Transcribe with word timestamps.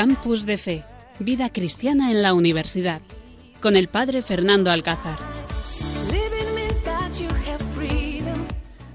Campus 0.00 0.46
de 0.46 0.56
Fe, 0.56 0.82
Vida 1.18 1.50
Cristiana 1.50 2.10
en 2.10 2.22
la 2.22 2.32
Universidad, 2.32 3.02
con 3.60 3.76
el 3.76 3.88
Padre 3.88 4.22
Fernando 4.22 4.70
Alcázar. 4.70 5.18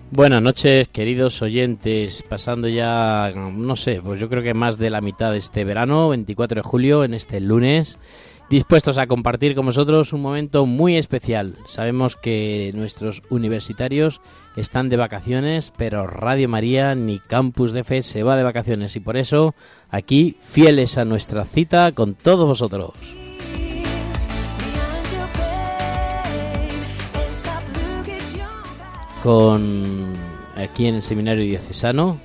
Buenas 0.09 0.41
noches, 0.41 0.87
queridos 0.87 1.43
oyentes. 1.43 2.23
Pasando 2.27 2.67
ya, 2.67 3.31
no 3.35 3.75
sé, 3.75 4.01
pues 4.01 4.19
yo 4.19 4.29
creo 4.29 4.41
que 4.41 4.55
más 4.55 4.79
de 4.79 4.89
la 4.89 4.99
mitad 4.99 5.31
de 5.31 5.37
este 5.37 5.63
verano, 5.63 6.09
24 6.09 6.63
de 6.63 6.67
julio, 6.67 7.03
en 7.03 7.13
este 7.13 7.39
lunes, 7.39 7.99
dispuestos 8.49 8.97
a 8.97 9.07
compartir 9.07 9.55
con 9.55 9.65
vosotros 9.65 10.13
un 10.13 10.21
momento 10.21 10.65
muy 10.65 10.95
especial. 10.95 11.55
Sabemos 11.65 12.15
que 12.15 12.71
nuestros 12.73 13.21
universitarios 13.29 14.21
están 14.55 14.89
de 14.89 14.97
vacaciones, 14.97 15.71
pero 15.75 16.07
Radio 16.07 16.47
María 16.47 16.95
ni 16.95 17.19
Campus 17.19 17.71
de 17.71 17.83
Fe 17.83 18.01
se 18.01 18.23
va 18.23 18.37
de 18.37 18.43
vacaciones 18.43 18.95
y 18.95 18.99
por 18.99 19.17
eso 19.17 19.55
aquí 19.89 20.37
fieles 20.41 20.97
a 20.97 21.05
nuestra 21.05 21.45
cita 21.45 21.91
con 21.93 22.13
todos 22.13 22.47
vosotros. 22.47 22.93
Con 29.23 30.13
aquí 30.55 30.85
en 30.85 30.95
el 30.95 31.01
seminario 31.01 31.43
diocesano 31.43 32.19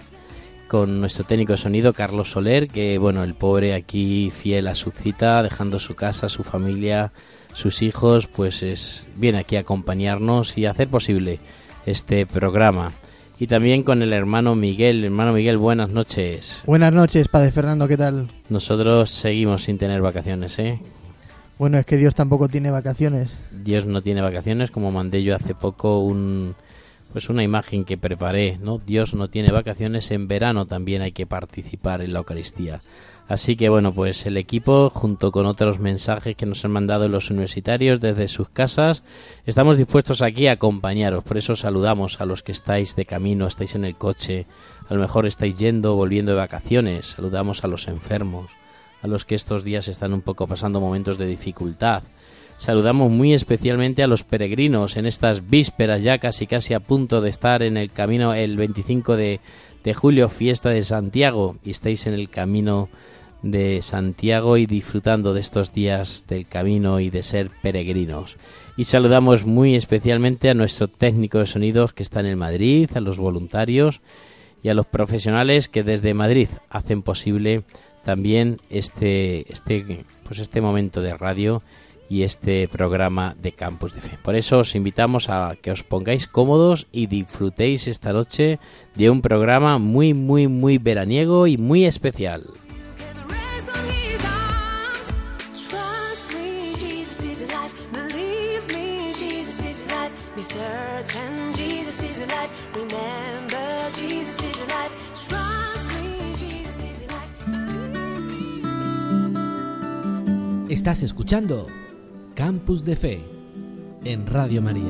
con 0.70 1.00
nuestro 1.00 1.24
técnico 1.24 1.54
de 1.54 1.58
sonido 1.58 1.92
Carlos 1.92 2.30
Soler, 2.30 2.68
que 2.68 2.96
bueno, 2.98 3.24
el 3.24 3.34
pobre 3.34 3.74
aquí 3.74 4.30
fiel 4.30 4.68
a 4.68 4.76
su 4.76 4.92
cita, 4.92 5.42
dejando 5.42 5.80
su 5.80 5.96
casa, 5.96 6.28
su 6.28 6.44
familia, 6.44 7.10
sus 7.52 7.82
hijos, 7.82 8.28
pues 8.28 8.62
es 8.62 9.08
viene 9.16 9.40
aquí 9.40 9.56
a 9.56 9.60
acompañarnos 9.60 10.56
y 10.56 10.66
a 10.66 10.70
hacer 10.70 10.86
posible 10.86 11.40
este 11.86 12.24
programa. 12.24 12.92
Y 13.40 13.48
también 13.48 13.82
con 13.82 14.00
el 14.00 14.12
hermano 14.12 14.54
Miguel. 14.54 15.04
Hermano 15.04 15.32
Miguel, 15.32 15.58
buenas 15.58 15.90
noches. 15.90 16.60
Buenas 16.66 16.92
noches, 16.92 17.26
Padre 17.26 17.50
Fernando, 17.50 17.88
¿qué 17.88 17.96
tal? 17.96 18.28
Nosotros 18.48 19.10
seguimos 19.10 19.64
sin 19.64 19.76
tener 19.76 20.00
vacaciones, 20.00 20.56
¿eh? 20.60 20.78
Bueno, 21.58 21.78
es 21.78 21.84
que 21.84 21.96
Dios 21.96 22.14
tampoco 22.14 22.48
tiene 22.48 22.70
vacaciones. 22.70 23.40
Dios 23.50 23.86
no 23.86 24.02
tiene 24.02 24.20
vacaciones, 24.20 24.70
como 24.70 24.92
mandé 24.92 25.24
yo 25.24 25.34
hace 25.34 25.56
poco 25.56 25.98
un 25.98 26.54
pues 27.12 27.28
una 27.28 27.42
imagen 27.42 27.84
que 27.84 27.98
preparé, 27.98 28.58
¿no? 28.58 28.78
Dios 28.78 29.14
no 29.14 29.28
tiene 29.28 29.50
vacaciones, 29.50 30.10
en 30.10 30.28
verano 30.28 30.66
también 30.66 31.02
hay 31.02 31.12
que 31.12 31.26
participar 31.26 32.02
en 32.02 32.12
la 32.12 32.20
Eucaristía. 32.20 32.80
Así 33.30 33.54
que 33.54 33.68
bueno, 33.68 33.94
pues 33.94 34.26
el 34.26 34.36
equipo, 34.36 34.90
junto 34.90 35.30
con 35.30 35.46
otros 35.46 35.78
mensajes 35.78 36.34
que 36.34 36.46
nos 36.46 36.64
han 36.64 36.72
mandado 36.72 37.08
los 37.08 37.30
universitarios 37.30 38.00
desde 38.00 38.26
sus 38.26 38.48
casas, 38.48 39.04
estamos 39.46 39.78
dispuestos 39.78 40.20
aquí 40.20 40.48
a 40.48 40.52
acompañaros. 40.52 41.22
Por 41.22 41.38
eso 41.38 41.54
saludamos 41.54 42.20
a 42.20 42.26
los 42.26 42.42
que 42.42 42.50
estáis 42.50 42.96
de 42.96 43.04
camino, 43.04 43.46
estáis 43.46 43.76
en 43.76 43.84
el 43.84 43.94
coche, 43.94 44.46
a 44.88 44.94
lo 44.94 45.00
mejor 45.00 45.26
estáis 45.26 45.56
yendo, 45.56 45.94
volviendo 45.94 46.32
de 46.32 46.38
vacaciones. 46.38 47.06
Saludamos 47.06 47.62
a 47.62 47.68
los 47.68 47.86
enfermos, 47.86 48.50
a 49.00 49.06
los 49.06 49.24
que 49.24 49.36
estos 49.36 49.62
días 49.62 49.86
están 49.86 50.12
un 50.12 50.22
poco 50.22 50.48
pasando 50.48 50.80
momentos 50.80 51.16
de 51.16 51.26
dificultad. 51.26 52.02
Saludamos 52.60 53.10
muy 53.10 53.32
especialmente 53.32 54.02
a 54.02 54.06
los 54.06 54.22
peregrinos 54.22 54.98
en 54.98 55.06
estas 55.06 55.48
vísperas 55.48 56.02
ya 56.02 56.18
casi 56.18 56.46
casi 56.46 56.74
a 56.74 56.80
punto 56.80 57.22
de 57.22 57.30
estar 57.30 57.62
en 57.62 57.78
el 57.78 57.90
camino 57.90 58.34
el 58.34 58.58
25 58.58 59.16
de, 59.16 59.40
de 59.82 59.94
julio, 59.94 60.28
fiesta 60.28 60.68
de 60.68 60.82
Santiago, 60.82 61.56
y 61.64 61.70
estáis 61.70 62.06
en 62.06 62.12
el 62.12 62.28
camino 62.28 62.90
de 63.40 63.80
Santiago 63.80 64.58
y 64.58 64.66
disfrutando 64.66 65.32
de 65.32 65.40
estos 65.40 65.72
días 65.72 66.26
del 66.28 66.46
camino 66.46 67.00
y 67.00 67.08
de 67.08 67.22
ser 67.22 67.50
peregrinos. 67.62 68.36
Y 68.76 68.84
saludamos 68.84 69.46
muy 69.46 69.74
especialmente 69.74 70.50
a 70.50 70.54
nuestro 70.54 70.86
técnico 70.86 71.38
de 71.38 71.46
sonidos 71.46 71.94
que 71.94 72.02
está 72.02 72.20
en 72.20 72.26
el 72.26 72.36
Madrid, 72.36 72.90
a 72.94 73.00
los 73.00 73.16
voluntarios 73.16 74.02
y 74.62 74.68
a 74.68 74.74
los 74.74 74.84
profesionales 74.84 75.70
que 75.70 75.82
desde 75.82 76.12
Madrid 76.12 76.48
hacen 76.68 77.00
posible 77.00 77.62
también 78.04 78.58
este, 78.68 79.50
este, 79.50 80.04
pues 80.24 80.40
este 80.40 80.60
momento 80.60 81.00
de 81.00 81.16
radio 81.16 81.62
y 82.10 82.24
este 82.24 82.66
programa 82.66 83.36
de 83.40 83.52
Campus 83.52 83.94
de 83.94 84.00
Fe. 84.00 84.18
Por 84.22 84.34
eso 84.34 84.58
os 84.58 84.74
invitamos 84.74 85.30
a 85.30 85.54
que 85.62 85.70
os 85.70 85.84
pongáis 85.84 86.26
cómodos 86.26 86.88
y 86.90 87.06
disfrutéis 87.06 87.86
esta 87.86 88.12
noche 88.12 88.58
de 88.96 89.08
un 89.08 89.22
programa 89.22 89.78
muy, 89.78 90.12
muy, 90.12 90.48
muy 90.48 90.76
veraniego 90.78 91.46
y 91.46 91.56
muy 91.56 91.84
especial. 91.84 92.42
Estás 110.68 111.02
escuchando 111.02 111.66
Campus 112.40 112.86
de 112.86 112.96
Fe 112.96 113.20
en 114.02 114.26
Radio 114.26 114.62
María. 114.62 114.80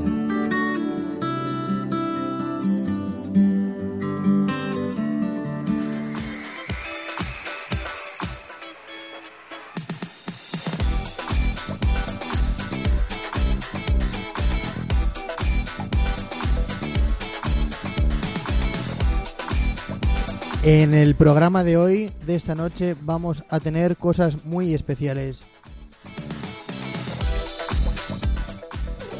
En 20.62 20.94
el 20.94 21.16
programa 21.16 21.64
de 21.64 21.76
hoy, 21.76 22.12
de 22.24 22.36
esta 22.36 22.54
noche, 22.54 22.94
vamos 23.02 23.42
a 23.48 23.58
tener 23.58 23.96
cosas 23.96 24.44
muy 24.44 24.72
especiales. 24.72 25.44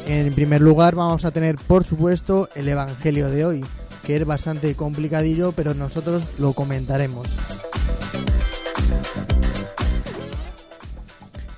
En 0.07 0.33
primer 0.33 0.61
lugar 0.61 0.95
vamos 0.95 1.25
a 1.25 1.31
tener 1.31 1.55
por 1.55 1.83
supuesto 1.83 2.49
el 2.55 2.67
Evangelio 2.67 3.29
de 3.29 3.45
hoy, 3.45 3.65
que 4.05 4.17
es 4.17 4.25
bastante 4.25 4.75
complicadillo, 4.75 5.51
pero 5.51 5.73
nosotros 5.73 6.23
lo 6.39 6.53
comentaremos. 6.53 7.27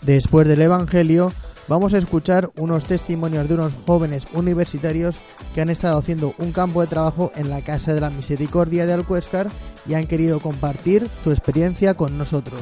Después 0.01 0.47
del 0.47 0.61
Evangelio 0.61 1.31
vamos 1.67 1.93
a 1.93 1.97
escuchar 1.97 2.51
unos 2.57 2.85
testimonios 2.85 3.47
de 3.47 3.53
unos 3.53 3.73
jóvenes 3.85 4.27
universitarios 4.33 5.15
que 5.53 5.61
han 5.61 5.69
estado 5.69 5.97
haciendo 5.97 6.33
un 6.39 6.51
campo 6.51 6.81
de 6.81 6.87
trabajo 6.87 7.31
en 7.35 7.49
la 7.49 7.63
Casa 7.63 7.93
de 7.93 8.01
la 8.01 8.09
Misericordia 8.09 8.85
de 8.85 8.93
Alcuéscar 8.93 9.47
y 9.85 9.93
han 9.93 10.07
querido 10.07 10.39
compartir 10.39 11.09
su 11.23 11.31
experiencia 11.31 11.93
con 11.93 12.17
nosotros. 12.17 12.59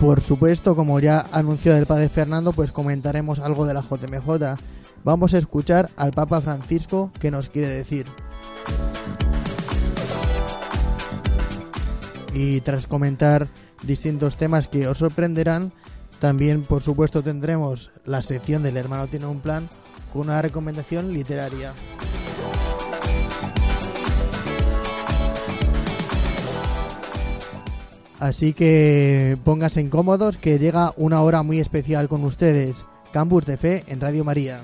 Por 0.00 0.22
supuesto, 0.22 0.74
como 0.74 0.98
ya 0.98 1.26
anunció 1.30 1.76
el 1.76 1.84
padre 1.84 2.08
Fernando, 2.08 2.54
pues 2.54 2.72
comentaremos 2.72 3.38
algo 3.38 3.66
de 3.66 3.74
la 3.74 3.82
JMJ. 3.82 4.58
Vamos 5.04 5.34
a 5.34 5.38
escuchar 5.38 5.90
al 5.98 6.12
Papa 6.12 6.40
Francisco 6.40 7.12
que 7.20 7.30
nos 7.30 7.50
quiere 7.50 7.68
decir. 7.68 8.06
Y 12.32 12.62
tras 12.62 12.86
comentar 12.86 13.48
distintos 13.82 14.36
temas 14.36 14.68
que 14.68 14.88
os 14.88 14.96
sorprenderán, 14.96 15.70
también 16.18 16.62
por 16.62 16.82
supuesto 16.82 17.22
tendremos 17.22 17.90
la 18.06 18.22
sección 18.22 18.62
del 18.62 18.78
hermano 18.78 19.06
tiene 19.06 19.26
un 19.26 19.40
plan 19.40 19.68
con 20.14 20.22
una 20.22 20.40
recomendación 20.40 21.12
literaria. 21.12 21.74
Así 28.20 28.52
que 28.52 29.38
pónganse 29.44 29.80
incómodos 29.80 30.36
que 30.36 30.58
llega 30.58 30.92
una 30.98 31.22
hora 31.22 31.42
muy 31.42 31.58
especial 31.58 32.06
con 32.08 32.22
ustedes. 32.24 32.84
Campus 33.12 33.46
de 33.46 33.56
Fe 33.56 33.84
en 33.86 33.98
Radio 33.98 34.24
María. 34.24 34.60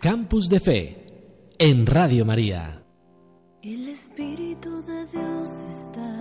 Campus 0.00 0.48
de 0.48 0.58
Fe 0.60 1.06
en 1.58 1.84
Radio 1.84 2.24
María. 2.24 2.82
El 3.62 3.88
Espíritu 3.88 4.82
de 4.82 5.06
Dios 5.06 5.50
está 5.68 6.15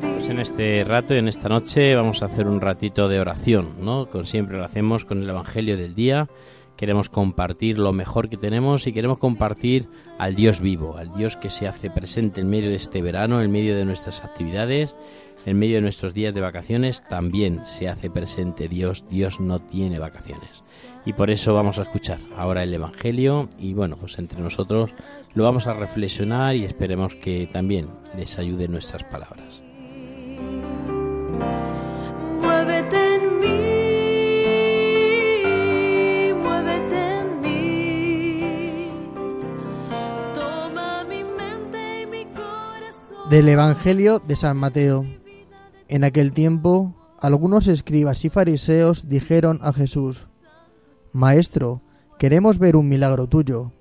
Pues 0.00 0.28
en 0.28 0.38
este 0.38 0.84
rato 0.84 1.14
y 1.14 1.18
en 1.18 1.28
esta 1.28 1.48
noche 1.48 1.94
vamos 1.94 2.22
a 2.22 2.26
hacer 2.26 2.46
un 2.46 2.60
ratito 2.60 3.08
de 3.08 3.20
oración, 3.20 3.70
¿no? 3.80 4.08
Con 4.10 4.26
siempre 4.26 4.56
lo 4.56 4.64
hacemos 4.64 5.04
con 5.04 5.22
el 5.22 5.28
Evangelio 5.28 5.76
del 5.76 5.94
día. 5.94 6.28
Queremos 6.76 7.08
compartir 7.08 7.78
lo 7.78 7.92
mejor 7.92 8.28
que 8.28 8.36
tenemos 8.36 8.86
y 8.86 8.92
queremos 8.92 9.18
compartir 9.18 9.88
al 10.18 10.36
Dios 10.36 10.60
vivo, 10.60 10.96
al 10.96 11.12
Dios 11.14 11.36
que 11.36 11.50
se 11.50 11.66
hace 11.66 11.90
presente 11.90 12.40
en 12.40 12.50
medio 12.50 12.70
de 12.70 12.76
este 12.76 13.02
verano, 13.02 13.42
en 13.42 13.50
medio 13.50 13.76
de 13.76 13.84
nuestras 13.84 14.22
actividades, 14.22 14.94
en 15.44 15.58
medio 15.58 15.76
de 15.76 15.82
nuestros 15.82 16.14
días 16.14 16.34
de 16.34 16.40
vacaciones, 16.40 17.02
también 17.08 17.66
se 17.66 17.88
hace 17.88 18.10
presente 18.10 18.68
Dios. 18.68 19.04
Dios 19.10 19.40
no 19.40 19.60
tiene 19.60 19.98
vacaciones. 19.98 20.62
Y 21.04 21.12
por 21.12 21.30
eso 21.30 21.54
vamos 21.54 21.78
a 21.78 21.82
escuchar 21.82 22.18
ahora 22.36 22.62
el 22.62 22.74
Evangelio 22.74 23.48
y 23.58 23.72
bueno, 23.74 23.96
pues 23.96 24.18
entre 24.18 24.40
nosotros 24.40 24.94
lo 25.34 25.44
vamos 25.44 25.66
a 25.66 25.74
reflexionar 25.74 26.54
y 26.56 26.64
esperemos 26.64 27.14
que 27.14 27.48
también 27.50 27.88
les 28.16 28.38
ayude 28.38 28.68
nuestras 28.68 29.04
palabras. 29.04 29.62
Muévete 32.40 33.14
en 33.14 33.22
en 33.22 33.38
mí, 35.42 36.32
muévete 36.42 37.20
en 37.20 37.40
mí. 37.40 38.90
Toma 40.34 41.04
mi 41.04 41.24
mente 41.24 42.02
y 42.02 42.06
mi 42.06 42.24
corazón. 42.26 43.30
Del 43.30 43.48
Evangelio 43.48 44.18
de 44.20 44.36
San 44.36 44.56
Mateo. 44.56 45.06
En 45.88 46.04
aquel 46.04 46.32
tiempo, 46.32 46.94
algunos 47.20 47.66
escribas 47.66 48.24
y 48.24 48.30
fariseos 48.30 49.08
dijeron 49.08 49.58
a 49.62 49.72
Jesús, 49.72 50.26
Maestro, 51.18 51.82
queremos 52.16 52.60
ver 52.60 52.76
un 52.76 52.88
milagro 52.88 53.26
tuyo. 53.26 53.72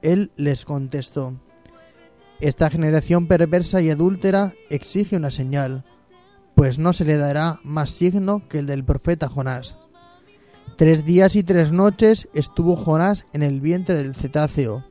Él 0.00 0.32
les 0.36 0.64
contestó, 0.64 1.38
Esta 2.40 2.70
generación 2.70 3.26
perversa 3.26 3.82
y 3.82 3.90
adúltera 3.90 4.54
exige 4.70 5.16
una 5.18 5.30
señal, 5.30 5.84
pues 6.54 6.78
no 6.78 6.94
se 6.94 7.04
le 7.04 7.18
dará 7.18 7.60
más 7.64 7.90
signo 7.90 8.48
que 8.48 8.60
el 8.60 8.66
del 8.66 8.82
profeta 8.82 9.28
Jonás. 9.28 9.76
Tres 10.78 11.04
días 11.04 11.36
y 11.36 11.42
tres 11.42 11.70
noches 11.70 12.30
estuvo 12.32 12.76
Jonás 12.76 13.26
en 13.34 13.42
el 13.42 13.60
vientre 13.60 13.94
del 13.94 14.14
cetáceo, 14.14 14.82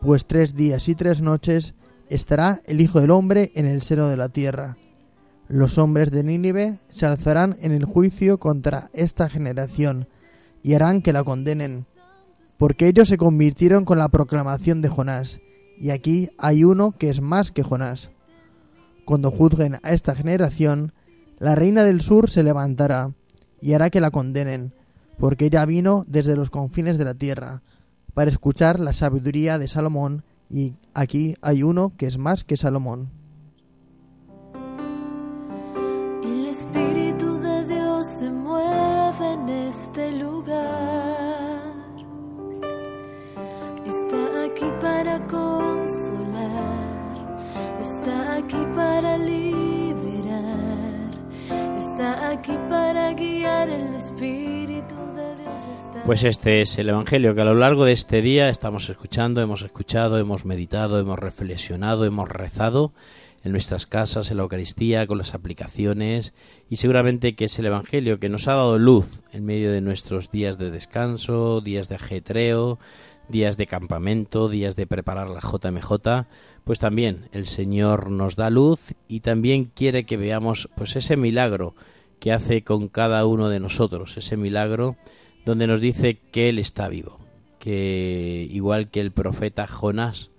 pues 0.00 0.26
tres 0.26 0.56
días 0.56 0.88
y 0.88 0.96
tres 0.96 1.20
noches 1.20 1.76
estará 2.08 2.62
el 2.66 2.80
Hijo 2.80 3.00
del 3.00 3.12
Hombre 3.12 3.52
en 3.54 3.66
el 3.66 3.82
seno 3.82 4.08
de 4.08 4.16
la 4.16 4.30
tierra. 4.30 4.76
Los 5.46 5.78
hombres 5.78 6.10
de 6.10 6.24
Nínive 6.24 6.80
se 6.88 7.06
alzarán 7.06 7.56
en 7.60 7.70
el 7.70 7.84
juicio 7.84 8.40
contra 8.40 8.90
esta 8.92 9.28
generación 9.28 10.08
y 10.62 10.74
harán 10.74 11.02
que 11.02 11.12
la 11.12 11.24
condenen, 11.24 11.86
porque 12.58 12.88
ellos 12.88 13.08
se 13.08 13.16
convirtieron 13.16 13.84
con 13.84 13.98
la 13.98 14.08
proclamación 14.08 14.82
de 14.82 14.88
Jonás, 14.88 15.40
y 15.78 15.90
aquí 15.90 16.30
hay 16.38 16.64
uno 16.64 16.92
que 16.92 17.10
es 17.10 17.20
más 17.20 17.50
que 17.50 17.62
Jonás. 17.62 18.10
Cuando 19.04 19.30
juzguen 19.30 19.80
a 19.82 19.90
esta 19.90 20.14
generación, 20.14 20.92
la 21.38 21.54
reina 21.54 21.82
del 21.82 22.00
sur 22.00 22.30
se 22.30 22.44
levantará 22.44 23.12
y 23.60 23.72
hará 23.72 23.90
que 23.90 24.00
la 24.00 24.10
condenen, 24.10 24.72
porque 25.18 25.46
ella 25.46 25.64
vino 25.66 26.04
desde 26.06 26.36
los 26.36 26.50
confines 26.50 26.98
de 26.98 27.04
la 27.04 27.14
tierra, 27.14 27.62
para 28.14 28.30
escuchar 28.30 28.78
la 28.78 28.92
sabiduría 28.92 29.58
de 29.58 29.68
Salomón, 29.68 30.24
y 30.48 30.74
aquí 30.94 31.34
hay 31.42 31.62
uno 31.62 31.92
que 31.96 32.06
es 32.06 32.18
más 32.18 32.44
que 32.44 32.56
Salomón. 32.56 33.10
El 36.22 36.46
aquí 44.52 44.70
para 44.80 45.18
consolar. 45.26 46.42
Está 47.80 48.36
aquí 48.36 48.62
para 48.74 49.16
liberar. 49.18 51.10
Está 51.78 52.30
aquí 52.30 52.56
para 52.68 53.12
guiar. 53.14 53.70
El 53.70 53.94
Espíritu 53.94 54.94
de 55.14 55.36
Dios 55.36 55.90
Pues 56.04 56.24
este 56.24 56.60
es 56.60 56.78
el 56.78 56.90
Evangelio 56.90 57.34
que 57.34 57.40
a 57.40 57.44
lo 57.44 57.54
largo 57.54 57.84
de 57.84 57.92
este 57.92 58.20
día 58.22 58.48
estamos 58.48 58.90
escuchando, 58.90 59.40
hemos 59.40 59.62
escuchado, 59.62 60.18
hemos 60.18 60.44
meditado, 60.44 60.98
hemos 60.98 61.18
reflexionado, 61.18 62.04
hemos 62.04 62.28
rezado 62.28 62.92
en 63.44 63.52
nuestras 63.52 63.86
casas, 63.86 64.30
en 64.30 64.36
la 64.36 64.44
Eucaristía, 64.44 65.06
con 65.06 65.18
las 65.18 65.34
aplicaciones 65.34 66.32
y 66.68 66.76
seguramente 66.76 67.34
que 67.34 67.46
es 67.46 67.58
el 67.58 67.66
Evangelio 67.66 68.20
que 68.20 68.28
nos 68.28 68.48
ha 68.48 68.54
dado 68.54 68.78
luz 68.78 69.22
en 69.32 69.44
medio 69.44 69.72
de 69.72 69.80
nuestros 69.80 70.30
días 70.30 70.58
de 70.58 70.70
descanso, 70.70 71.60
días 71.60 71.88
de 71.88 71.96
ajetreo, 71.96 72.78
días 73.32 73.56
de 73.56 73.66
campamento, 73.66 74.48
días 74.48 74.76
de 74.76 74.86
preparar 74.86 75.28
la 75.28 75.40
JMJ, 75.40 76.28
pues 76.62 76.78
también 76.78 77.28
el 77.32 77.48
Señor 77.48 78.10
nos 78.10 78.36
da 78.36 78.50
luz 78.50 78.94
y 79.08 79.20
también 79.20 79.64
quiere 79.64 80.04
que 80.04 80.16
veamos 80.16 80.68
pues 80.76 80.94
ese 80.94 81.16
milagro 81.16 81.74
que 82.20 82.30
hace 82.30 82.62
con 82.62 82.86
cada 82.86 83.26
uno 83.26 83.48
de 83.48 83.58
nosotros, 83.58 84.16
ese 84.16 84.36
milagro 84.36 84.96
donde 85.44 85.66
nos 85.66 85.80
dice 85.80 86.20
que 86.30 86.48
Él 86.48 86.60
está 86.60 86.88
vivo, 86.88 87.18
que 87.58 88.46
igual 88.48 88.90
que 88.90 89.00
el 89.00 89.10
profeta 89.10 89.66
Jonás 89.66 90.30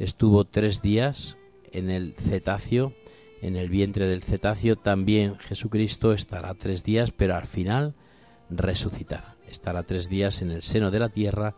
estuvo 0.00 0.44
tres 0.44 0.82
días 0.82 1.36
en 1.70 1.90
el 1.90 2.14
cetáceo, 2.18 2.92
en 3.40 3.54
el 3.54 3.68
vientre 3.68 4.08
del 4.08 4.24
cetáceo, 4.24 4.74
también 4.74 5.38
Jesucristo 5.38 6.12
estará 6.12 6.54
tres 6.54 6.82
días, 6.82 7.12
pero 7.12 7.36
al 7.36 7.46
final 7.46 7.94
resucitará. 8.50 9.36
Estará 9.48 9.82
tres 9.84 10.08
días 10.08 10.42
en 10.42 10.50
el 10.50 10.62
seno 10.62 10.90
de 10.90 10.98
la 10.98 11.08
tierra, 11.08 11.54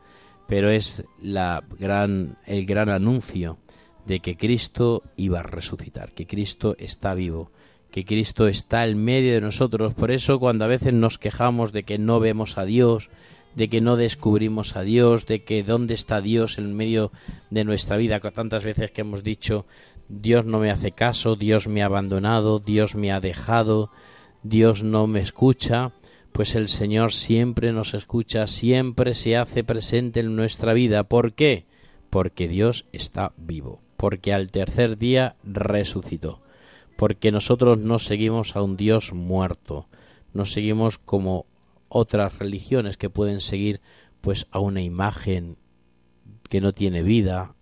pero 0.50 0.69
es 0.69 1.05
la 1.23 1.62
gran, 1.79 2.37
el 2.44 2.67
gran 2.67 2.88
anuncio 2.88 3.58
de 4.05 4.19
que 4.19 4.37
Cristo 4.37 5.05
iba 5.17 5.38
a 5.38 5.44
resucitar, 5.44 6.11
que 6.11 6.26
Cristo 6.26 6.75
está 6.76 7.14
vivo, 7.14 7.52
que 7.93 8.05
Cristo 8.05 8.49
está 8.49 8.85
en 8.85 8.99
medio 8.99 9.32
de 9.32 9.41
nosotros. 9.41 9.94
Por 9.94 10.11
eso 10.11 10.41
cuando 10.41 10.64
a 10.64 10.69
veces 10.69 10.93
nos 10.93 11.19
quejamos 11.19 11.70
de 11.70 11.85
que 11.85 11.99
no 11.99 12.19
vemos 12.19 12.58
a 12.58 12.64
Dios, 12.64 13.11
de 13.55 13.69
que 13.69 13.81
no 13.81 13.94
descubrimos 13.94 14.75
a 14.75 14.82
Dios, 14.82 15.25
de 15.26 15.44
que 15.44 15.62
dónde 15.62 15.94
está 15.94 16.20
Dios 16.20 16.58
en 16.58 16.75
medio 16.75 17.12
de 17.50 17.62
nuestra 17.62 17.97
vida, 17.97 18.19
tantas 18.19 18.64
veces 18.64 18.91
que 18.91 19.02
hemos 19.02 19.23
dicho 19.23 19.67
Dios 20.08 20.47
no 20.47 20.58
me 20.58 20.73
hace 20.73 20.91
caso, 20.91 21.37
Dios 21.37 21.69
me 21.69 21.82
ha 21.82 21.87
abandonado, 21.87 22.58
Dios 22.58 22.97
me 22.97 23.12
ha 23.12 23.20
dejado, 23.20 23.93
Dios 24.43 24.82
no 24.82 25.06
me 25.06 25.20
escucha, 25.20 25.93
pues 26.32 26.55
el 26.55 26.69
Señor 26.69 27.12
siempre 27.12 27.73
nos 27.73 27.94
escucha, 27.94 28.47
siempre 28.47 29.15
se 29.15 29.37
hace 29.37 29.65
presente 29.65 30.21
en 30.21 30.37
nuestra 30.37 30.73
vida. 30.73 31.05
¿Por 31.05 31.32
qué? 31.32 31.67
Porque 32.09 32.49
Dios 32.49 32.87
está 32.93 33.32
vivo, 33.37 33.81
porque 33.97 34.32
al 34.32 34.50
tercer 34.50 34.99
día 34.99 35.37
resucitó, 35.43 36.41
porque 36.97 37.32
nosotros 37.32 37.79
no 37.79 37.99
seguimos 37.99 38.56
a 38.56 38.62
un 38.62 38.77
Dios 38.77 39.12
muerto, 39.12 39.88
no 40.33 40.45
seguimos 40.45 40.99
como 40.99 41.47
otras 41.88 42.38
religiones 42.38 42.97
que 42.97 43.11
pueden 43.11 43.40
seguir 43.40 43.81
pues 44.21 44.47
a 44.50 44.61
una 44.61 44.83
imagen 44.83 45.57
que 46.49 46.61
no 46.61 46.73
tiene 46.73 47.02
vida 47.02 47.55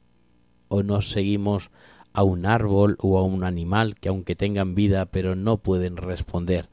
o 0.68 0.82
no 0.82 1.00
seguimos 1.00 1.70
a 2.12 2.22
un 2.24 2.46
árbol 2.46 2.96
o 3.00 3.18
a 3.18 3.22
un 3.22 3.44
animal 3.44 3.94
que 3.94 4.08
aunque 4.08 4.36
tengan 4.36 4.74
vida 4.74 5.06
pero 5.06 5.34
no 5.34 5.58
pueden 5.58 5.96
responder 5.96 6.68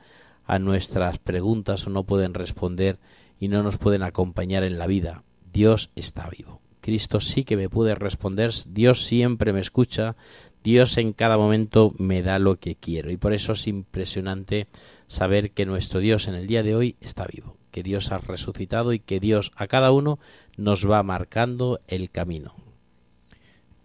a 0.45 0.59
nuestras 0.59 1.17
preguntas 1.19 1.87
o 1.87 1.89
no 1.89 2.03
pueden 2.03 2.33
responder 2.33 2.99
y 3.39 3.47
no 3.47 3.63
nos 3.63 3.77
pueden 3.77 4.03
acompañar 4.03 4.63
en 4.63 4.77
la 4.77 4.87
vida. 4.87 5.23
Dios 5.51 5.89
está 5.95 6.29
vivo. 6.29 6.61
Cristo 6.81 7.19
sí 7.19 7.43
que 7.43 7.57
me 7.57 7.69
puede 7.69 7.95
responder, 7.95 8.51
Dios 8.69 9.05
siempre 9.05 9.53
me 9.53 9.59
escucha, 9.59 10.15
Dios 10.63 10.97
en 10.97 11.13
cada 11.13 11.37
momento 11.37 11.93
me 11.97 12.21
da 12.21 12.37
lo 12.39 12.59
que 12.59 12.75
quiero 12.75 13.09
y 13.11 13.17
por 13.17 13.33
eso 13.33 13.53
es 13.53 13.67
impresionante 13.67 14.67
saber 15.07 15.51
que 15.51 15.65
nuestro 15.65 15.99
Dios 15.99 16.27
en 16.27 16.35
el 16.35 16.47
día 16.47 16.63
de 16.63 16.75
hoy 16.75 16.95
está 17.01 17.25
vivo, 17.25 17.57
que 17.71 17.83
Dios 17.83 18.11
ha 18.11 18.19
resucitado 18.19 18.93
y 18.93 18.99
que 18.99 19.19
Dios 19.19 19.51
a 19.55 19.67
cada 19.67 19.91
uno 19.91 20.19
nos 20.57 20.89
va 20.89 21.01
marcando 21.03 21.79
el 21.87 22.11
camino. 22.11 22.55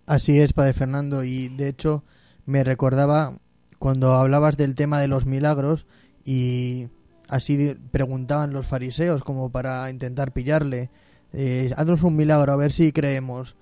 Así 0.06 0.40
es, 0.40 0.52
Padre 0.52 0.72
Fernando, 0.72 1.24
y 1.24 1.48
de 1.48 1.68
hecho 1.68 2.04
me 2.44 2.64
recordaba 2.64 3.32
cuando 3.78 4.14
hablabas 4.14 4.56
del 4.56 4.74
tema 4.74 5.00
de 5.00 5.08
los 5.08 5.24
milagros 5.24 5.86
y 6.30 6.86
así 7.28 7.74
preguntaban 7.90 8.52
los 8.52 8.64
fariseos 8.64 9.24
como 9.24 9.50
para 9.50 9.90
intentar 9.90 10.32
pillarle, 10.32 10.88
eh, 11.32 11.72
haznos 11.76 12.04
un 12.04 12.14
milagro 12.14 12.52
a 12.52 12.56
ver 12.56 12.70
si 12.70 12.92
creemos. 12.92 13.56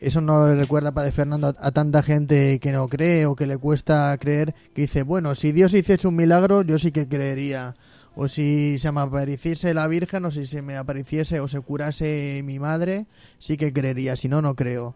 Eso 0.00 0.20
no 0.20 0.46
le 0.46 0.54
recuerda, 0.54 0.92
Padre 0.92 1.12
Fernando, 1.12 1.46
a, 1.46 1.54
a 1.58 1.70
tanta 1.70 2.02
gente 2.02 2.60
que 2.60 2.72
no 2.72 2.88
cree 2.88 3.24
o 3.24 3.34
que 3.34 3.46
le 3.46 3.56
cuesta 3.56 4.14
creer, 4.18 4.54
que 4.74 4.82
dice, 4.82 5.02
bueno, 5.02 5.34
si 5.34 5.52
Dios 5.52 5.72
hiciese 5.72 6.06
un 6.06 6.16
milagro, 6.16 6.60
yo 6.60 6.78
sí 6.78 6.92
que 6.92 7.08
creería. 7.08 7.74
O 8.16 8.28
si 8.28 8.78
se 8.78 8.92
me 8.92 9.00
apareciese 9.00 9.72
la 9.72 9.86
Virgen, 9.88 10.26
o 10.26 10.30
si 10.30 10.44
se 10.44 10.60
me 10.60 10.76
apareciese 10.76 11.40
o 11.40 11.48
se 11.48 11.60
curase 11.60 12.42
mi 12.44 12.58
madre, 12.58 13.06
sí 13.38 13.56
que 13.56 13.72
creería, 13.72 14.14
si 14.16 14.28
no, 14.28 14.42
no 14.42 14.54
creo. 14.54 14.94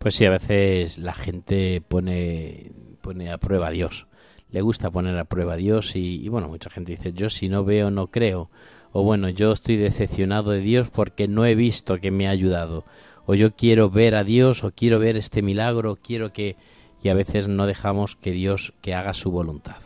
Pues 0.00 0.16
sí, 0.16 0.24
a 0.24 0.30
veces 0.30 0.98
la 0.98 1.14
gente 1.14 1.80
pone, 1.86 2.72
pone 3.02 3.30
a 3.30 3.38
prueba 3.38 3.68
a 3.68 3.70
Dios. 3.70 4.08
Le 4.50 4.62
gusta 4.62 4.90
poner 4.90 5.18
a 5.18 5.24
prueba 5.24 5.54
a 5.54 5.56
Dios 5.56 5.94
y, 5.94 6.28
bueno, 6.28 6.48
mucha 6.48 6.70
gente 6.70 6.92
dice, 6.92 7.12
yo 7.12 7.28
si 7.28 7.48
no 7.48 7.64
veo 7.64 7.90
no 7.90 8.08
creo. 8.08 8.50
O 8.92 9.02
bueno, 9.02 9.28
yo 9.28 9.52
estoy 9.52 9.76
decepcionado 9.76 10.50
de 10.50 10.60
Dios 10.60 10.88
porque 10.90 11.28
no 11.28 11.44
he 11.44 11.54
visto 11.54 12.00
que 12.00 12.10
me 12.10 12.26
ha 12.26 12.30
ayudado. 12.30 12.84
O 13.26 13.34
yo 13.34 13.54
quiero 13.54 13.90
ver 13.90 14.14
a 14.14 14.24
Dios 14.24 14.64
o 14.64 14.72
quiero 14.72 14.98
ver 14.98 15.16
este 15.16 15.42
milagro, 15.42 15.98
quiero 16.02 16.32
que... 16.32 16.56
Y 17.02 17.10
a 17.10 17.14
veces 17.14 17.46
no 17.46 17.66
dejamos 17.66 18.16
que 18.16 18.32
Dios 18.32 18.72
que 18.80 18.94
haga 18.94 19.12
su 19.12 19.30
voluntad. 19.30 19.76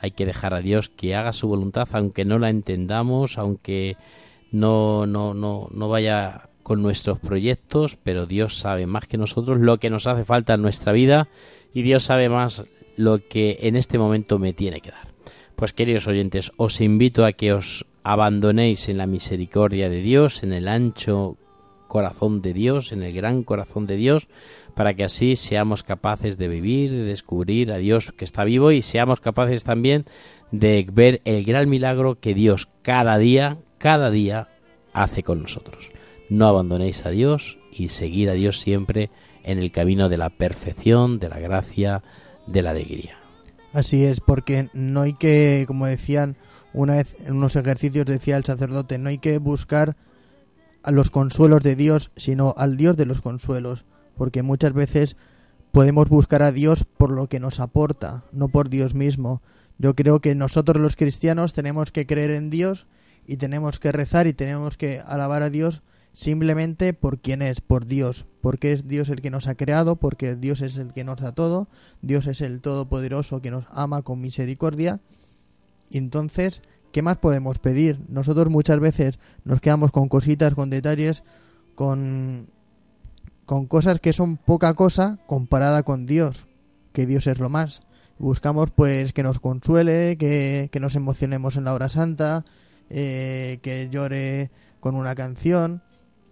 Hay 0.00 0.12
que 0.12 0.26
dejar 0.26 0.54
a 0.54 0.60
Dios 0.60 0.88
que 0.88 1.14
haga 1.14 1.32
su 1.32 1.46
voluntad 1.46 1.88
aunque 1.92 2.24
no 2.24 2.38
la 2.38 2.50
entendamos, 2.50 3.38
aunque 3.38 3.96
no, 4.50 5.06
no, 5.06 5.34
no, 5.34 5.68
no 5.70 5.88
vaya 5.88 6.48
con 6.62 6.82
nuestros 6.82 7.18
proyectos, 7.18 7.96
pero 8.02 8.26
Dios 8.26 8.58
sabe 8.58 8.86
más 8.86 9.06
que 9.06 9.18
nosotros 9.18 9.58
lo 9.58 9.78
que 9.78 9.90
nos 9.90 10.06
hace 10.06 10.24
falta 10.24 10.54
en 10.54 10.62
nuestra 10.62 10.92
vida 10.92 11.28
y 11.72 11.82
Dios 11.82 12.04
sabe 12.04 12.28
más 12.28 12.64
lo 12.98 13.26
que 13.28 13.58
en 13.62 13.76
este 13.76 13.96
momento 13.96 14.38
me 14.38 14.52
tiene 14.52 14.80
que 14.80 14.90
dar. 14.90 15.14
Pues 15.54 15.72
queridos 15.72 16.08
oyentes, 16.08 16.52
os 16.56 16.80
invito 16.80 17.24
a 17.24 17.32
que 17.32 17.52
os 17.52 17.86
abandonéis 18.02 18.88
en 18.88 18.98
la 18.98 19.06
misericordia 19.06 19.88
de 19.88 20.02
Dios, 20.02 20.42
en 20.42 20.52
el 20.52 20.66
ancho 20.66 21.36
corazón 21.86 22.42
de 22.42 22.52
Dios, 22.52 22.92
en 22.92 23.04
el 23.04 23.14
gran 23.14 23.44
corazón 23.44 23.86
de 23.86 23.96
Dios, 23.96 24.28
para 24.74 24.94
que 24.94 25.04
así 25.04 25.36
seamos 25.36 25.84
capaces 25.84 26.38
de 26.38 26.48
vivir, 26.48 26.90
de 26.90 27.04
descubrir 27.04 27.70
a 27.70 27.78
Dios 27.78 28.12
que 28.12 28.24
está 28.24 28.44
vivo 28.44 28.72
y 28.72 28.82
seamos 28.82 29.20
capaces 29.20 29.62
también 29.62 30.04
de 30.50 30.84
ver 30.92 31.22
el 31.24 31.44
gran 31.44 31.68
milagro 31.68 32.18
que 32.18 32.34
Dios 32.34 32.68
cada 32.82 33.16
día, 33.18 33.58
cada 33.78 34.10
día 34.10 34.48
hace 34.92 35.22
con 35.22 35.42
nosotros. 35.42 35.90
No 36.28 36.46
abandonéis 36.46 37.06
a 37.06 37.10
Dios 37.10 37.58
y 37.72 37.90
seguir 37.90 38.28
a 38.28 38.34
Dios 38.34 38.58
siempre 38.58 39.10
en 39.44 39.58
el 39.58 39.70
camino 39.70 40.08
de 40.08 40.18
la 40.18 40.30
perfección, 40.30 41.20
de 41.20 41.28
la 41.28 41.38
gracia, 41.38 42.02
de 42.50 42.62
la 42.62 42.70
alegría. 42.70 43.16
Así 43.72 44.04
es, 44.04 44.20
porque 44.20 44.70
no 44.72 45.02
hay 45.02 45.12
que, 45.12 45.64
como 45.66 45.86
decían 45.86 46.36
una 46.72 46.96
vez 46.96 47.16
en 47.24 47.36
unos 47.36 47.56
ejercicios, 47.56 48.06
decía 48.06 48.36
el 48.36 48.44
sacerdote, 48.44 48.98
no 48.98 49.08
hay 49.08 49.18
que 49.18 49.38
buscar 49.38 49.96
a 50.82 50.90
los 50.90 51.10
consuelos 51.10 51.62
de 51.62 51.76
Dios, 51.76 52.10
sino 52.16 52.54
al 52.56 52.76
Dios 52.76 52.96
de 52.96 53.06
los 53.06 53.20
consuelos, 53.20 53.84
porque 54.16 54.42
muchas 54.42 54.72
veces 54.72 55.16
podemos 55.72 56.08
buscar 56.08 56.42
a 56.42 56.52
Dios 56.52 56.84
por 56.84 57.10
lo 57.10 57.28
que 57.28 57.40
nos 57.40 57.60
aporta, 57.60 58.24
no 58.32 58.48
por 58.48 58.70
Dios 58.70 58.94
mismo. 58.94 59.42
Yo 59.78 59.94
creo 59.94 60.20
que 60.20 60.34
nosotros 60.34 60.82
los 60.82 60.96
cristianos 60.96 61.52
tenemos 61.52 61.92
que 61.92 62.06
creer 62.06 62.30
en 62.30 62.50
Dios 62.50 62.86
y 63.26 63.36
tenemos 63.36 63.78
que 63.78 63.92
rezar 63.92 64.26
y 64.26 64.32
tenemos 64.32 64.76
que 64.76 65.00
alabar 65.04 65.42
a 65.42 65.50
Dios 65.50 65.82
simplemente 66.18 66.94
por 66.94 67.20
quién 67.20 67.42
es, 67.42 67.60
por 67.60 67.86
Dios, 67.86 68.26
porque 68.40 68.72
es 68.72 68.88
Dios 68.88 69.08
el 69.08 69.20
que 69.20 69.30
nos 69.30 69.46
ha 69.46 69.54
creado, 69.54 69.94
porque 69.94 70.34
Dios 70.34 70.62
es 70.62 70.76
el 70.76 70.92
que 70.92 71.04
nos 71.04 71.20
da 71.20 71.30
todo, 71.30 71.68
Dios 72.02 72.26
es 72.26 72.40
el 72.40 72.60
Todopoderoso 72.60 73.40
que 73.40 73.52
nos 73.52 73.66
ama 73.70 74.02
con 74.02 74.20
misericordia. 74.20 74.98
Entonces, 75.92 76.60
¿qué 76.90 77.02
más 77.02 77.18
podemos 77.18 77.60
pedir? 77.60 78.00
Nosotros 78.08 78.50
muchas 78.50 78.80
veces 78.80 79.20
nos 79.44 79.60
quedamos 79.60 79.92
con 79.92 80.08
cositas, 80.08 80.54
con 80.54 80.70
detalles, 80.70 81.22
con, 81.76 82.48
con 83.46 83.66
cosas 83.66 84.00
que 84.00 84.12
son 84.12 84.38
poca 84.38 84.74
cosa 84.74 85.20
comparada 85.28 85.84
con 85.84 86.04
Dios, 86.04 86.48
que 86.92 87.06
Dios 87.06 87.28
es 87.28 87.38
lo 87.38 87.48
más. 87.48 87.82
Buscamos 88.18 88.72
pues 88.72 89.12
que 89.12 89.22
nos 89.22 89.38
consuele, 89.38 90.16
que, 90.18 90.68
que 90.72 90.80
nos 90.80 90.96
emocionemos 90.96 91.56
en 91.56 91.62
la 91.62 91.74
hora 91.74 91.88
santa, 91.88 92.44
eh, 92.90 93.60
que 93.62 93.88
llore 93.88 94.50
con 94.80 94.96
una 94.96 95.14
canción 95.14 95.82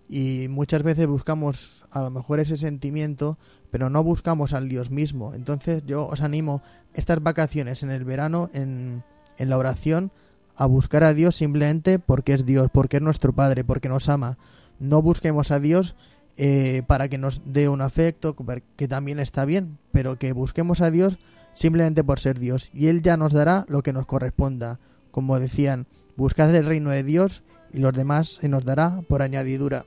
y 0.09 0.47
muchas 0.49 0.83
veces 0.83 1.07
buscamos 1.07 1.85
a 1.91 2.01
lo 2.01 2.11
mejor 2.11 2.41
ese 2.41 2.57
sentimiento, 2.57 3.39
pero 3.71 3.91
no 3.91 4.03
buscamos 4.03 4.53
al 4.53 4.69
Dios 4.69 4.91
mismo. 4.91 5.35
Entonces 5.35 5.83
yo 5.87 6.07
os 6.07 6.21
animo 6.21 6.63
estas 6.95 7.23
vacaciones 7.23 7.83
en 7.83 7.91
el 7.91 8.05
verano, 8.05 8.51
en, 8.53 9.03
en 9.39 9.51
la 9.51 9.59
oración, 9.59 10.13
a 10.57 10.67
buscar 10.67 11.05
a 11.05 11.15
Dios 11.15 11.37
simplemente 11.37 11.99
porque 11.99 12.35
es 12.35 12.47
Dios, 12.47 12.69
porque 12.73 12.97
es 12.97 13.03
nuestro 13.03 13.33
Padre, 13.35 13.65
porque 13.65 13.89
nos 13.89 14.09
ama. 14.09 14.39
No 14.79 15.03
busquemos 15.03 15.51
a 15.51 15.61
Dios 15.61 15.97
eh, 16.39 16.83
para 16.87 17.09
que 17.09 17.19
nos 17.19 17.43
dé 17.45 17.69
un 17.69 17.81
afecto, 17.81 18.37
que 18.77 18.89
también 18.89 19.19
está 19.19 19.45
bien, 19.45 19.79
pero 19.93 20.19
que 20.19 20.33
busquemos 20.33 20.81
a 20.81 20.91
Dios 20.91 21.19
simplemente 21.55 22.05
por 22.05 22.21
ser 22.21 22.39
Dios. 22.39 22.71
Y 22.75 22.89
Él 22.89 23.03
ya 23.03 23.17
nos 23.17 23.33
dará 23.33 23.65
lo 23.69 23.83
que 23.83 23.93
nos 23.93 24.07
corresponda. 24.07 24.79
Como 25.11 25.39
decían, 25.41 25.87
buscad 26.17 26.55
el 26.55 26.67
reino 26.67 26.91
de 26.91 27.03
Dios 27.03 27.43
y 27.73 27.79
los 27.79 27.95
demás 27.95 28.39
se 28.41 28.49
nos 28.49 28.65
dará 28.65 29.03
por 29.09 29.23
añadidura. 29.23 29.87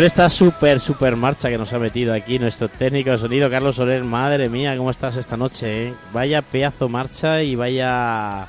Con 0.00 0.06
esta 0.06 0.30
super, 0.30 0.80
super 0.80 1.14
marcha 1.14 1.50
que 1.50 1.58
nos 1.58 1.74
ha 1.74 1.78
metido 1.78 2.14
aquí 2.14 2.38
nuestro 2.38 2.70
técnico 2.70 3.10
de 3.10 3.18
sonido, 3.18 3.50
Carlos 3.50 3.76
Soler, 3.76 4.02
madre 4.02 4.48
mía, 4.48 4.74
¿cómo 4.78 4.90
estás 4.90 5.18
esta 5.18 5.36
noche? 5.36 5.88
eh? 5.88 5.94
Vaya 6.10 6.40
pedazo 6.40 6.88
marcha 6.88 7.42
y 7.42 7.54
vaya, 7.54 8.48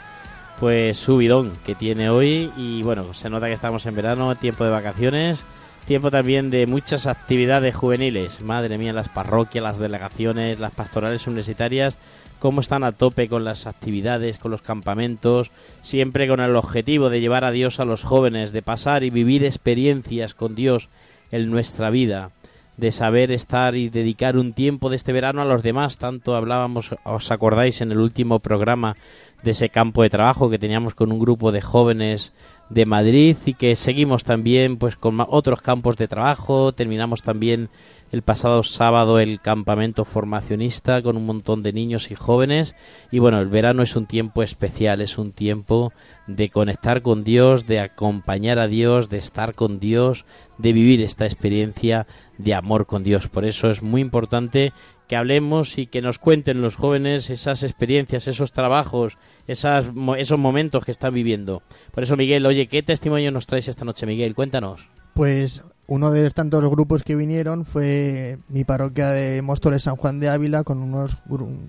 pues, 0.62 0.96
subidón 0.96 1.52
que 1.66 1.76
tiene 1.76 2.10
hoy. 2.10 2.54
Y 2.56 2.84
bueno, 2.84 3.14
se 3.14 3.30
nota 3.30 3.48
que 3.48 3.52
estamos 3.52 3.86
en 3.86 3.96
verano, 3.96 4.34
tiempo 4.36 4.64
de 4.64 4.70
vacaciones, 4.70 5.44
tiempo 5.86 6.10
también 6.10 6.52
de 6.52 6.68
muchas 6.68 7.06
actividades 7.06 7.76
juveniles. 7.76 8.40
Madre 8.40 8.78
mía, 8.78 8.94
las 8.94 9.10
parroquias, 9.10 9.62
las 9.62 9.78
delegaciones, 9.78 10.58
las 10.58 10.72
pastorales 10.72 11.28
universitarias, 11.28 11.98
cómo 12.40 12.62
están 12.62 12.86
a 12.86 12.94
tope 12.94 13.28
con 13.28 13.44
las 13.44 13.68
actividades, 13.68 14.38
con 14.38 14.52
los 14.52 14.62
campamentos, 14.62 15.52
siempre 15.82 16.30
con 16.30 16.40
el 16.40 16.56
objetivo 16.56 17.10
de 17.10 17.20
llevar 17.20 17.44
a 17.44 17.52
Dios 17.52 17.82
a 17.82 17.86
los 17.86 18.04
jóvenes, 18.04 18.54
de 18.54 18.62
pasar 18.62 19.04
y 19.04 19.10
vivir 19.10 19.44
experiencias 19.44 20.34
con 20.34 20.56
Dios 20.56 20.88
en 21.32 21.50
nuestra 21.50 21.90
vida, 21.90 22.32
de 22.78 22.92
saber 22.92 23.32
estar 23.32 23.76
y 23.76 23.90
dedicar 23.90 24.38
un 24.38 24.54
tiempo 24.54 24.90
de 24.90 24.96
este 24.96 25.14
verano 25.14 25.42
a 25.42 25.46
los 25.46 25.64
demás. 25.64 25.98
Tanto 25.98 26.36
hablábamos, 26.36 26.90
os 27.04 27.32
acordáis, 27.32 27.82
en 27.82 27.92
el 27.92 28.00
último 28.00 28.40
programa 28.40 28.96
de 29.44 29.52
ese 29.52 29.70
campo 29.70 30.04
de 30.04 30.10
trabajo 30.10 30.50
que 30.50 30.60
teníamos 30.60 30.96
con 30.96 31.12
un 31.12 31.20
grupo 31.20 31.52
de 31.52 31.62
jóvenes 31.62 32.34
de 32.74 32.86
Madrid 32.86 33.36
y 33.46 33.54
que 33.54 33.76
seguimos 33.76 34.24
también 34.24 34.78
pues 34.78 34.96
con 34.96 35.20
otros 35.28 35.62
campos 35.62 35.98
de 35.98 36.08
trabajo. 36.08 36.72
Terminamos 36.72 37.22
también 37.22 37.70
el 38.12 38.22
pasado 38.22 38.64
sábado 38.64 39.20
el 39.20 39.42
campamento 39.42 40.06
formacionista 40.06 41.02
con 41.02 41.18
un 41.18 41.26
montón 41.26 41.64
de 41.64 41.74
niños 41.74 42.12
y 42.12 42.16
jóvenes. 42.16 42.76
Y 43.12 43.20
bueno, 43.20 43.40
el 43.40 43.48
verano 43.48 43.84
es 43.84 43.96
un 43.98 44.06
tiempo 44.06 44.42
especial, 44.42 45.02
es 45.02 45.18
un 45.18 45.34
tiempo 45.34 45.92
de 46.28 46.50
conectar 46.50 47.02
con 47.02 47.26
Dios, 47.26 47.68
de 47.68 47.82
acompañar 47.82 48.58
a 48.58 48.68
Dios, 48.68 49.10
de 49.10 49.18
estar 49.18 49.54
con 49.54 49.80
Dios, 49.80 50.26
de 50.58 50.72
vivir 50.72 51.02
esta 51.02 51.26
experiencia 51.26 52.08
de 52.38 52.54
amor 52.54 52.86
con 52.86 53.04
Dios. 53.04 53.28
Por 53.28 53.44
eso 53.44 53.70
es 53.70 53.82
muy 53.82 54.00
importante 54.00 54.72
que 55.12 55.18
hablemos 55.18 55.78
y 55.78 55.88
que 55.88 56.02
nos 56.02 56.20
cuenten 56.20 56.62
los 56.62 56.78
jóvenes 56.78 57.30
esas 57.30 57.64
experiencias, 57.64 58.30
esos 58.30 58.54
trabajos, 58.54 59.18
esas, 59.46 59.88
esos 60.18 60.40
momentos 60.40 60.86
que 60.86 60.92
están 60.92 61.14
viviendo. 61.14 61.64
Por 61.92 62.04
eso, 62.04 62.16
Miguel, 62.16 62.46
oye, 62.46 62.68
¿qué 62.68 62.82
testimonio 62.82 63.30
nos 63.30 63.46
traes 63.46 63.68
esta 63.68 63.84
noche, 63.84 64.06
Miguel? 64.06 64.36
Cuéntanos. 64.36 64.88
Pues 65.14 65.64
uno 65.88 66.12
de 66.12 66.32
tantos 66.32 66.62
grupos 66.70 67.04
que 67.04 67.18
vinieron 67.18 67.66
fue 67.66 68.38
mi 68.48 68.64
parroquia 68.64 69.10
de 69.10 69.42
Móstoles 69.42 69.84
San 69.84 69.98
Juan 69.98 70.22
de 70.22 70.30
Ávila 70.30 70.64
con 70.64 70.82
unos 70.82 71.18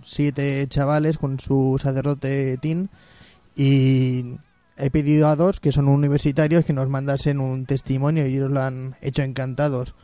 siete 0.05 0.65
chavales 0.69 1.19
con 1.19 1.41
su 1.41 1.81
sacerdote 1.83 2.59
Tin 2.59 2.91
y 3.57 4.37
he 4.77 4.91
pedido 4.93 5.27
a 5.27 5.35
dos 5.35 5.59
que 5.59 5.73
son 5.73 5.89
universitarios 5.89 6.65
que 6.65 6.75
nos 6.75 6.89
mandasen 6.89 7.41
un 7.41 7.67
testimonio 7.67 8.25
y 8.25 8.37
ellos 8.37 8.53
lo 8.53 8.61
han 8.61 8.95
hecho 9.01 9.23
encantados. 9.23 9.97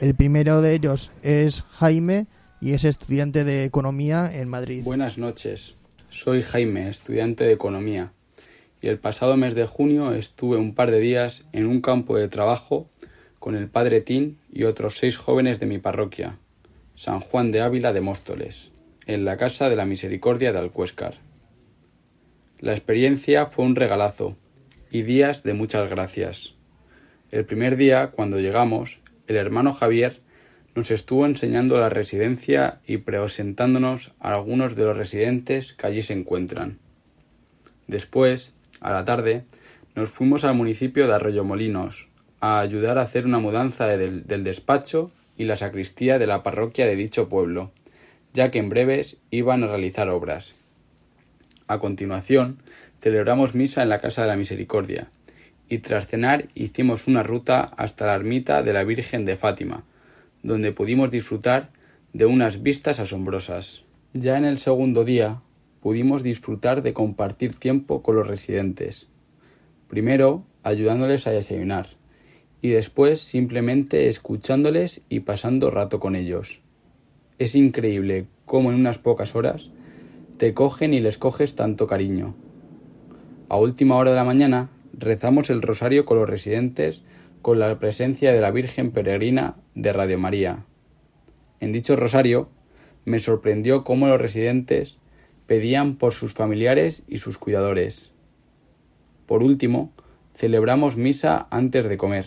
El 0.00 0.16
primero 0.16 0.60
de 0.60 0.74
ellos 0.74 1.12
es 1.22 1.62
Jaime 1.78 2.26
y 2.60 2.74
es 2.74 2.84
estudiante 2.84 3.44
de 3.44 3.64
economía 3.64 4.30
en 4.32 4.48
Madrid. 4.48 4.82
Buenas 4.84 5.16
noches. 5.16 5.74
soy 6.10 6.42
Jaime, 6.42 6.88
estudiante 6.88 7.44
de 7.44 7.52
Economía, 7.52 8.12
y 8.82 8.88
el 8.88 8.98
pasado 8.98 9.36
mes 9.36 9.54
de 9.54 9.66
junio 9.66 10.12
estuve 10.12 10.56
un 10.56 10.74
par 10.74 10.90
de 10.90 11.00
días 11.00 11.44
en 11.52 11.66
un 11.66 11.80
campo 11.80 12.16
de 12.16 12.28
trabajo 12.28 12.90
con 13.38 13.56
el 13.56 13.68
padre 13.68 14.00
Tin 14.00 14.38
y 14.52 14.64
otros 14.64 14.98
seis 14.98 15.16
jóvenes 15.16 15.60
de 15.60 15.66
mi 15.66 15.78
parroquia, 15.78 16.36
San 16.96 17.20
Juan 17.20 17.50
de 17.50 17.62
Ávila 17.62 17.92
de 17.92 18.02
Móstoles, 18.02 18.72
en 19.06 19.24
la 19.24 19.36
Casa 19.38 19.70
de 19.70 19.76
la 19.76 19.86
Misericordia 19.86 20.52
de 20.52 20.58
Alcuéscar. 20.58 21.14
La 22.58 22.72
experiencia 22.72 23.46
fue 23.46 23.64
un 23.64 23.76
regalazo 23.76 24.36
y 24.90 25.02
días 25.02 25.42
de 25.42 25.54
muchas 25.54 25.88
gracias. 25.88 26.54
El 27.30 27.46
primer 27.46 27.76
día, 27.76 28.08
cuando 28.08 28.38
llegamos, 28.38 29.00
el 29.28 29.36
hermano 29.36 29.72
Javier 29.72 30.20
nos 30.74 30.90
estuvo 30.90 31.26
enseñando 31.26 31.78
la 31.78 31.88
residencia 31.88 32.80
y 32.86 32.98
presentándonos 32.98 34.14
a 34.20 34.34
algunos 34.34 34.76
de 34.76 34.84
los 34.84 34.96
residentes 34.96 35.72
que 35.72 35.86
allí 35.86 36.02
se 36.02 36.14
encuentran. 36.14 36.78
Después, 37.86 38.52
a 38.80 38.92
la 38.92 39.04
tarde, 39.04 39.44
nos 39.94 40.10
fuimos 40.10 40.44
al 40.44 40.54
municipio 40.54 41.06
de 41.06 41.14
Arroyomolinos 41.14 42.08
a 42.40 42.60
ayudar 42.60 42.98
a 42.98 43.02
hacer 43.02 43.26
una 43.26 43.38
mudanza 43.38 43.86
del, 43.86 44.26
despacho 44.26 45.10
y 45.36 45.44
la 45.44 45.56
sacristía 45.56 46.18
de 46.18 46.26
la 46.26 46.42
parroquia 46.42 46.86
de 46.86 46.96
dicho 46.96 47.28
pueblo, 47.28 47.72
ya 48.32 48.50
que 48.50 48.58
en 48.58 48.68
breves 48.68 49.16
iban 49.30 49.64
a 49.64 49.66
realizar 49.66 50.08
obras. 50.08 50.54
A 51.66 51.78
continuación, 51.78 52.62
celebramos 53.00 53.54
misa 53.54 53.82
en 53.82 53.88
la 53.88 54.00
Casa 54.00 54.22
de 54.22 54.28
la 54.28 54.36
Misericordia, 54.36 55.10
y 55.68 55.78
tras 55.78 56.06
cenar 56.06 56.48
hicimos 56.54 57.06
una 57.06 57.22
ruta 57.22 57.60
hasta 57.76 58.06
la 58.06 58.14
ermita 58.14 58.62
de 58.62 58.72
la 58.72 58.84
Virgen 58.84 59.24
de 59.24 59.36
Fátima, 59.36 59.84
donde 60.42 60.72
pudimos 60.72 61.10
disfrutar 61.10 61.70
de 62.12 62.26
unas 62.26 62.62
vistas 62.62 63.00
asombrosas. 63.00 63.84
Ya 64.12 64.36
en 64.36 64.44
el 64.44 64.58
segundo 64.58 65.04
día 65.04 65.42
pudimos 65.80 66.22
disfrutar 66.22 66.82
de 66.82 66.92
compartir 66.92 67.54
tiempo 67.54 68.02
con 68.02 68.16
los 68.16 68.26
residentes. 68.26 69.08
Primero 69.88 70.44
ayudándoles 70.62 71.26
a 71.26 71.30
desayunar 71.30 71.88
y 72.62 72.70
después 72.70 73.20
simplemente 73.20 74.08
escuchándoles 74.08 75.02
y 75.08 75.20
pasando 75.20 75.70
rato 75.70 76.00
con 76.00 76.16
ellos. 76.16 76.60
Es 77.38 77.54
increíble 77.54 78.26
cómo 78.44 78.70
en 78.70 78.76
unas 78.76 78.98
pocas 78.98 79.34
horas 79.34 79.70
te 80.36 80.52
cogen 80.54 80.92
y 80.94 81.00
les 81.00 81.18
coges 81.18 81.54
tanto 81.54 81.86
cariño. 81.86 82.34
A 83.48 83.56
última 83.56 83.96
hora 83.96 84.10
de 84.10 84.16
la 84.16 84.24
mañana 84.24 84.68
rezamos 84.92 85.50
el 85.50 85.62
rosario 85.62 86.04
con 86.04 86.18
los 86.18 86.28
residentes 86.28 87.02
con 87.42 87.58
la 87.58 87.78
presencia 87.78 88.32
de 88.32 88.40
la 88.40 88.50
Virgen 88.50 88.90
Peregrina 88.90 89.56
de 89.74 89.92
Radio 89.92 90.18
María. 90.18 90.64
En 91.60 91.72
dicho 91.72 91.96
rosario 91.96 92.50
me 93.04 93.20
sorprendió 93.20 93.84
cómo 93.84 94.08
los 94.08 94.20
residentes 94.20 94.98
pedían 95.46 95.96
por 95.96 96.12
sus 96.12 96.34
familiares 96.34 97.04
y 97.08 97.18
sus 97.18 97.38
cuidadores. 97.38 98.12
Por 99.26 99.42
último, 99.42 99.92
celebramos 100.34 100.96
misa 100.96 101.48
antes 101.50 101.88
de 101.88 101.96
comer 101.96 102.26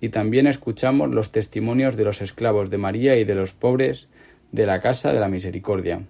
y 0.00 0.08
también 0.08 0.46
escuchamos 0.46 1.10
los 1.10 1.30
testimonios 1.30 1.96
de 1.96 2.04
los 2.04 2.22
esclavos 2.22 2.70
de 2.70 2.78
María 2.78 3.16
y 3.16 3.24
de 3.24 3.34
los 3.34 3.52
pobres 3.52 4.08
de 4.50 4.66
la 4.66 4.80
Casa 4.80 5.12
de 5.12 5.20
la 5.20 5.28
Misericordia. 5.28 6.06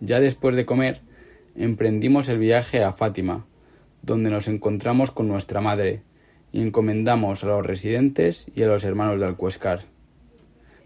Ya 0.00 0.18
después 0.18 0.56
de 0.56 0.66
comer, 0.66 1.02
emprendimos 1.54 2.28
el 2.28 2.38
viaje 2.38 2.82
a 2.82 2.92
Fátima, 2.92 3.46
donde 4.02 4.30
nos 4.30 4.48
encontramos 4.48 5.12
con 5.12 5.28
nuestra 5.28 5.60
madre, 5.60 6.02
y 6.54 6.62
encomendamos 6.62 7.42
a 7.42 7.48
los 7.48 7.66
residentes 7.66 8.46
y 8.54 8.62
a 8.62 8.68
los 8.68 8.84
hermanos 8.84 9.18
de 9.18 9.26
Alcuescar. 9.26 9.80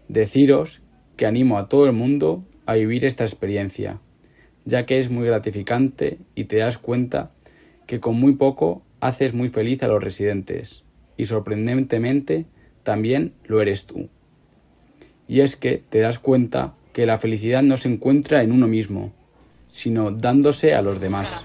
Deciros 0.07 0.81
que 1.15 1.27
animo 1.27 1.59
a 1.59 1.69
todo 1.69 1.85
el 1.85 1.93
mundo 1.93 2.43
a 2.65 2.73
vivir 2.73 3.05
esta 3.05 3.23
experiencia, 3.23 3.99
ya 4.65 4.87
que 4.87 4.97
es 4.97 5.11
muy 5.11 5.27
gratificante 5.27 6.17
y 6.33 6.45
te 6.45 6.57
das 6.57 6.79
cuenta 6.79 7.29
que 7.85 7.99
con 7.99 8.19
muy 8.19 8.33
poco 8.33 8.81
haces 8.99 9.35
muy 9.35 9.49
feliz 9.49 9.83
a 9.83 9.87
los 9.87 10.03
residentes 10.03 10.85
y 11.17 11.27
sorprendentemente 11.27 12.47
también 12.81 13.33
lo 13.45 13.61
eres 13.61 13.85
tú. 13.85 14.09
Y 15.27 15.41
es 15.41 15.55
que 15.55 15.83
te 15.87 15.99
das 15.99 16.17
cuenta 16.17 16.73
que 16.93 17.05
la 17.05 17.19
felicidad 17.19 17.61
no 17.61 17.77
se 17.77 17.89
encuentra 17.89 18.41
en 18.41 18.53
uno 18.53 18.67
mismo, 18.67 19.13
sino 19.67 20.09
dándose 20.09 20.73
a 20.73 20.81
los 20.81 20.99
demás 20.99 21.43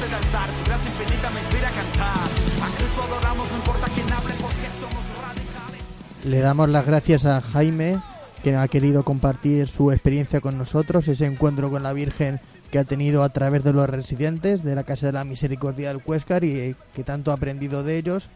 hace 0.00 0.12
danzar, 0.12 0.50
su 0.50 0.64
gracia 0.64 0.90
infinita 0.90 1.30
me 1.30 1.40
inspira 1.40 1.68
a 1.68 1.72
cantar. 1.72 2.16
A 2.16 2.76
Cristo 2.76 3.02
adoramos, 3.02 3.50
no 3.50 3.56
importa 3.56 3.86
quién 3.94 4.10
hable 4.12 4.34
porque 4.40 4.68
somos 4.80 5.04
radicales. 5.22 6.24
Le 6.24 6.40
damos 6.40 6.68
las 6.70 6.86
gracias 6.86 7.26
a 7.26 7.40
Jaime 7.40 7.98
que 8.42 8.56
ha 8.56 8.66
querido 8.68 9.02
compartir 9.04 9.68
su 9.68 9.92
experiencia 9.92 10.40
con 10.40 10.56
nosotros, 10.56 11.06
ese 11.08 11.26
encuentro 11.26 11.70
con 11.70 11.82
la 11.82 11.92
Virgen 11.92 12.40
que 12.70 12.78
ha 12.78 12.84
tenido 12.84 13.22
a 13.22 13.28
través 13.28 13.62
de 13.62 13.72
los 13.74 13.90
residentes 13.90 14.62
de 14.62 14.74
la 14.74 14.84
Casa 14.84 15.06
de 15.06 15.12
la 15.12 15.24
Misericordia 15.24 15.88
del 15.88 16.02
Cuéscar 16.02 16.44
y 16.44 16.76
que 16.94 17.04
tanto 17.04 17.30
ha 17.30 17.34
aprendido 17.34 17.82
de 17.82 17.98
ellos 17.98 18.28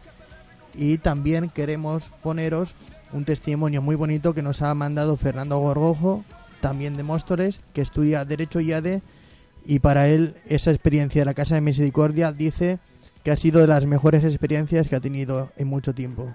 y 0.75 0.99
también 0.99 1.49
queremos 1.49 2.11
poneros 2.21 2.75
un 3.11 3.25
testimonio 3.25 3.81
muy 3.81 3.95
bonito 3.95 4.33
que 4.33 4.43
nos 4.43 4.61
ha 4.61 4.73
mandado 4.75 5.15
Fernando 5.15 5.57
Gorgojo, 5.57 6.25
también 6.59 6.97
de 6.97 7.03
Móstoles, 7.03 7.61
que 7.73 7.81
estudia 7.81 8.25
Derecho 8.25 8.59
y 8.59 8.73
ADE 8.73 9.01
y 9.65 9.79
para 9.79 10.07
él 10.07 10.35
esa 10.47 10.71
experiencia 10.71 11.21
de 11.21 11.25
la 11.25 11.33
Casa 11.33 11.55
de 11.55 11.61
Misericordia 11.61 12.31
dice 12.31 12.79
que 13.23 13.31
ha 13.31 13.37
sido 13.37 13.61
de 13.61 13.67
las 13.67 13.85
mejores 13.85 14.23
experiencias 14.23 14.87
que 14.87 14.95
ha 14.95 14.99
tenido 14.99 15.51
en 15.57 15.67
mucho 15.67 15.93
tiempo. 15.93 16.33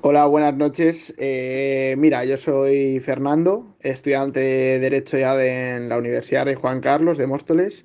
Hola, 0.00 0.26
buenas 0.26 0.56
noches. 0.56 1.14
Eh, 1.16 1.94
mira, 1.96 2.24
yo 2.24 2.36
soy 2.36 2.98
Fernando, 3.00 3.76
estudiante 3.80 4.40
de 4.40 4.80
Derecho 4.80 5.16
y 5.16 5.22
ADE 5.22 5.76
en 5.76 5.88
la 5.88 5.96
Universidad 5.96 6.46
de 6.46 6.56
Juan 6.56 6.80
Carlos 6.80 7.18
de 7.18 7.28
Móstoles 7.28 7.84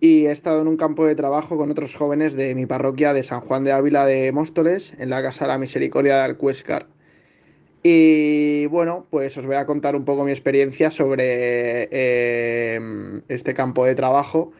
y 0.00 0.26
he 0.26 0.32
estado 0.32 0.62
en 0.62 0.66
un 0.66 0.76
campo 0.76 1.06
de 1.06 1.14
trabajo 1.14 1.56
con 1.56 1.70
otros 1.70 1.94
jóvenes 1.94 2.34
de 2.34 2.54
mi 2.54 2.66
parroquia 2.66 3.12
de 3.12 3.22
San 3.22 3.42
Juan 3.42 3.64
de 3.64 3.72
Ávila 3.72 4.06
de 4.06 4.32
Móstoles, 4.32 4.92
en 4.98 5.10
la 5.10 5.22
Casa 5.22 5.44
de 5.44 5.52
la 5.52 5.58
Misericordia 5.58 6.16
de 6.16 6.22
Alcuéscar. 6.22 6.86
Y 7.82 8.66
bueno, 8.66 9.06
pues 9.10 9.36
os 9.38 9.46
voy 9.46 9.56
a 9.56 9.66
contar 9.66 9.96
un 9.96 10.04
poco 10.04 10.24
mi 10.24 10.32
experiencia 10.32 10.90
sobre 10.90 11.88
eh, 11.90 12.80
este 13.28 13.54
campo 13.54 13.84
de 13.84 13.94
trabajo. 13.94 14.52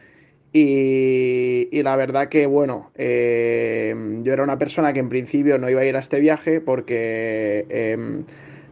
Y, 0.53 1.81
la 1.83 1.95
verdad 1.95 2.27
que, 2.29 2.45
bueno, 2.45 2.91
eh, 2.95 3.93
yo 4.23 4.33
era 4.33 4.43
una 4.43 4.57
persona 4.57 4.91
que 4.91 4.99
en 4.99 5.09
principio 5.09 5.57
no 5.57 5.69
iba 5.69 5.81
a 5.81 5.85
ir 5.85 5.95
a 5.95 5.99
este 5.99 6.19
viaje 6.19 6.61
porque... 6.61 7.65
Eh, 7.69 8.23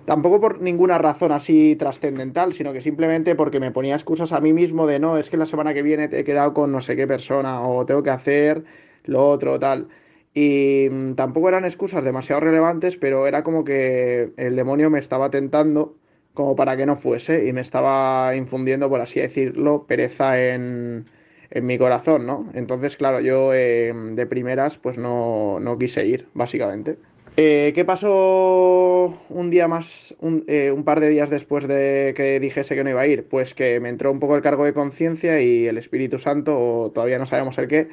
Tampoco 0.10 0.42
por 0.42 0.60
ninguna 0.60 0.98
razón 0.98 1.32
así 1.32 1.76
trascendental, 1.76 2.56
sino 2.56 2.74
que 2.74 2.82
simplemente 2.82 3.36
porque 3.36 3.60
me 3.60 3.70
ponía 3.70 3.94
excusas 3.94 4.32
a 4.32 4.40
mí 4.40 4.54
mismo 4.54 4.88
de 4.88 4.98
no, 4.98 5.20
es 5.20 5.30
que 5.30 5.38
la 5.38 5.46
semana 5.46 5.72
que 5.76 5.84
viene 5.84 6.10
he 6.12 6.24
quedado 6.24 6.52
con 6.56 6.72
no 6.72 6.82
sé 6.82 6.96
qué 6.96 7.06
persona 7.06 7.62
o 7.62 7.86
tengo 7.86 8.02
que 8.02 8.10
hacer 8.10 8.64
lo 9.04 9.30
otro, 9.30 9.60
tal. 9.60 9.88
Y 10.34 10.88
mm, 10.90 11.14
tampoco 11.16 11.50
eran 11.50 11.66
excusas 11.66 12.04
demasiado 12.04 12.42
relevantes, 12.42 12.98
pero 12.98 13.28
era 13.28 13.44
como 13.44 13.64
que 13.64 14.32
el 14.38 14.56
demonio 14.56 14.90
me 14.90 15.00
estaba 15.00 15.30
tentando 15.30 15.96
como 16.34 16.56
para 16.56 16.78
que 16.78 16.86
no 16.86 16.98
fuese 16.98 17.48
y 17.48 17.54
me 17.54 17.62
estaba 17.62 18.36
infundiendo, 18.36 18.90
por 18.90 19.02
así 19.02 19.20
decirlo, 19.20 19.86
pereza 19.88 20.40
en, 20.40 21.06
en 21.52 21.66
mi 21.66 21.78
corazón, 21.78 22.26
¿no? 22.26 22.50
Entonces, 22.54 22.96
claro, 22.96 23.20
yo 23.20 23.54
eh, 23.54 23.92
de 23.94 24.26
primeras 24.26 24.78
pues 24.78 24.98
no, 24.98 25.60
no 25.60 25.78
quise 25.78 26.06
ir, 26.06 26.28
básicamente. 26.34 26.98
Eh, 27.38 27.72
¿Qué 27.74 27.86
pasó 27.86 29.18
un 29.30 29.50
día 29.50 29.68
más, 29.68 30.14
eh, 30.48 30.72
un, 30.72 30.84
par 30.84 31.00
de 31.00 31.10
días 31.10 31.30
después 31.30 31.68
de 31.68 32.14
que 32.16 32.40
dijese 32.40 32.76
que 32.76 32.84
no 32.84 32.90
iba 32.90 33.02
a 33.02 33.08
ir? 33.08 33.28
Pues 33.30 33.54
que 33.54 33.80
me 33.80 33.90
entró 33.90 34.12
un 34.12 34.20
poco 34.20 34.36
el 34.36 34.42
cargo 34.42 34.66
de 34.66 34.74
conciencia 34.74 35.42
y 35.42 35.68
el 35.68 35.78
Espíritu 35.78 36.20
Santo, 36.20 36.58
o 36.58 36.92
todavía 36.92 37.18
no 37.18 37.28
sabemos 37.28 37.58
el 37.58 37.68
qué, 37.68 37.88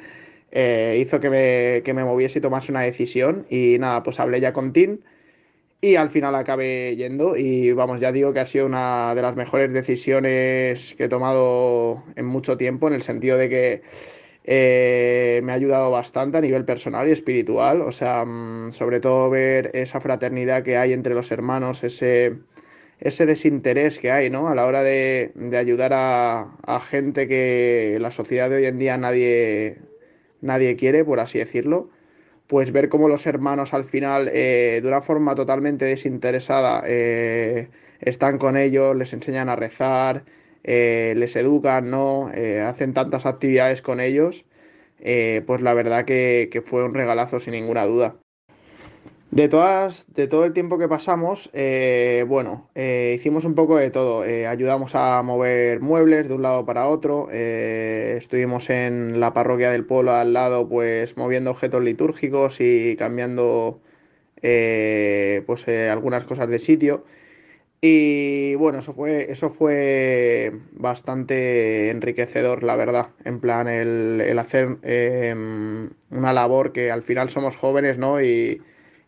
eh, 0.51 0.97
hizo 1.01 1.19
que 1.19 1.29
me, 1.29 1.83
que 1.83 1.93
me 1.93 2.03
moviese 2.03 2.39
y 2.39 2.41
tomase 2.41 2.71
una 2.71 2.81
decisión. 2.81 3.45
Y 3.49 3.77
nada, 3.79 4.03
pues 4.03 4.19
hablé 4.19 4.39
ya 4.41 4.53
con 4.53 4.73
Tim 4.73 4.99
y 5.81 5.95
al 5.95 6.09
final 6.09 6.35
acabé 6.35 6.95
yendo. 6.95 7.35
Y 7.35 7.71
vamos, 7.73 8.01
ya 8.01 8.11
digo 8.11 8.33
que 8.33 8.39
ha 8.39 8.45
sido 8.45 8.65
una 8.65 9.13
de 9.15 9.21
las 9.21 9.35
mejores 9.35 9.71
decisiones 9.73 10.95
que 10.95 11.05
he 11.05 11.09
tomado 11.09 12.03
en 12.15 12.25
mucho 12.25 12.57
tiempo, 12.57 12.87
en 12.87 12.93
el 12.93 13.03
sentido 13.03 13.37
de 13.37 13.49
que 13.49 13.81
eh, 14.49 15.41
me 15.43 15.51
ha 15.51 15.55
ayudado 15.55 15.91
bastante 15.91 16.37
a 16.37 16.41
nivel 16.41 16.63
personal 16.65 17.07
y 17.09 17.11
espiritual, 17.11 17.81
o 17.81 17.91
sea, 17.91 18.23
mm, 18.25 18.71
sobre 18.73 19.01
todo 19.01 19.29
ver 19.29 19.71
esa 19.73 19.99
fraternidad 19.99 20.63
que 20.63 20.77
hay 20.77 20.93
entre 20.93 21.13
los 21.13 21.31
hermanos, 21.31 21.83
ese, 21.83 22.37
ese 22.99 23.25
desinterés 23.25 23.99
que 23.99 24.11
hay, 24.11 24.29
¿no? 24.29 24.47
A 24.47 24.55
la 24.55 24.65
hora 24.65 24.83
de, 24.83 25.31
ayudar 25.53 25.91
a, 25.93 26.79
gente 26.89 27.27
que 27.27 27.97
la 27.99 28.11
sociedad 28.11 28.49
de 28.49 28.57
hoy 28.57 28.65
en 28.67 28.79
día 28.79 28.97
nadie, 28.97 29.79
nadie 30.41 30.75
quiere, 30.75 31.03
por 31.05 31.19
así 31.19 31.39
decirlo, 31.39 31.89
pues 32.47 32.71
ver 32.71 32.89
cómo 32.89 33.07
los 33.09 33.25
hermanos 33.25 33.73
al 33.73 33.85
final, 33.85 34.29
eh, 34.33 34.79
de 34.81 34.87
una 34.87 35.01
forma 35.01 35.35
totalmente 35.35 35.85
desinteresada, 35.85 36.83
eh, 36.87 37.69
están 38.01 38.37
con 38.39 38.57
ellos, 38.57 38.95
les 38.95 39.13
enseñan 39.13 39.49
a 39.49 39.55
rezar, 39.55 40.25
eh, 40.63 41.13
les 41.17 41.35
educan, 41.35 41.89
¿no? 41.91 42.31
Hacen 42.65 42.93
tantas 42.93 43.25
actividades 43.25 43.81
con 43.81 43.99
ellos, 43.99 44.45
pues 45.45 45.61
la 45.61 45.73
verdad 45.73 46.05
que, 46.05 46.49
que 46.51 46.61
fue 46.61 46.83
un 46.83 46.93
regalazo 46.93 47.39
sin 47.39 47.53
ninguna 47.53 47.85
duda. 47.85 48.17
De 49.29 49.49
todas, 49.49 50.05
de 50.15 50.27
todo 50.27 50.45
el 50.45 50.53
tiempo 50.53 50.77
que 50.77 50.87
pasamos, 50.87 51.49
eh, 51.53 52.23
bueno, 52.27 52.69
eh, 52.75 53.15
hicimos 53.19 53.43
un 53.43 53.55
poco 53.55 53.75
de 53.77 53.91
todo. 53.91 54.23
Eh, 54.25 54.47
ayudamos 54.47 54.95
a 54.95 55.21
mover 55.21 55.81
muebles 55.81 56.27
de 56.29 56.33
un 56.33 56.41
lado 56.41 56.65
para 56.65 56.87
otro. 56.87 57.27
eh, 57.31 58.15
estuvimos 58.19 58.69
en 58.69 59.19
la 59.19 59.33
parroquia 59.33 59.69
del 59.71 59.85
pueblo 59.85 60.13
al 60.13 60.31
lado, 60.33 60.67
pues 60.69 61.17
moviendo 61.17 61.51
objetos 61.51 61.83
litúrgicos 61.83 62.57
y 62.61 62.95
cambiando, 62.95 63.81
pues 64.41 65.67
algunas 65.67 66.23
cosas 66.25 66.49
de 66.49 66.59
sitio. 66.59 67.03
Y 67.81 68.55
bueno, 68.55 68.79
eso 68.79 68.93
fue, 68.93 69.31
eso 69.31 69.51
fue 69.51 70.53
bastante 70.71 71.89
enriquecedor, 71.89 72.63
la 72.63 72.75
verdad. 72.75 73.09
En 73.25 73.39
plan, 73.39 73.67
el, 73.67 74.21
el 74.21 74.39
hacer 74.39 74.77
eh, 74.83 75.35
una 76.11 76.33
labor 76.33 76.71
que 76.73 76.91
al 76.91 77.03
final 77.03 77.29
somos 77.29 77.55
jóvenes, 77.57 77.97
¿no? 77.97 78.21
Y, 78.21 78.61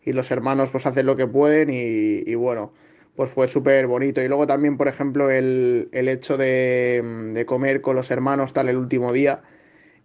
y 0.04 0.12
los 0.12 0.30
hermanos 0.30 0.70
pues 0.70 0.86
hacen 0.86 1.06
lo 1.06 1.16
que 1.16 1.26
pueden 1.26 1.70
y, 1.70 2.22
y 2.26 2.34
bueno, 2.34 2.72
pues 3.16 3.30
fue 3.30 3.48
súper 3.48 3.86
bonito. 3.86 4.22
Y 4.22 4.28
luego 4.28 4.46
también, 4.46 4.76
por 4.76 4.88
ejemplo, 4.88 5.30
el, 5.30 5.88
el 5.92 6.08
hecho 6.08 6.36
de, 6.36 7.02
de 7.34 7.46
comer 7.46 7.80
con 7.80 7.96
los 7.96 8.10
hermanos 8.10 8.52
tal 8.52 8.68
el 8.68 8.76
último 8.76 9.12
día 9.12 9.42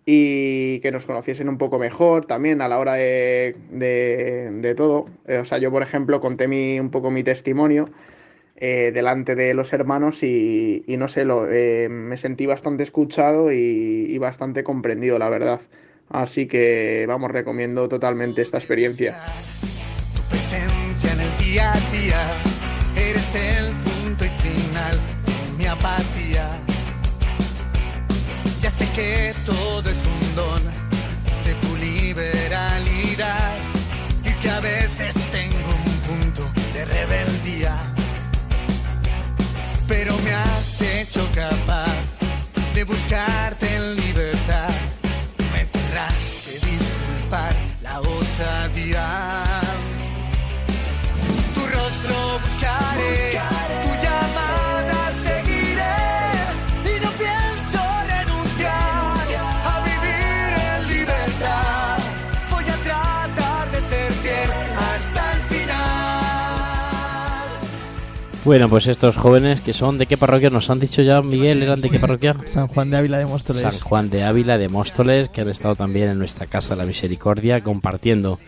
y 0.05 0.79
que 0.81 0.91
nos 0.91 1.05
conociesen 1.05 1.49
un 1.49 1.57
poco 1.57 1.79
mejor 1.79 2.25
también 2.25 2.61
a 2.61 2.67
la 2.67 2.77
hora 2.77 2.93
de, 2.93 3.55
de, 3.71 4.51
de 4.51 4.75
todo. 4.75 5.07
Eh, 5.27 5.37
o 5.37 5.45
sea, 5.45 5.57
yo, 5.57 5.71
por 5.71 5.81
ejemplo, 5.81 6.19
conté 6.19 6.47
mi, 6.47 6.79
un 6.79 6.91
poco 6.91 7.09
mi 7.09 7.23
testimonio 7.23 7.89
eh, 8.57 8.91
delante 8.93 9.35
de 9.35 9.53
los 9.53 9.73
hermanos 9.73 10.21
y, 10.21 10.83
y 10.85 10.97
no 10.97 11.07
sé, 11.07 11.25
lo, 11.25 11.47
eh, 11.49 11.89
me 11.89 12.17
sentí 12.17 12.45
bastante 12.45 12.83
escuchado 12.83 13.51
y, 13.51 14.05
y 14.09 14.17
bastante 14.17 14.63
comprendido, 14.63 15.17
la 15.17 15.29
verdad. 15.29 15.61
Así 16.09 16.47
que, 16.47 17.05
vamos, 17.07 17.31
recomiendo 17.31 17.89
totalmente 17.89 18.43
esta 18.43 18.59
experiencia. 18.59 19.17
Presencia 20.35 21.13
en 21.13 21.21
el 21.21 21.37
día 21.37 21.71
a 21.71 21.79
día, 21.95 22.27
eres 22.93 23.35
el 23.35 23.67
punto 23.77 24.25
y 24.25 24.29
final 24.43 24.99
de 25.25 25.53
mi 25.57 25.65
apatía. 25.65 26.49
Ya 28.61 28.69
sé 28.69 28.85
que 28.97 29.33
todo 29.45 29.89
es 29.89 29.97
un 30.05 30.35
don 30.35 30.61
de 31.45 31.53
tu 31.53 31.77
liberalidad 31.77 33.53
y 34.25 34.31
que 34.41 34.49
a 34.49 34.59
veces 34.59 35.15
tengo 35.31 35.69
un 35.85 35.99
punto 36.07 36.51
de 36.73 36.83
rebeldía. 36.83 37.77
Pero 39.87 40.17
me 40.17 40.33
has 40.33 40.81
hecho 40.81 41.25
capaz 41.33 41.95
de 42.73 42.83
buscarte 42.83 43.73
en 43.73 43.95
libertad. 43.95 44.73
Me 45.53 45.63
tendrás 45.63 46.41
que 46.43 46.53
disculpar 46.59 47.55
la 47.81 48.01
osadía. 48.01 49.44
Bueno, 68.45 68.69
pues 68.69 68.85
estos 68.85 69.17
jóvenes 69.17 69.59
que 69.59 69.73
son 69.73 69.97
de 69.97 70.05
qué 70.05 70.17
parroquia 70.17 70.51
nos 70.51 70.69
han 70.69 70.79
dicho 70.79 71.01
ya, 71.01 71.23
Miguel, 71.23 71.63
eran 71.63 71.81
de 71.81 71.89
qué 71.89 71.99
parroquia? 71.99 72.35
San 72.45 72.67
Juan 72.67 72.91
de 72.91 72.97
Ávila 72.97 73.17
de 73.17 73.25
Móstoles. 73.25 73.61
San 73.63 73.79
Juan 73.79 74.11
de 74.11 74.23
Ávila 74.23 74.59
de 74.59 74.69
Móstoles, 74.69 75.29
que 75.29 75.41
han 75.41 75.49
estado 75.49 75.75
también 75.75 76.09
en 76.09 76.19
nuestra 76.19 76.45
casa 76.45 76.75
La 76.75 76.85
Misericordia 76.85 77.63
compartiendo 77.63 78.39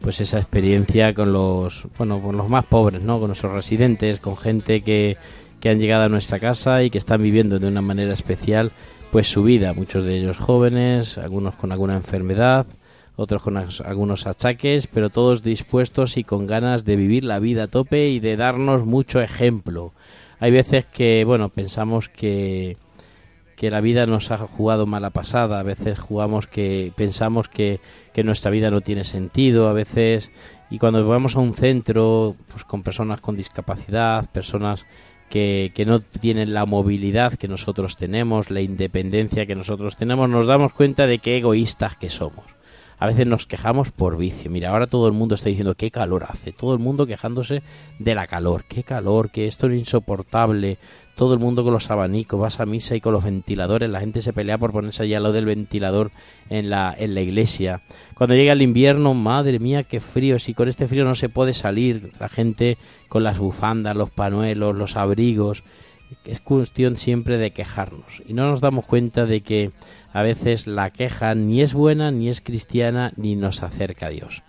pues 0.00 0.20
esa 0.20 0.40
experiencia 0.40 1.14
con 1.14 1.32
los 1.32 1.86
bueno, 1.96 2.20
con 2.20 2.36
los 2.36 2.48
más 2.48 2.64
pobres, 2.64 3.02
¿no? 3.02 3.20
Con 3.20 3.28
nuestros 3.28 3.52
residentes, 3.52 4.18
con 4.18 4.36
gente 4.36 4.82
que 4.82 5.16
que 5.60 5.70
han 5.70 5.78
llegado 5.78 6.04
a 6.04 6.08
nuestra 6.08 6.40
casa 6.40 6.82
y 6.82 6.90
que 6.90 6.98
están 6.98 7.22
viviendo 7.22 7.60
de 7.60 7.68
una 7.68 7.80
manera 7.80 8.12
especial 8.12 8.72
pues 9.12 9.30
su 9.30 9.44
vida, 9.44 9.72
muchos 9.72 10.02
de 10.02 10.18
ellos 10.18 10.36
jóvenes, 10.36 11.16
algunos 11.16 11.54
con 11.54 11.70
alguna 11.70 11.94
enfermedad, 11.94 12.66
otros 13.16 13.42
con 13.42 13.56
algunos 13.56 14.26
achaques, 14.26 14.86
pero 14.86 15.10
todos 15.10 15.42
dispuestos 15.42 16.16
y 16.16 16.24
con 16.24 16.46
ganas 16.46 16.84
de 16.84 16.96
vivir 16.96 17.24
la 17.24 17.38
vida 17.38 17.64
a 17.64 17.68
tope 17.68 18.08
y 18.08 18.20
de 18.20 18.36
darnos 18.36 18.84
mucho 18.84 19.20
ejemplo. 19.20 19.92
Hay 20.40 20.50
veces 20.50 20.86
que, 20.86 21.24
bueno, 21.24 21.48
pensamos 21.48 22.08
que 22.08 22.76
que 23.56 23.70
la 23.70 23.80
vida 23.80 24.06
nos 24.06 24.30
ha 24.30 24.38
jugado 24.38 24.86
mala 24.86 25.10
pasada, 25.10 25.60
a 25.60 25.62
veces 25.62 25.98
jugamos 25.98 26.46
que 26.46 26.92
pensamos 26.96 27.48
que, 27.48 27.80
que 28.12 28.24
nuestra 28.24 28.50
vida 28.50 28.70
no 28.70 28.80
tiene 28.80 29.04
sentido, 29.04 29.68
a 29.68 29.72
veces 29.72 30.30
y 30.70 30.78
cuando 30.78 31.06
vamos 31.06 31.36
a 31.36 31.40
un 31.40 31.54
centro 31.54 32.34
pues 32.48 32.64
con 32.64 32.82
personas 32.82 33.20
con 33.20 33.36
discapacidad, 33.36 34.30
personas 34.30 34.86
que, 35.30 35.72
que 35.74 35.86
no 35.86 36.00
tienen 36.00 36.52
la 36.52 36.66
movilidad 36.66 37.34
que 37.34 37.48
nosotros 37.48 37.96
tenemos, 37.96 38.50
la 38.50 38.60
independencia 38.60 39.46
que 39.46 39.54
nosotros 39.54 39.96
tenemos, 39.96 40.28
nos 40.28 40.46
damos 40.46 40.72
cuenta 40.72 41.06
de 41.06 41.18
qué 41.18 41.36
egoístas 41.36 41.96
que 41.96 42.10
somos. 42.10 42.44
A 42.98 43.06
veces 43.06 43.26
nos 43.26 43.46
quejamos 43.46 43.90
por 43.90 44.16
vicio. 44.16 44.50
Mira, 44.50 44.70
ahora 44.70 44.86
todo 44.86 45.06
el 45.06 45.12
mundo 45.12 45.34
está 45.34 45.48
diciendo 45.48 45.74
qué 45.74 45.90
calor 45.90 46.24
hace. 46.28 46.52
Todo 46.52 46.72
el 46.72 46.78
mundo 46.78 47.06
quejándose 47.06 47.62
de 47.98 48.14
la 48.14 48.26
calor. 48.26 48.64
Qué 48.64 48.82
calor, 48.82 49.30
que 49.30 49.46
esto 49.46 49.66
es 49.66 49.78
insoportable. 49.78 50.78
Todo 51.14 51.34
el 51.34 51.40
mundo 51.40 51.62
con 51.62 51.72
los 51.72 51.90
abanicos, 51.90 52.40
vas 52.40 52.58
a 52.58 52.66
misa 52.66 52.96
y 52.96 53.00
con 53.00 53.12
los 53.12 53.24
ventiladores. 53.24 53.88
La 53.88 54.00
gente 54.00 54.20
se 54.20 54.32
pelea 54.32 54.58
por 54.58 54.72
ponerse 54.72 55.04
allá 55.04 55.20
lo 55.20 55.32
del 55.32 55.44
ventilador 55.44 56.10
en 56.50 56.70
la, 56.70 56.94
en 56.96 57.14
la 57.14 57.20
iglesia. 57.20 57.82
Cuando 58.14 58.34
llega 58.34 58.52
el 58.52 58.62
invierno, 58.62 59.14
madre 59.14 59.58
mía, 59.58 59.84
qué 59.84 60.00
frío. 60.00 60.38
Si 60.38 60.54
con 60.54 60.68
este 60.68 60.88
frío 60.88 61.04
no 61.04 61.14
se 61.14 61.28
puede 61.28 61.54
salir. 61.54 62.12
La 62.18 62.28
gente 62.28 62.78
con 63.08 63.22
las 63.22 63.38
bufandas, 63.38 63.96
los 63.96 64.10
panuelos, 64.10 64.74
los 64.74 64.96
abrigos. 64.96 65.62
Es 66.24 66.40
cuestión 66.40 66.96
siempre 66.96 67.38
de 67.38 67.52
quejarnos. 67.52 68.22
Y 68.26 68.32
no 68.34 68.48
nos 68.48 68.60
damos 68.60 68.86
cuenta 68.86 69.26
de 69.26 69.40
que 69.42 69.72
a 70.12 70.22
veces 70.22 70.66
la 70.66 70.90
queja 70.90 71.34
ni 71.34 71.60
es 71.62 71.74
buena, 71.74 72.10
ni 72.10 72.28
es 72.28 72.40
cristiana, 72.40 73.12
ni 73.16 73.36
nos 73.36 73.62
acerca 73.62 74.06
a 74.06 74.10
Dios. 74.10 74.42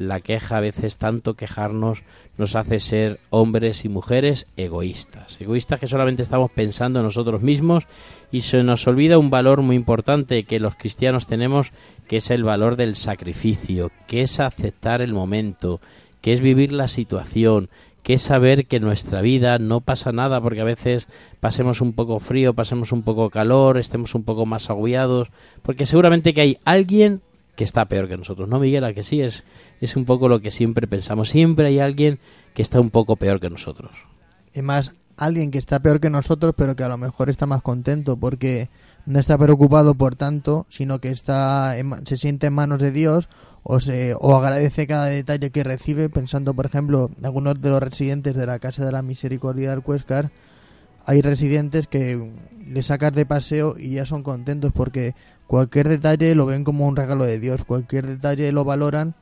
La 0.00 0.20
queja 0.20 0.56
a 0.56 0.60
veces 0.60 0.96
tanto 0.96 1.34
quejarnos 1.34 2.04
nos 2.38 2.56
hace 2.56 2.80
ser 2.80 3.20
hombres 3.28 3.84
y 3.84 3.90
mujeres 3.90 4.46
egoístas. 4.56 5.38
Egoístas 5.42 5.78
que 5.78 5.86
solamente 5.86 6.22
estamos 6.22 6.50
pensando 6.50 7.00
en 7.00 7.04
nosotros 7.04 7.42
mismos 7.42 7.84
y 8.32 8.40
se 8.40 8.62
nos 8.62 8.86
olvida 8.86 9.18
un 9.18 9.28
valor 9.28 9.60
muy 9.60 9.76
importante 9.76 10.44
que 10.44 10.58
los 10.58 10.74
cristianos 10.74 11.26
tenemos, 11.26 11.72
que 12.08 12.16
es 12.16 12.30
el 12.30 12.44
valor 12.44 12.76
del 12.76 12.96
sacrificio, 12.96 13.92
que 14.06 14.22
es 14.22 14.40
aceptar 14.40 15.02
el 15.02 15.12
momento, 15.12 15.82
que 16.22 16.32
es 16.32 16.40
vivir 16.40 16.72
la 16.72 16.88
situación, 16.88 17.68
que 18.02 18.14
es 18.14 18.22
saber 18.22 18.66
que 18.66 18.76
en 18.76 18.82
nuestra 18.82 19.20
vida 19.20 19.58
no 19.58 19.80
pasa 19.80 20.12
nada 20.12 20.40
porque 20.40 20.60
a 20.60 20.64
veces 20.64 21.08
pasemos 21.40 21.80
un 21.80 21.92
poco 21.92 22.18
frío, 22.18 22.54
pasemos 22.54 22.92
un 22.92 23.02
poco 23.02 23.30
calor, 23.30 23.78
estemos 23.78 24.14
un 24.14 24.22
poco 24.22 24.46
más 24.46 24.70
agobiados, 24.70 25.28
porque 25.62 25.86
seguramente 25.86 26.34
que 26.34 26.40
hay 26.40 26.58
alguien 26.64 27.20
que 27.56 27.64
está 27.64 27.86
peor 27.86 28.08
que 28.08 28.16
nosotros, 28.16 28.48
¿no, 28.48 28.58
Miguel? 28.58 28.84
¿A 28.84 28.94
que 28.94 29.02
sí? 29.02 29.20
Es, 29.20 29.44
es 29.80 29.96
un 29.96 30.06
poco 30.06 30.28
lo 30.28 30.40
que 30.40 30.50
siempre 30.50 30.86
pensamos. 30.86 31.28
Siempre 31.28 31.66
hay 31.66 31.78
alguien 31.78 32.18
que 32.54 32.62
está 32.62 32.80
un 32.80 32.90
poco 32.90 33.16
peor 33.16 33.38
que 33.38 33.50
nosotros. 33.50 33.90
Y 34.54 34.62
más, 34.62 34.92
alguien 35.20 35.50
que 35.50 35.58
está 35.58 35.80
peor 35.80 36.00
que 36.00 36.08
nosotros, 36.08 36.54
pero 36.56 36.74
que 36.74 36.84
a 36.84 36.88
lo 36.88 36.96
mejor 36.96 37.28
está 37.28 37.44
más 37.44 37.60
contento 37.60 38.16
porque 38.16 38.70
no 39.06 39.20
está 39.20 39.36
preocupado 39.36 39.94
por 39.94 40.16
tanto, 40.16 40.66
sino 40.70 41.00
que 41.00 41.10
está 41.10 41.78
en 41.78 42.06
se 42.06 42.16
siente 42.16 42.46
en 42.46 42.54
manos 42.54 42.78
de 42.78 42.90
Dios 42.90 43.28
o, 43.62 43.80
se, 43.80 44.14
o 44.18 44.36
agradece 44.36 44.86
cada 44.86 45.06
detalle 45.06 45.50
que 45.50 45.64
recibe, 45.64 46.08
pensando, 46.08 46.54
por 46.54 46.66
ejemplo, 46.66 47.10
algunos 47.22 47.60
de 47.60 47.70
los 47.70 47.82
residentes 47.82 48.34
de 48.34 48.46
la 48.46 48.58
Casa 48.58 48.84
de 48.84 48.92
la 48.92 49.02
Misericordia 49.02 49.70
del 49.70 49.82
Cuescar. 49.82 50.32
Hay 51.06 51.22
residentes 51.22 51.86
que 51.86 52.32
le 52.66 52.82
sacas 52.82 53.12
de 53.12 53.26
paseo 53.26 53.74
y 53.78 53.90
ya 53.90 54.06
son 54.06 54.22
contentos 54.22 54.72
porque 54.72 55.14
cualquier 55.46 55.88
detalle 55.88 56.34
lo 56.34 56.46
ven 56.46 56.64
como 56.64 56.86
un 56.86 56.96
regalo 56.96 57.24
de 57.24 57.40
Dios, 57.40 57.64
cualquier 57.64 58.06
detalle 58.06 58.52
lo 58.52 58.64
valoran 58.64 59.14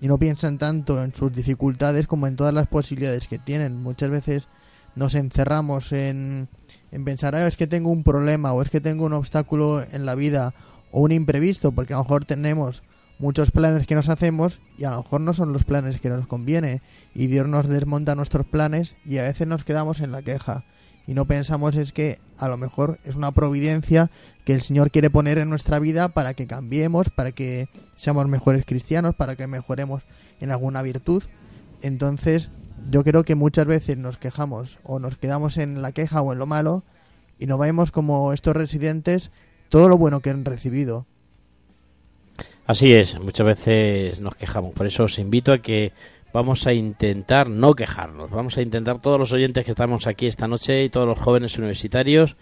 y 0.00 0.06
no 0.06 0.18
piensan 0.18 0.58
tanto 0.58 1.02
en 1.02 1.14
sus 1.14 1.32
dificultades 1.32 2.06
como 2.06 2.26
en 2.26 2.36
todas 2.36 2.54
las 2.54 2.66
posibilidades 2.66 3.26
que 3.26 3.38
tienen. 3.38 3.82
Muchas 3.82 4.10
veces 4.10 4.48
nos 4.94 5.14
encerramos 5.14 5.92
en, 5.92 6.48
en 6.92 7.04
pensar, 7.04 7.34
"Ah, 7.34 7.46
es 7.46 7.56
que 7.56 7.66
tengo 7.66 7.90
un 7.90 8.04
problema 8.04 8.52
o 8.52 8.62
es 8.62 8.70
que 8.70 8.80
tengo 8.80 9.04
un 9.04 9.12
obstáculo 9.12 9.82
en 9.82 10.06
la 10.06 10.14
vida 10.14 10.54
o 10.92 11.00
un 11.00 11.10
imprevisto, 11.10 11.72
porque 11.72 11.94
a 11.94 11.96
lo 11.96 12.04
mejor 12.04 12.24
tenemos 12.24 12.82
muchos 13.18 13.50
planes 13.50 13.86
que 13.86 13.94
nos 13.94 14.08
hacemos 14.08 14.60
y 14.76 14.84
a 14.84 14.90
lo 14.90 15.02
mejor 15.02 15.20
no 15.20 15.34
son 15.34 15.52
los 15.52 15.64
planes 15.64 16.00
que 16.00 16.08
nos 16.08 16.26
conviene 16.26 16.82
y 17.14 17.28
Dios 17.28 17.48
nos 17.48 17.68
desmonta 17.68 18.14
nuestros 18.14 18.46
planes 18.46 18.96
y 19.04 19.18
a 19.18 19.24
veces 19.24 19.46
nos 19.46 19.64
quedamos 19.64 20.00
en 20.00 20.12
la 20.12 20.22
queja 20.22 20.64
y 21.06 21.14
no 21.14 21.26
pensamos 21.26 21.76
es 21.76 21.92
que 21.92 22.18
a 22.38 22.48
lo 22.48 22.56
mejor 22.56 22.98
es 23.04 23.16
una 23.16 23.32
providencia 23.32 24.10
que 24.44 24.54
el 24.54 24.62
Señor 24.62 24.90
quiere 24.90 25.10
poner 25.10 25.38
en 25.38 25.50
nuestra 25.50 25.78
vida 25.78 26.08
para 26.08 26.34
que 26.34 26.46
cambiemos, 26.46 27.10
para 27.10 27.32
que 27.32 27.68
seamos 27.94 28.28
mejores 28.28 28.64
cristianos, 28.64 29.14
para 29.14 29.36
que 29.36 29.46
mejoremos 29.46 30.02
en 30.40 30.50
alguna 30.50 30.82
virtud. 30.82 31.22
Entonces, 31.82 32.50
yo 32.90 33.04
creo 33.04 33.24
que 33.24 33.34
muchas 33.34 33.66
veces 33.66 33.98
nos 33.98 34.16
quejamos 34.16 34.78
o 34.82 34.98
nos 34.98 35.16
quedamos 35.16 35.58
en 35.58 35.82
la 35.82 35.92
queja 35.92 36.22
o 36.22 36.32
en 36.32 36.38
lo 36.38 36.46
malo 36.46 36.82
y 37.38 37.46
no 37.46 37.58
vemos 37.58 37.92
como 37.92 38.32
estos 38.32 38.56
residentes 38.56 39.30
todo 39.68 39.88
lo 39.88 39.98
bueno 39.98 40.20
que 40.20 40.30
han 40.30 40.44
recibido. 40.44 41.06
Así 42.66 42.94
es, 42.94 43.20
muchas 43.20 43.46
veces 43.46 44.20
nos 44.20 44.34
quejamos. 44.36 44.74
Por 44.74 44.86
eso 44.86 45.04
os 45.04 45.18
invito 45.18 45.52
a 45.52 45.58
que 45.58 45.92
vamos 46.32 46.66
a 46.66 46.72
intentar 46.72 47.50
no 47.50 47.74
quejarnos. 47.74 48.30
Vamos 48.30 48.56
a 48.56 48.62
intentar 48.62 49.00
todos 49.00 49.18
los 49.18 49.32
oyentes 49.32 49.64
que 49.64 49.72
estamos 49.72 50.06
aquí 50.06 50.26
esta 50.26 50.48
noche 50.48 50.84
y 50.84 50.88
todos 50.88 51.06
los 51.06 51.18
jóvenes 51.18 51.58
universitarios 51.58 52.36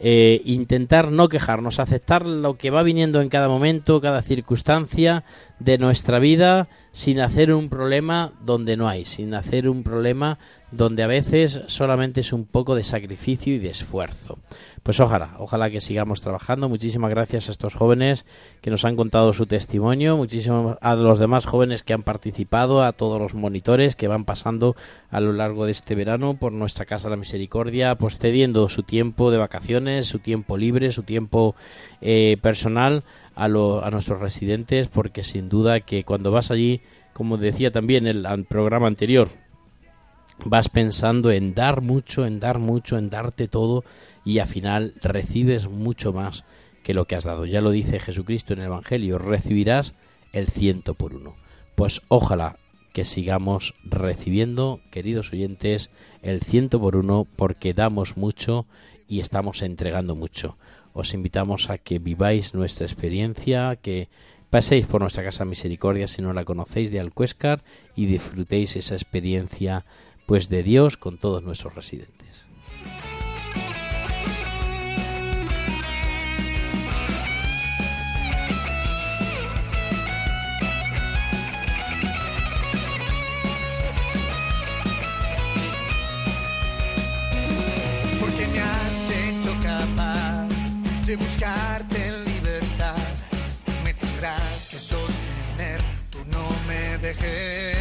eh, 0.00 0.42
intentar 0.44 1.12
no 1.12 1.28
quejarnos, 1.28 1.78
aceptar 1.78 2.26
lo 2.26 2.58
que 2.58 2.70
va 2.70 2.82
viniendo 2.82 3.20
en 3.20 3.28
cada 3.28 3.48
momento, 3.48 4.00
cada 4.00 4.22
circunstancia 4.22 5.24
de 5.60 5.78
nuestra 5.78 6.18
vida, 6.18 6.68
sin 6.90 7.20
hacer 7.20 7.54
un 7.54 7.68
problema 7.68 8.32
donde 8.40 8.76
no 8.76 8.88
hay, 8.88 9.04
sin 9.04 9.34
hacer 9.34 9.68
un 9.68 9.84
problema 9.84 10.38
donde 10.72 11.04
a 11.04 11.06
veces 11.06 11.62
solamente 11.68 12.20
es 12.20 12.32
un 12.32 12.44
poco 12.44 12.74
de 12.74 12.82
sacrificio 12.82 13.54
y 13.54 13.58
de 13.58 13.70
esfuerzo. 13.70 14.38
Pues 14.84 15.00
ojalá, 15.00 15.32
ojalá 15.38 15.70
que 15.70 15.80
sigamos 15.80 16.20
trabajando. 16.20 16.68
Muchísimas 16.68 17.08
gracias 17.08 17.48
a 17.48 17.52
estos 17.52 17.72
jóvenes 17.72 18.26
que 18.60 18.70
nos 18.70 18.84
han 18.84 18.96
contado 18.96 19.32
su 19.32 19.46
testimonio, 19.46 20.18
muchísimas 20.18 20.76
a 20.82 20.94
los 20.94 21.18
demás 21.18 21.46
jóvenes 21.46 21.82
que 21.82 21.94
han 21.94 22.02
participado, 22.02 22.84
a 22.84 22.92
todos 22.92 23.18
los 23.18 23.32
monitores 23.32 23.96
que 23.96 24.08
van 24.08 24.26
pasando 24.26 24.76
a 25.10 25.20
lo 25.20 25.32
largo 25.32 25.64
de 25.64 25.72
este 25.72 25.94
verano 25.94 26.34
por 26.34 26.52
nuestra 26.52 26.84
Casa 26.84 27.08
de 27.08 27.12
la 27.12 27.16
Misericordia, 27.16 27.94
pues 27.94 28.18
cediendo 28.18 28.68
su 28.68 28.82
tiempo 28.82 29.30
de 29.30 29.38
vacaciones, 29.38 30.06
su 30.06 30.18
tiempo 30.18 30.58
libre, 30.58 30.92
su 30.92 31.02
tiempo 31.02 31.54
eh, 32.02 32.36
personal 32.42 33.04
a, 33.34 33.48
lo, 33.48 33.82
a 33.82 33.90
nuestros 33.90 34.20
residentes, 34.20 34.88
porque 34.88 35.22
sin 35.22 35.48
duda 35.48 35.80
que 35.80 36.04
cuando 36.04 36.30
vas 36.30 36.50
allí, 36.50 36.82
como 37.14 37.38
decía 37.38 37.72
también 37.72 38.06
el, 38.06 38.26
el 38.26 38.44
programa 38.44 38.86
anterior, 38.86 39.28
vas 40.44 40.68
pensando 40.68 41.30
en 41.30 41.54
dar 41.54 41.80
mucho, 41.80 42.26
en 42.26 42.38
dar 42.38 42.58
mucho, 42.58 42.98
en 42.98 43.08
darte 43.08 43.48
todo 43.48 43.82
y 44.24 44.38
al 44.38 44.48
final 44.48 44.94
recibes 45.02 45.68
mucho 45.68 46.12
más 46.12 46.44
que 46.82 46.94
lo 46.94 47.06
que 47.06 47.16
has 47.16 47.24
dado. 47.24 47.46
Ya 47.46 47.60
lo 47.60 47.70
dice 47.70 48.00
Jesucristo 48.00 48.52
en 48.52 48.60
el 48.60 48.66
Evangelio, 48.66 49.18
recibirás 49.18 49.94
el 50.32 50.48
ciento 50.48 50.94
por 50.94 51.14
uno. 51.14 51.34
Pues 51.74 52.02
ojalá 52.08 52.58
que 52.92 53.04
sigamos 53.04 53.74
recibiendo, 53.82 54.80
queridos 54.90 55.32
oyentes, 55.32 55.90
el 56.22 56.42
ciento 56.42 56.80
por 56.80 56.94
uno 56.94 57.26
porque 57.36 57.74
damos 57.74 58.16
mucho 58.16 58.66
y 59.08 59.20
estamos 59.20 59.62
entregando 59.62 60.14
mucho. 60.14 60.56
Os 60.92 61.12
invitamos 61.12 61.70
a 61.70 61.78
que 61.78 61.98
viváis 61.98 62.54
nuestra 62.54 62.86
experiencia, 62.86 63.76
que 63.82 64.08
paséis 64.48 64.86
por 64.86 65.00
nuestra 65.00 65.24
casa 65.24 65.44
Misericordia 65.44 66.06
si 66.06 66.22
no 66.22 66.32
la 66.32 66.44
conocéis 66.44 66.92
de 66.92 67.00
Alcuéscar 67.00 67.64
y 67.96 68.06
disfrutéis 68.06 68.76
esa 68.76 68.94
experiencia 68.94 69.84
pues 70.26 70.48
de 70.48 70.62
Dios 70.62 70.96
con 70.96 71.18
todos 71.18 71.42
nuestros 71.42 71.74
residentes. 71.74 72.13
De 91.16 91.24
buscarte 91.24 92.08
en 92.08 92.24
libertad. 92.24 92.96
Me 93.84 93.94
tendrás 93.94 94.68
que 94.70 94.78
sostener, 94.78 95.80
tú 96.10 96.18
no 96.30 96.44
me 96.66 96.98
dejes. 96.98 97.76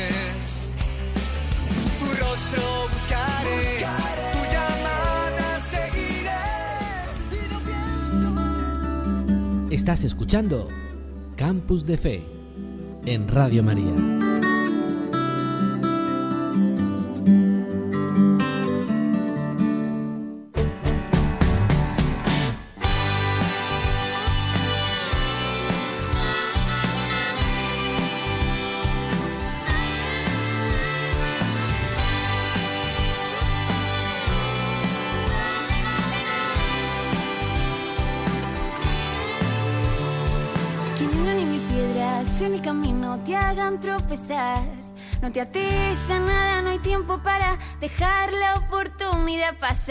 Tu 2.00 2.06
rostro 2.06 2.64
buscaré, 2.92 3.86
tu 4.34 4.42
llamada 4.54 5.60
seguiré. 5.62 6.44
Y 7.32 7.36
no 8.30 9.70
Estás 9.72 10.04
escuchando 10.04 10.68
Campus 11.36 11.86
de 11.86 11.98
Fe 11.98 12.22
en 13.06 13.28
Radio 13.28 13.64
María. 13.64 14.23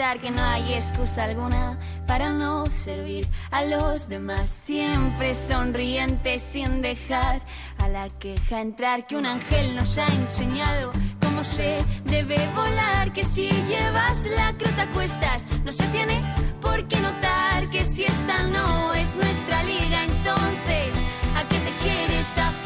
Que 0.03 0.31
no 0.31 0.43
hay 0.43 0.73
excusa 0.73 1.23
alguna 1.23 1.79
para 2.05 2.29
no 2.29 2.65
servir 2.65 3.25
a 3.51 3.63
los 3.63 4.09
demás. 4.09 4.53
Siempre 4.65 5.33
sonriente 5.33 6.39
sin 6.39 6.81
dejar 6.81 7.41
a 7.79 7.87
la 7.87 8.09
queja 8.19 8.59
entrar. 8.59 9.07
Que 9.07 9.15
un 9.15 9.25
ángel 9.25 9.77
nos 9.77 9.97
ha 9.97 10.05
enseñado 10.07 10.91
cómo 11.21 11.41
se 11.45 11.83
debe 12.03 12.37
volar. 12.53 13.13
Que 13.13 13.23
si 13.23 13.49
llevas 13.69 14.25
la 14.25 14.53
crota 14.57 14.83
a 14.83 14.91
cuestas, 14.91 15.45
no 15.63 15.71
se 15.71 15.85
tiene 15.87 16.21
por 16.61 16.85
qué 16.89 16.99
notar 16.99 17.69
que 17.71 17.85
si 17.85 18.03
esta 18.03 18.43
no 18.43 18.93
es 18.93 19.15
nuestra 19.15 19.63
liga, 19.63 20.03
entonces 20.03 20.93
¿a 21.33 21.47
qué 21.47 21.57
te 21.59 21.71
quieres 21.81 22.27
aferrar? 22.37 22.62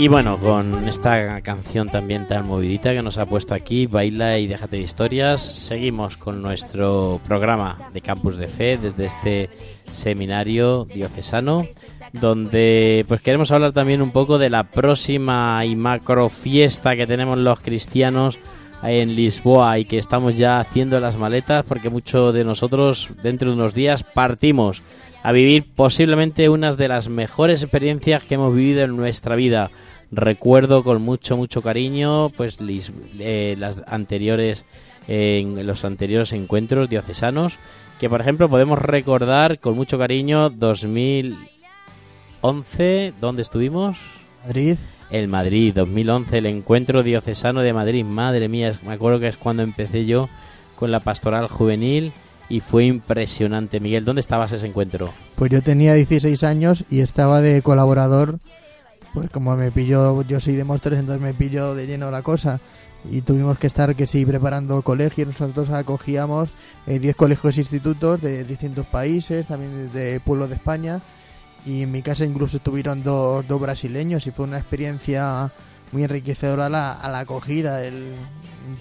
Y 0.00 0.08
bueno, 0.08 0.38
con 0.38 0.88
esta 0.88 1.42
canción 1.42 1.90
también 1.90 2.26
tan 2.26 2.48
movidita 2.48 2.94
que 2.94 3.02
nos 3.02 3.18
ha 3.18 3.26
puesto 3.26 3.52
aquí, 3.52 3.84
Baila 3.84 4.38
y 4.38 4.46
déjate 4.46 4.78
de 4.78 4.82
historias, 4.82 5.42
seguimos 5.42 6.16
con 6.16 6.40
nuestro 6.40 7.20
programa 7.22 7.76
de 7.92 8.00
Campus 8.00 8.38
de 8.38 8.48
Fe 8.48 8.78
desde 8.78 9.04
este 9.04 9.50
seminario 9.90 10.86
diocesano, 10.86 11.66
donde 12.14 13.04
pues 13.08 13.20
queremos 13.20 13.52
hablar 13.52 13.72
también 13.72 14.00
un 14.00 14.10
poco 14.10 14.38
de 14.38 14.48
la 14.48 14.64
próxima 14.64 15.62
y 15.66 15.76
macro 15.76 16.30
fiesta 16.30 16.96
que 16.96 17.06
tenemos 17.06 17.36
los 17.36 17.60
cristianos 17.60 18.38
en 18.82 19.14
Lisboa 19.14 19.78
y 19.78 19.84
que 19.84 19.98
estamos 19.98 20.34
ya 20.34 20.60
haciendo 20.60 20.98
las 20.98 21.18
maletas 21.18 21.62
porque 21.68 21.90
muchos 21.90 22.32
de 22.32 22.46
nosotros 22.46 23.10
dentro 23.22 23.50
de 23.50 23.56
unos 23.56 23.74
días 23.74 24.02
partimos 24.02 24.82
a 25.22 25.32
vivir 25.32 25.66
posiblemente 25.74 26.48
unas 26.48 26.76
de 26.78 26.88
las 26.88 27.10
mejores 27.10 27.62
experiencias 27.62 28.22
que 28.22 28.36
hemos 28.36 28.54
vivido 28.54 28.82
en 28.82 28.96
nuestra 28.96 29.36
vida. 29.36 29.70
Recuerdo 30.12 30.82
con 30.84 31.00
mucho 31.02 31.36
mucho 31.36 31.62
cariño 31.62 32.30
pues 32.30 32.60
lis- 32.60 32.92
eh, 33.18 33.54
las 33.58 33.84
anteriores 33.86 34.64
eh, 35.08 35.38
en 35.42 35.66
los 35.66 35.84
anteriores 35.84 36.32
encuentros 36.32 36.88
diocesanos 36.88 37.58
que 38.00 38.08
por 38.10 38.20
ejemplo 38.20 38.48
podemos 38.48 38.78
recordar 38.78 39.58
con 39.60 39.76
mucho 39.76 39.98
cariño 39.98 40.50
2011 42.42 43.12
¿dónde 43.20 43.42
estuvimos? 43.42 43.98
Madrid. 44.44 44.76
El 45.10 45.26
Madrid, 45.28 45.72
2011, 45.74 46.38
el 46.38 46.46
encuentro 46.46 47.02
diocesano 47.02 47.62
de 47.62 47.72
Madrid. 47.72 48.04
Madre 48.04 48.48
mía, 48.48 48.72
me 48.86 48.92
acuerdo 48.92 49.18
que 49.18 49.26
es 49.28 49.36
cuando 49.36 49.62
empecé 49.64 50.06
yo 50.06 50.28
con 50.76 50.92
la 50.92 51.00
pastoral 51.00 51.48
juvenil 51.48 52.12
y 52.48 52.60
fue 52.60 52.84
impresionante. 52.84 53.80
Miguel, 53.80 54.04
¿dónde 54.04 54.20
estabas 54.20 54.52
ese 54.52 54.68
encuentro? 54.68 55.12
Pues 55.34 55.50
yo 55.50 55.62
tenía 55.62 55.94
16 55.94 56.44
años 56.44 56.84
y 56.88 57.00
estaba 57.00 57.40
de 57.40 57.60
colaborador. 57.60 58.38
Pues 59.14 59.28
como 59.30 59.56
me 59.56 59.72
pilló, 59.72 60.22
yo 60.22 60.38
soy 60.38 60.54
de 60.54 60.64
Móstoles, 60.64 61.00
entonces 61.00 61.22
me 61.22 61.34
pilló 61.34 61.74
de 61.74 61.86
lleno 61.86 62.10
la 62.10 62.22
cosa. 62.22 62.60
Y 63.10 63.22
tuvimos 63.22 63.58
que 63.58 63.66
estar, 63.66 63.96
que 63.96 64.06
sí, 64.06 64.24
preparando 64.26 64.82
colegios. 64.82 65.28
Nosotros 65.28 65.70
acogíamos 65.70 66.50
eh, 66.86 66.98
10 66.98 67.16
colegios 67.16 67.56
e 67.56 67.60
institutos 67.60 68.20
de 68.20 68.44
distintos 68.44 68.86
países, 68.86 69.46
también 69.46 69.90
de 69.92 70.20
pueblos 70.20 70.48
de 70.50 70.56
España. 70.56 71.00
Y 71.64 71.82
en 71.82 71.92
mi 71.92 72.02
casa 72.02 72.24
incluso 72.24 72.58
estuvieron 72.58 73.02
dos, 73.02 73.46
dos 73.48 73.60
brasileños 73.60 74.26
y 74.26 74.30
fue 74.30 74.46
una 74.46 74.58
experiencia 74.58 75.52
muy 75.92 76.04
enriquecedora 76.04 76.68
la, 76.68 76.92
a 76.92 77.10
la 77.10 77.20
acogida, 77.20 77.84
el 77.84 78.14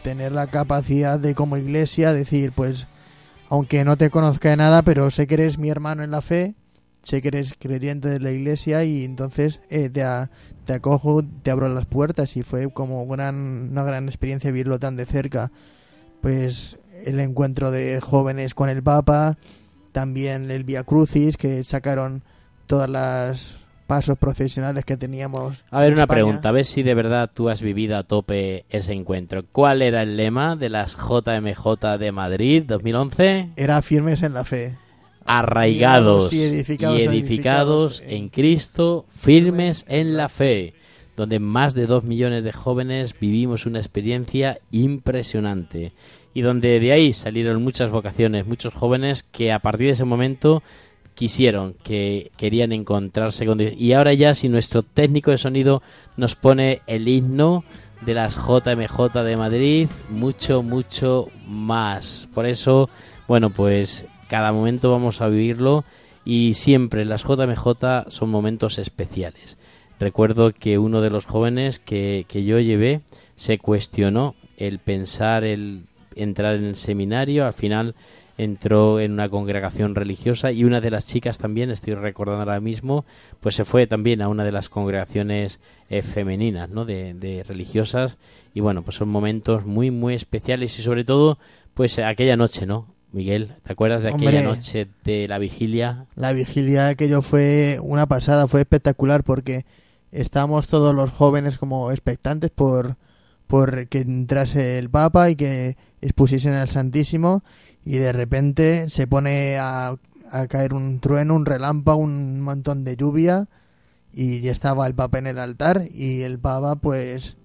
tener 0.03 0.31
la 0.31 0.47
capacidad 0.47 1.19
de 1.19 1.33
como 1.33 1.57
iglesia 1.57 2.13
decir, 2.13 2.51
pues 2.51 2.87
aunque 3.49 3.83
no 3.83 3.97
te 3.97 4.09
conozca 4.09 4.49
de 4.49 4.57
nada, 4.57 4.83
pero 4.83 5.09
sé 5.09 5.27
que 5.27 5.33
eres 5.35 5.57
mi 5.57 5.69
hermano 5.69 6.03
en 6.03 6.11
la 6.11 6.21
fe, 6.21 6.55
sé 7.03 7.21
que 7.21 7.29
eres 7.29 7.55
creyente 7.57 8.09
de 8.09 8.19
la 8.19 8.31
iglesia 8.31 8.83
y 8.83 9.03
entonces 9.05 9.61
eh, 9.69 9.89
te, 9.89 10.03
a- 10.03 10.29
te 10.65 10.73
acojo, 10.73 11.23
te 11.43 11.51
abro 11.51 11.67
las 11.69 11.85
puertas 11.85 12.35
y 12.37 12.43
fue 12.43 12.71
como 12.71 13.05
gran, 13.07 13.69
una 13.71 13.83
gran 13.83 14.07
experiencia 14.07 14.51
vivirlo 14.51 14.79
tan 14.79 14.95
de 14.95 15.05
cerca. 15.05 15.51
Pues 16.21 16.77
el 17.05 17.19
encuentro 17.19 17.71
de 17.71 18.01
jóvenes 18.01 18.53
con 18.53 18.69
el 18.69 18.83
Papa, 18.83 19.37
también 19.91 20.51
el 20.51 20.63
Via 20.63 20.83
Crucis, 20.83 21.37
que 21.37 21.63
sacaron 21.63 22.23
todas 22.67 22.89
las 22.89 23.55
pasos 23.87 24.17
profesionales 24.19 24.85
que 24.85 24.97
teníamos. 24.97 25.63
A 25.71 25.79
ver, 25.79 25.87
en 25.87 25.93
una 25.93 26.03
España. 26.03 26.17
pregunta, 26.17 26.49
a 26.49 26.51
ver 26.51 26.65
si 26.65 26.83
de 26.83 26.93
verdad 26.93 27.31
tú 27.33 27.49
has 27.49 27.61
vivido 27.61 27.97
a 27.97 28.03
tope 28.03 28.65
ese 28.69 28.91
encuentro. 28.93 29.43
¿Cuál 29.51 29.81
era 29.81 30.03
el 30.03 30.15
lema 30.17 30.55
de 30.55 30.69
las 30.69 30.95
JMJ 30.95 31.97
de 31.97 32.11
Madrid 32.11 32.63
2011? 32.67 33.49
Era 33.55 33.81
firmes 33.81 34.21
en 34.21 34.33
la 34.35 34.43
fe. 34.45 34.75
Arraigados 35.37 36.33
y 36.33 36.37
y 36.37 36.41
edificados, 36.43 36.97
edificados, 36.99 37.09
edificados 37.13 38.01
en- 38.01 38.09
en 38.11 38.29
Cristo, 38.29 39.05
firmes 39.19 39.85
en 39.87 40.17
la 40.17 40.27
fe, 40.29 40.73
donde 41.15 41.39
más 41.39 41.73
de 41.75 41.85
dos 41.85 42.03
millones 42.03 42.43
de 42.43 42.51
jóvenes 42.51 43.13
vivimos 43.19 43.65
una 43.65 43.79
experiencia 43.79 44.59
impresionante 44.71 45.93
y 46.33 46.41
donde 46.41 46.79
de 46.79 46.91
ahí 46.91 47.13
salieron 47.13 47.63
muchas 47.63 47.91
vocaciones, 47.91 48.45
muchos 48.45 48.73
jóvenes 48.73 49.23
que 49.23 49.51
a 49.51 49.59
partir 49.59 49.87
de 49.87 49.93
ese 49.93 50.05
momento 50.05 50.63
quisieron, 51.15 51.73
que 51.83 52.31
querían 52.37 52.71
encontrarse 52.71 53.45
con 53.45 53.57
Dios. 53.57 53.73
Y 53.77 53.93
ahora 53.93 54.13
ya 54.13 54.33
si 54.35 54.47
nuestro 54.47 54.83
técnico 54.83 55.31
de 55.31 55.37
sonido 55.37 55.81
nos 56.15 56.35
pone 56.35 56.81
el 56.87 57.07
himno 57.07 57.65
de 58.05 58.13
las 58.13 58.35
JMJ 58.35 59.23
de 59.25 59.35
Madrid, 59.35 59.87
mucho, 60.09 60.63
mucho 60.63 61.27
más. 61.45 62.29
Por 62.33 62.45
eso, 62.45 62.89
bueno, 63.27 63.49
pues 63.49 64.05
cada 64.29 64.53
momento 64.53 64.91
vamos 64.91 65.21
a 65.21 65.27
vivirlo 65.27 65.83
y 66.23 66.53
siempre 66.53 67.03
las 67.03 67.23
JMJ 67.23 68.07
son 68.07 68.29
momentos 68.29 68.77
especiales. 68.77 69.57
Recuerdo 69.99 70.53
que 70.53 70.77
uno 70.77 71.01
de 71.01 71.09
los 71.09 71.25
jóvenes 71.25 71.79
que, 71.79 72.25
que 72.29 72.45
yo 72.45 72.59
llevé 72.59 73.01
se 73.35 73.57
cuestionó 73.57 74.35
el 74.57 74.79
pensar, 74.79 75.43
el 75.43 75.83
entrar 76.15 76.55
en 76.55 76.65
el 76.65 76.75
seminario, 76.75 77.45
al 77.45 77.53
final 77.53 77.95
entró 78.37 79.01
en 79.01 79.11
una 79.11 79.27
congregación 79.27 79.95
religiosa 79.95 80.53
y 80.53 80.63
una 80.63 80.79
de 80.79 80.91
las 80.91 81.05
chicas 81.07 81.39
también, 81.39 81.71
estoy 81.71 81.93
recordando 81.95 82.43
ahora 82.43 82.61
mismo, 82.61 83.03
pues 83.41 83.55
se 83.55 83.65
fue 83.65 83.85
también 83.85 84.21
a 84.21 84.29
una 84.29 84.45
de 84.45 84.53
las 84.53 84.69
congregaciones 84.69 85.59
eh, 85.89 86.01
femeninas, 86.01 86.69
¿no? 86.69 86.85
De, 86.85 87.13
de 87.13 87.43
religiosas 87.43 88.17
y 88.53 88.61
bueno, 88.61 88.83
pues 88.83 88.95
son 88.95 89.09
momentos 89.09 89.65
muy 89.65 89.91
muy 89.91 90.13
especiales 90.13 90.79
y 90.79 90.83
sobre 90.83 91.03
todo, 91.03 91.37
pues 91.73 91.99
aquella 91.99 92.37
noche, 92.37 92.65
¿no? 92.65 92.87
Miguel, 93.11 93.55
¿te 93.63 93.73
acuerdas 93.73 94.03
de 94.03 94.09
aquella 94.09 94.39
Hombre. 94.39 94.43
noche 94.43 94.87
de 95.03 95.27
la 95.27 95.39
vigilia? 95.39 96.05
La 96.15 96.31
vigilia 96.31 96.89
aquello 96.89 97.21
fue 97.21 97.79
una 97.81 98.07
pasada, 98.07 98.47
fue 98.47 98.61
espectacular 98.61 99.23
porque 99.23 99.65
estábamos 100.11 100.67
todos 100.67 100.93
los 100.93 101.11
jóvenes 101.11 101.57
como 101.57 101.91
expectantes 101.91 102.51
por, 102.51 102.97
por 103.47 103.87
que 103.87 103.99
entrase 103.99 104.77
el 104.77 104.89
Papa 104.89 105.29
y 105.31 105.35
que 105.35 105.75
expusiesen 106.01 106.53
al 106.53 106.69
Santísimo 106.69 107.43
y 107.83 107.97
de 107.97 108.13
repente 108.13 108.89
se 108.89 109.07
pone 109.07 109.57
a, 109.57 109.95
a 110.31 110.47
caer 110.47 110.73
un 110.73 110.99
trueno, 110.99 111.33
un 111.35 111.45
relámpago, 111.45 111.99
un 111.99 112.41
montón 112.41 112.83
de 112.83 112.95
lluvia 112.95 113.47
y 114.13 114.41
ya 114.41 114.51
estaba 114.51 114.85
el 114.85 114.93
Papa 114.93 115.17
en 115.17 115.27
el 115.27 115.39
altar 115.39 115.87
y 115.91 116.21
el 116.21 116.37
Papa 116.37 116.75
pues 116.75 117.37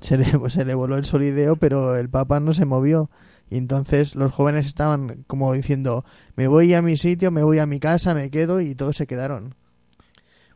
se 0.00 0.18
le, 0.18 0.26
se 0.50 0.64
le 0.64 0.74
voló 0.74 0.96
el 0.96 1.04
solideo 1.04 1.54
pero 1.54 1.96
el 1.96 2.08
Papa 2.08 2.40
no 2.40 2.54
se 2.54 2.64
movió 2.64 3.08
y 3.52 3.58
entonces 3.58 4.14
los 4.14 4.32
jóvenes 4.32 4.66
estaban 4.66 5.24
como 5.26 5.52
diciendo 5.52 6.06
me 6.36 6.48
voy 6.48 6.72
a 6.72 6.80
mi 6.80 6.96
sitio, 6.96 7.30
me 7.30 7.42
voy 7.42 7.58
a 7.58 7.66
mi 7.66 7.80
casa, 7.80 8.14
me 8.14 8.30
quedo 8.30 8.62
y 8.62 8.74
todos 8.74 8.96
se 8.96 9.06
quedaron. 9.06 9.54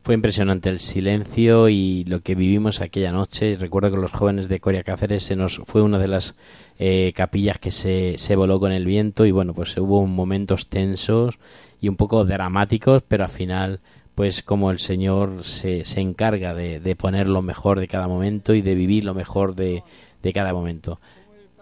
Fue 0.01 0.15
impresionante 0.15 0.69
el 0.69 0.79
silencio 0.79 1.69
y 1.69 2.05
lo 2.05 2.21
que 2.21 2.33
vivimos 2.33 2.81
aquella 2.81 3.11
noche. 3.11 3.55
Recuerdo 3.59 3.91
que 3.91 3.97
los 3.97 4.11
jóvenes 4.11 4.47
de 4.47 4.59
Coria 4.59 4.83
Cáceres 4.83 5.21
se 5.21 5.35
nos 5.35 5.61
fue 5.65 5.83
una 5.83 5.99
de 5.99 6.07
las 6.07 6.33
eh, 6.79 7.13
capillas 7.15 7.59
que 7.59 7.69
se, 7.69 8.17
se 8.17 8.35
voló 8.35 8.59
con 8.59 8.71
el 8.71 8.85
viento 8.85 9.27
y 9.27 9.31
bueno, 9.31 9.53
pues 9.53 9.77
hubo 9.77 10.07
momentos 10.07 10.67
tensos 10.67 11.37
y 11.79 11.89
un 11.89 11.97
poco 11.97 12.25
dramáticos, 12.25 13.03
pero 13.07 13.25
al 13.25 13.29
final, 13.29 13.79
pues 14.15 14.41
como 14.41 14.71
el 14.71 14.79
Señor 14.79 15.43
se, 15.43 15.85
se 15.85 16.01
encarga 16.01 16.55
de, 16.55 16.79
de 16.79 16.95
poner 16.95 17.29
lo 17.29 17.43
mejor 17.43 17.79
de 17.79 17.87
cada 17.87 18.07
momento 18.07 18.55
y 18.55 18.63
de 18.63 18.73
vivir 18.73 19.03
lo 19.03 19.13
mejor 19.13 19.53
de, 19.53 19.83
de 20.23 20.33
cada 20.33 20.51
momento. 20.51 20.99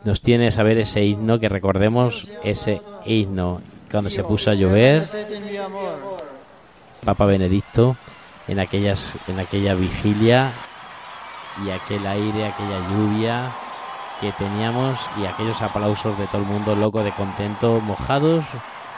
Nos 0.05 0.21
tiene 0.21 0.51
saber 0.51 0.77
ese 0.77 1.03
himno, 1.03 1.39
que 1.39 1.49
recordemos 1.49 2.31
ese 2.43 2.83
himno 3.05 3.61
cuando 3.89 4.11
se 4.11 4.23
puso 4.23 4.51
a 4.51 4.53
llover. 4.53 5.03
Papa 7.03 7.25
Benedicto 7.25 7.97
en 8.47 8.59
aquellas 8.59 9.17
en 9.27 9.39
aquella 9.39 9.73
vigilia 9.73 10.51
y 11.65 11.71
aquel 11.71 12.05
aire, 12.05 12.45
aquella 12.45 12.87
lluvia 12.89 13.51
que 14.21 14.31
teníamos 14.33 14.99
y 15.19 15.25
aquellos 15.25 15.61
aplausos 15.63 16.15
de 16.19 16.27
todo 16.27 16.41
el 16.41 16.47
mundo 16.47 16.75
loco 16.75 17.03
de 17.03 17.11
contento, 17.11 17.81
mojados, 17.81 18.45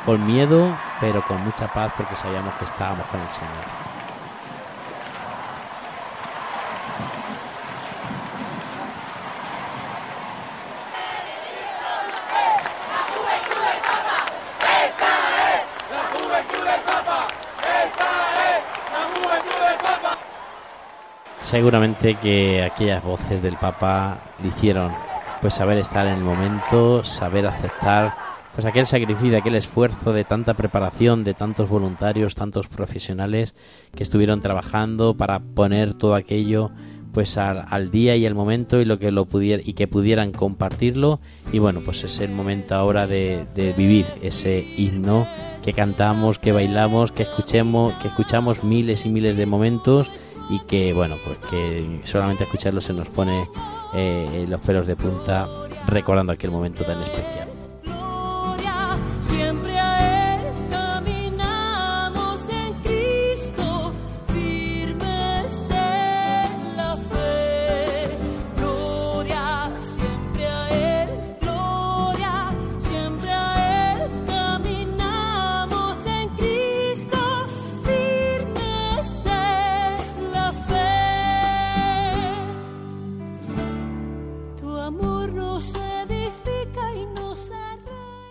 con 0.06 0.26
miedo, 0.28 0.78
pero 1.00 1.26
con 1.26 1.42
mucha 1.42 1.72
paz 1.72 1.94
porque 1.96 2.16
sabíamos 2.16 2.54
que 2.56 2.66
estábamos 2.66 3.08
con 3.08 3.22
el 3.22 3.30
Señor. 3.30 3.87
Seguramente 21.48 22.16
que 22.16 22.62
aquellas 22.62 23.02
voces 23.02 23.42
del 23.42 23.56
Papa 23.56 24.20
le 24.44 24.50
hicieron 24.50 24.92
pues 25.40 25.54
saber 25.54 25.78
estar 25.78 26.06
en 26.06 26.16
el 26.16 26.22
momento, 26.22 27.06
saber 27.06 27.48
aceptar 27.48 28.18
pues 28.54 28.66
aquel 28.66 28.86
sacrificio, 28.86 29.38
aquel 29.38 29.56
esfuerzo 29.56 30.12
de 30.12 30.26
tanta 30.26 30.56
preparación, 30.56 31.24
de 31.24 31.34
tantos 31.34 31.70
voluntarios, 31.70 32.36
tantos 32.36 32.68
profesionales 32.68 33.56
que 33.96 34.04
estuvieron 34.04 34.42
trabajando 34.42 35.16
para 35.16 35.40
poner 35.40 35.94
todo 35.94 36.16
aquello 36.16 36.72
pues 37.18 37.36
al, 37.40 37.66
al 37.68 37.90
día 37.90 38.16
y 38.16 38.28
al 38.28 38.36
momento 38.36 38.80
y 38.80 38.86
lo 38.86 39.00
que 39.00 39.12
lo 39.12 39.26
pudiera 39.26 39.64
y 39.66 39.74
que 39.74 39.88
pudieran 39.88 40.32
compartirlo 40.32 41.20
y 41.52 41.58
bueno 41.58 41.82
pues 41.84 42.04
es 42.04 42.20
el 42.20 42.30
momento 42.30 42.76
ahora 42.76 43.08
de, 43.08 43.48
vivir 43.76 44.06
ese 44.22 44.64
himno 44.78 45.28
que 45.66 45.74
cantamos, 45.74 46.38
que 46.38 46.52
bailamos, 46.52 47.12
que 47.12 47.24
escuchemos, 47.24 47.96
que 47.96 48.10
escuchamos 48.10 48.64
miles 48.64 49.08
y 49.08 49.10
miles 49.10 49.36
de 49.36 49.48
momentos 49.48 50.12
y 50.52 50.60
que 50.68 50.94
bueno 50.94 51.16
pues 51.26 51.40
que 51.50 52.02
solamente 52.04 52.44
escucharlo 52.44 52.82
se 52.82 52.94
nos 52.94 53.10
pone 53.10 53.50
eh, 53.96 54.46
los 54.48 54.62
pelos 54.62 54.86
de 54.86 54.96
punta 54.96 55.48
recordando 55.88 56.34
aquel 56.34 56.52
momento 56.52 56.84
tan 56.84 57.02
especial. 57.02 57.47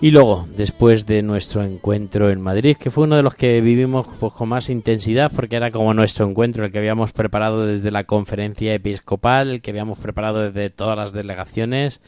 Y 0.07 0.13
luego, 0.13 0.47
después 0.57 1.05
de 1.05 1.21
nuestro 1.25 1.65
encuentro 1.65 2.31
en 2.31 2.41
Madrid, 2.41 2.77
que 2.77 2.93
fue 2.93 3.03
uno 3.03 3.17
de 3.17 3.25
los 3.25 3.35
que 3.35 3.61
vivimos 3.61 4.07
pues, 4.21 4.33
con 4.35 4.49
más 4.49 4.71
intensidad, 4.71 5.33
porque 5.35 5.57
era 5.57 5.73
como 5.73 5.95
nuestro 5.95 6.29
encuentro, 6.29 6.65
el 6.65 6.71
que 6.71 6.79
habíamos 6.79 7.13
preparado 7.13 7.67
desde 7.67 7.91
la 7.91 8.05
conferencia 8.05 8.73
episcopal, 8.73 9.51
el 9.51 9.63
que 9.63 9.73
habíamos 9.73 9.99
preparado 9.99 10.49
desde 10.49 10.71
todas 10.71 10.97
las 10.97 11.11
delegaciones 11.11 12.01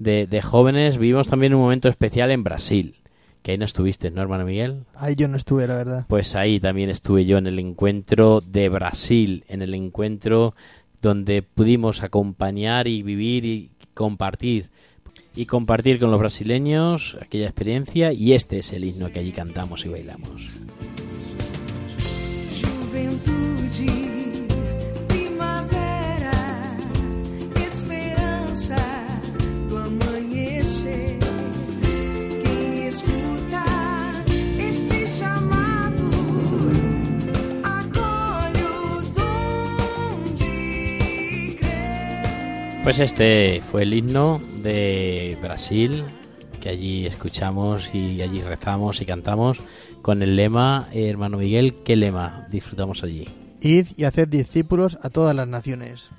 de, 0.00 0.26
de 0.26 0.42
jóvenes, 0.42 0.98
vivimos 0.98 1.28
también 1.28 1.54
un 1.54 1.60
momento 1.60 1.88
especial 1.88 2.32
en 2.32 2.42
Brasil, 2.42 2.96
que 3.42 3.52
ahí 3.52 3.58
no 3.58 3.66
estuviste, 3.66 4.10
¿no, 4.10 4.20
hermano 4.20 4.44
Miguel? 4.44 4.82
Ahí 4.96 5.14
yo 5.14 5.28
no 5.28 5.36
estuve, 5.36 5.68
la 5.68 5.76
verdad. 5.76 6.06
Pues 6.08 6.34
ahí 6.34 6.58
también 6.58 6.90
estuve 6.90 7.24
yo 7.24 7.38
en 7.38 7.46
el 7.46 7.60
encuentro 7.60 8.40
de 8.40 8.68
Brasil, 8.68 9.44
en 9.46 9.62
el 9.62 9.74
encuentro 9.74 10.56
donde 11.00 11.42
pudimos 11.42 12.02
acompañar 12.02 12.88
y 12.88 13.04
vivir 13.04 13.44
y 13.44 13.70
compartir 13.94 14.70
y 15.36 15.46
compartir 15.46 15.98
con 15.98 16.10
los 16.10 16.20
brasileños 16.20 17.16
aquella 17.20 17.46
experiencia 17.46 18.12
y 18.12 18.32
este 18.32 18.58
es 18.58 18.72
el 18.72 18.84
himno 18.84 19.10
que 19.10 19.18
allí 19.18 19.32
cantamos 19.32 19.84
y 19.84 19.88
bailamos. 19.88 20.64
Pues 42.84 42.98
este 42.98 43.62
fue 43.70 43.84
el 43.84 43.94
himno 43.94 44.42
de 44.64 45.38
Brasil, 45.42 46.02
que 46.60 46.70
allí 46.70 47.06
escuchamos 47.06 47.94
y 47.94 48.22
allí 48.22 48.40
rezamos 48.40 49.00
y 49.02 49.06
cantamos 49.06 49.58
con 50.02 50.22
el 50.22 50.36
lema, 50.36 50.88
eh, 50.92 51.08
hermano 51.08 51.36
Miguel, 51.36 51.74
¿qué 51.84 51.94
lema 51.94 52.46
disfrutamos 52.50 53.04
allí? 53.04 53.26
Id 53.60 53.88
y 53.96 54.04
haced 54.04 54.26
discípulos 54.26 54.98
a 55.02 55.10
todas 55.10 55.36
las 55.36 55.46
naciones. 55.46 56.10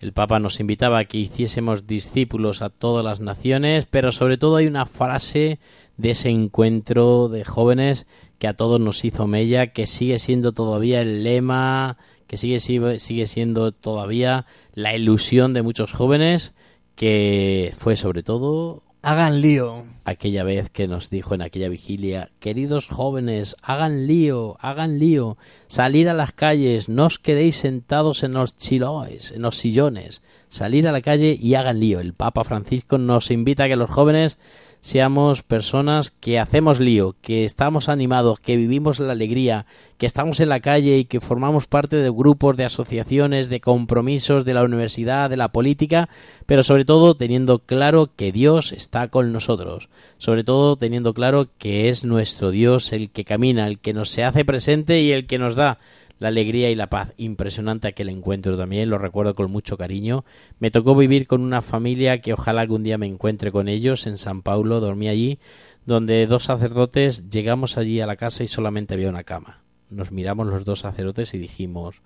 El 0.00 0.12
Papa 0.12 0.40
nos 0.40 0.58
invitaba 0.58 0.98
a 0.98 1.04
que 1.04 1.18
hiciésemos 1.18 1.86
discípulos 1.86 2.62
a 2.62 2.68
todas 2.68 3.04
las 3.04 3.20
naciones, 3.20 3.86
pero 3.88 4.10
sobre 4.10 4.38
todo 4.38 4.56
hay 4.56 4.66
una 4.66 4.84
frase 4.84 5.60
de 5.96 6.10
ese 6.10 6.30
encuentro 6.30 7.28
de 7.28 7.44
jóvenes 7.44 8.06
que 8.40 8.48
a 8.48 8.54
todos 8.54 8.80
nos 8.80 9.04
hizo 9.04 9.26
mella, 9.28 9.68
que 9.68 9.86
sigue 9.86 10.18
siendo 10.18 10.52
todavía 10.52 11.00
el 11.00 11.22
lema, 11.22 11.96
que 12.26 12.36
sigue, 12.36 12.58
sigue, 12.58 12.98
sigue 12.98 13.26
siendo 13.28 13.70
todavía 13.70 14.46
la 14.74 14.94
ilusión 14.96 15.54
de 15.54 15.62
muchos 15.62 15.92
jóvenes, 15.92 16.54
que 16.98 17.72
fue 17.78 17.94
sobre 17.94 18.24
todo 18.24 18.82
Hagan 19.02 19.40
lío. 19.40 19.84
aquella 20.04 20.42
vez 20.42 20.68
que 20.68 20.88
nos 20.88 21.10
dijo 21.10 21.32
en 21.32 21.42
aquella 21.42 21.68
vigilia, 21.68 22.30
queridos 22.40 22.88
jóvenes, 22.88 23.54
hagan 23.62 24.08
lío, 24.08 24.56
hagan 24.58 24.98
lío, 24.98 25.38
salir 25.68 26.08
a 26.08 26.14
las 26.14 26.32
calles, 26.32 26.88
no 26.88 27.06
os 27.06 27.20
quedéis 27.20 27.54
sentados 27.54 28.24
en 28.24 28.32
los 28.32 28.56
chiloes, 28.56 29.30
en 29.30 29.42
los 29.42 29.56
sillones, 29.56 30.22
salir 30.48 30.88
a 30.88 30.92
la 30.92 31.00
calle 31.00 31.38
y 31.40 31.54
hagan 31.54 31.78
lío. 31.78 32.00
El 32.00 32.14
Papa 32.14 32.42
Francisco 32.42 32.98
nos 32.98 33.30
invita 33.30 33.64
a 33.64 33.68
que 33.68 33.76
los 33.76 33.90
jóvenes 33.90 34.36
seamos 34.80 35.42
personas 35.42 36.10
que 36.10 36.38
hacemos 36.38 36.80
lío, 36.80 37.16
que 37.20 37.44
estamos 37.44 37.88
animados, 37.88 38.40
que 38.40 38.56
vivimos 38.56 39.00
la 39.00 39.12
alegría, 39.12 39.66
que 39.98 40.06
estamos 40.06 40.40
en 40.40 40.48
la 40.48 40.60
calle 40.60 40.98
y 40.98 41.04
que 41.04 41.20
formamos 41.20 41.66
parte 41.66 41.96
de 41.96 42.10
grupos, 42.10 42.56
de 42.56 42.64
asociaciones, 42.64 43.48
de 43.48 43.60
compromisos 43.60 44.44
de 44.44 44.54
la 44.54 44.62
universidad, 44.62 45.30
de 45.30 45.36
la 45.36 45.48
política, 45.48 46.08
pero 46.46 46.62
sobre 46.62 46.84
todo 46.84 47.16
teniendo 47.16 47.58
claro 47.58 48.10
que 48.14 48.32
Dios 48.32 48.72
está 48.72 49.08
con 49.08 49.32
nosotros, 49.32 49.88
sobre 50.18 50.44
todo 50.44 50.76
teniendo 50.76 51.14
claro 51.14 51.48
que 51.58 51.88
es 51.88 52.04
nuestro 52.04 52.50
Dios 52.50 52.92
el 52.92 53.10
que 53.10 53.24
camina, 53.24 53.66
el 53.66 53.78
que 53.78 53.92
nos 53.92 54.10
se 54.10 54.24
hace 54.24 54.44
presente 54.44 55.00
y 55.02 55.12
el 55.12 55.26
que 55.26 55.38
nos 55.38 55.54
da 55.54 55.78
la 56.18 56.28
alegría 56.28 56.70
y 56.70 56.74
la 56.74 56.90
paz. 56.90 57.12
Impresionante 57.16 57.88
aquel 57.88 58.08
encuentro 58.08 58.56
también, 58.56 58.90
lo 58.90 58.98
recuerdo 58.98 59.34
con 59.34 59.50
mucho 59.50 59.76
cariño. 59.76 60.24
Me 60.58 60.70
tocó 60.70 60.94
vivir 60.94 61.26
con 61.26 61.42
una 61.42 61.62
familia 61.62 62.20
que 62.20 62.32
ojalá 62.32 62.62
algún 62.62 62.82
día 62.82 62.98
me 62.98 63.06
encuentre 63.06 63.52
con 63.52 63.68
ellos 63.68 64.06
en 64.06 64.18
San 64.18 64.42
Paulo, 64.42 64.80
dormí 64.80 65.08
allí, 65.08 65.38
donde 65.86 66.26
dos 66.26 66.44
sacerdotes 66.44 67.28
llegamos 67.30 67.78
allí 67.78 68.00
a 68.00 68.06
la 68.06 68.16
casa 68.16 68.44
y 68.44 68.48
solamente 68.48 68.94
había 68.94 69.08
una 69.08 69.24
cama. 69.24 69.62
Nos 69.90 70.12
miramos 70.12 70.46
los 70.48 70.64
dos 70.64 70.80
sacerdotes 70.80 71.32
y 71.34 71.38
dijimos, 71.38 72.02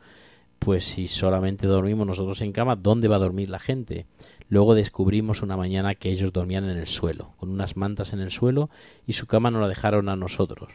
pues 0.59 0.85
si 0.85 1.09
solamente 1.09 1.67
dormimos 1.67 2.07
nosotros 2.07 2.41
en 2.43 2.53
cama, 2.53 2.77
¿dónde 2.77 3.09
va 3.09 3.17
a 3.17 3.21
dormir 3.21 3.51
la 3.51 3.59
gente? 3.59 4.07
Luego 4.49 4.75
descubrimos 4.75 5.43
una 5.43 5.57
mañana 5.57 5.95
que 5.95 6.11
ellos 6.11 6.33
dormían 6.33 6.69
en 6.69 6.79
el 6.79 6.87
suelo, 6.87 7.35
con 7.39 7.51
unas 7.51 7.77
mantas 7.77 8.13
en 8.13 8.21
el 8.21 8.31
suelo, 8.31 8.71
y 9.07 9.15
su 9.15 9.27
cama 9.27 9.51
nos 9.51 9.63
la 9.63 9.69
dejaron 9.69 10.09
a 10.09 10.17
nosotros 10.17 10.69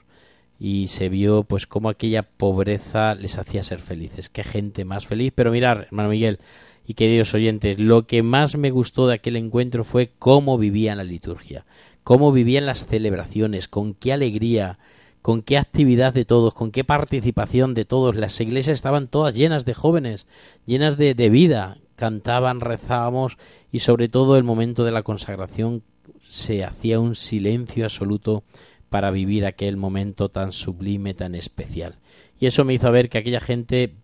y 0.60 0.88
se 0.88 1.10
vio 1.10 1.44
pues 1.44 1.68
cómo 1.68 1.90
aquella 1.90 2.24
pobreza 2.24 3.16
les 3.16 3.38
hacía 3.38 3.64
ser 3.64 3.80
felices. 3.80 4.30
Qué 4.30 4.44
gente 4.44 4.86
más 4.86 5.06
feliz. 5.06 5.32
Pero 5.36 5.52
mirar, 5.52 5.86
hermano 5.88 6.10
Miguel 6.10 6.40
y 6.86 6.96
queridos 6.96 7.34
oyentes, 7.34 7.80
lo 7.80 8.08
que 8.08 8.24
más 8.24 8.58
me 8.58 8.72
gustó 8.72 9.08
de 9.08 9.16
aquel 9.16 9.36
encuentro 9.36 9.84
fue 9.84 10.12
cómo 10.18 10.58
vivían 10.58 10.98
la 10.98 11.04
liturgia, 11.04 11.66
cómo 12.04 12.32
vivían 12.32 12.66
las 12.66 12.88
celebraciones, 12.88 13.68
con 13.68 13.94
qué 13.94 14.14
alegría, 14.14 14.80
con 15.22 15.42
qué 15.42 15.58
actividad 15.58 16.14
de 16.14 16.26
todos, 16.26 16.54
con 16.54 16.72
qué 16.72 16.84
participación 16.84 17.74
de 17.74 17.86
todos. 17.86 18.16
Las 18.16 18.40
iglesias 18.40 18.76
estaban 18.76 19.10
todas 19.10 19.36
llenas 19.36 19.66
de 19.66 19.74
jóvenes, 19.74 20.26
llenas 20.66 20.98
de, 20.98 21.14
de 21.14 21.30
vida. 21.30 21.78
Cantaban, 21.98 22.62
rezábamos 22.62 23.38
y 23.72 23.80
sobre 23.80 24.08
todo 24.08 24.38
el 24.38 24.44
momento 24.44 24.86
de 24.86 24.92
la 24.92 25.04
consagración 25.04 25.84
se 26.22 26.64
hacía 26.64 27.00
un 27.00 27.16
silencio 27.16 27.86
absoluto 27.86 28.44
para 28.90 29.12
vivir 29.12 29.46
aquel 29.46 29.78
momento 29.78 30.30
tan 30.30 30.52
sublime, 30.52 31.14
tan 31.14 31.36
especial. 31.36 31.96
Y 32.40 32.46
eso 32.46 32.66
me 32.66 32.74
hizo 32.74 32.92
ver 32.92 33.10
que 33.10 33.18
aquella 33.18 33.42
gente 33.42 33.96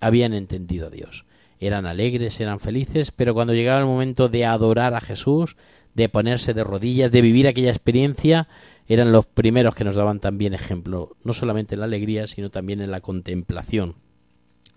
habían 0.00 0.34
entendido 0.34 0.86
a 0.86 0.90
Dios. 0.90 1.24
Eran 1.60 1.86
alegres, 1.86 2.40
eran 2.40 2.60
felices, 2.60 3.10
pero 3.10 3.34
cuando 3.34 3.54
llegaba 3.54 3.80
el 3.80 3.86
momento 3.86 4.28
de 4.28 4.44
adorar 4.44 4.94
a 4.94 5.00
Jesús, 5.00 5.56
de 5.94 6.08
ponerse 6.08 6.54
de 6.54 6.62
rodillas, 6.62 7.10
de 7.10 7.22
vivir 7.22 7.48
aquella 7.48 7.70
experiencia, 7.70 8.48
eran 8.86 9.12
los 9.12 9.26
primeros 9.26 9.74
que 9.74 9.84
nos 9.84 9.96
daban 9.96 10.20
también 10.20 10.54
ejemplo, 10.54 11.16
no 11.24 11.32
solamente 11.32 11.74
en 11.74 11.80
la 11.80 11.86
alegría, 11.86 12.26
sino 12.26 12.50
también 12.50 12.80
en 12.80 12.90
la 12.90 13.00
contemplación. 13.00 13.96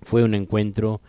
Fue 0.01 0.24
un 0.24 0.34
encuentro 0.34 1.01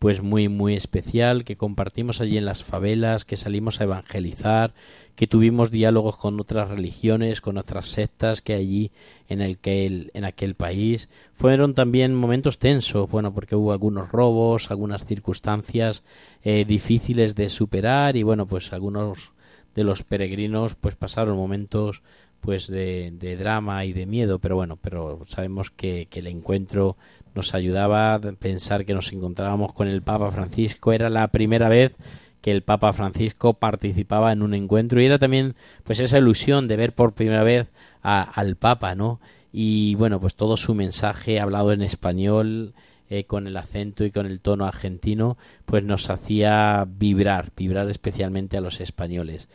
pues 0.00 0.22
muy 0.22 0.48
muy 0.48 0.76
especial 0.76 1.44
que 1.44 1.58
compartimos 1.58 2.22
allí 2.22 2.38
en 2.38 2.46
las 2.46 2.64
favelas, 2.64 3.26
que 3.26 3.36
salimos 3.36 3.80
a 3.80 3.84
evangelizar, 3.84 4.72
que 5.14 5.26
tuvimos 5.26 5.70
diálogos 5.70 6.16
con 6.16 6.40
otras 6.40 6.70
religiones, 6.70 7.42
con 7.42 7.58
otras 7.58 7.88
sectas 7.88 8.40
que 8.40 8.54
allí 8.54 8.92
en 9.28 9.42
el 9.42 9.58
que 9.58 9.84
el, 9.84 10.10
en 10.14 10.24
aquel 10.24 10.54
país. 10.54 11.10
Fueron 11.34 11.74
también 11.74 12.14
momentos 12.14 12.58
tensos, 12.58 13.10
bueno, 13.10 13.34
porque 13.34 13.56
hubo 13.56 13.72
algunos 13.72 14.10
robos, 14.10 14.70
algunas 14.70 15.04
circunstancias 15.04 16.02
eh, 16.42 16.64
difíciles 16.64 17.34
de 17.34 17.50
superar 17.50 18.16
y 18.16 18.22
bueno, 18.22 18.46
pues 18.46 18.72
algunos 18.72 19.32
de 19.74 19.84
los 19.84 20.02
peregrinos 20.02 20.76
pues 20.76 20.94
pasaron 20.94 21.36
momentos 21.36 22.02
pues 22.40 22.68
de, 22.68 23.10
de, 23.12 23.36
drama 23.36 23.84
y 23.84 23.92
de 23.92 24.06
miedo, 24.06 24.38
pero 24.38 24.56
bueno, 24.56 24.78
pero 24.80 25.20
sabemos 25.26 25.70
que, 25.70 26.06
que, 26.08 26.20
el 26.20 26.26
encuentro 26.26 26.96
nos 27.34 27.54
ayudaba 27.54 28.14
a 28.14 28.20
pensar 28.20 28.84
que 28.84 28.94
nos 28.94 29.12
encontrábamos 29.12 29.72
con 29.72 29.88
el 29.88 30.02
Papa 30.02 30.30
Francisco, 30.30 30.92
era 30.92 31.08
la 31.08 31.28
primera 31.28 31.68
vez 31.68 31.94
que 32.40 32.52
el 32.52 32.62
Papa 32.62 32.92
Francisco 32.92 33.54
participaba 33.54 34.32
en 34.32 34.42
un 34.42 34.54
encuentro 34.54 35.00
y 35.00 35.06
era 35.06 35.18
también 35.18 35.54
pues 35.84 36.00
esa 36.00 36.18
ilusión 36.18 36.68
de 36.68 36.76
ver 36.76 36.94
por 36.94 37.12
primera 37.12 37.42
vez 37.42 37.68
a, 38.02 38.22
al 38.22 38.56
Papa, 38.56 38.94
¿no? 38.94 39.20
Y 39.52 39.94
bueno, 39.96 40.20
pues 40.20 40.36
todo 40.36 40.56
su 40.56 40.74
mensaje 40.74 41.40
hablado 41.40 41.72
en 41.72 41.82
español, 41.82 42.72
eh, 43.12 43.24
con 43.24 43.48
el 43.48 43.56
acento 43.56 44.04
y 44.04 44.12
con 44.12 44.26
el 44.26 44.40
tono 44.40 44.64
argentino, 44.64 45.36
pues 45.66 45.82
nos 45.82 46.08
hacía 46.10 46.86
vibrar, 46.88 47.50
vibrar 47.56 47.90
especialmente 47.90 48.56
a 48.56 48.60
los 48.60 48.80
españoles. 48.80 49.48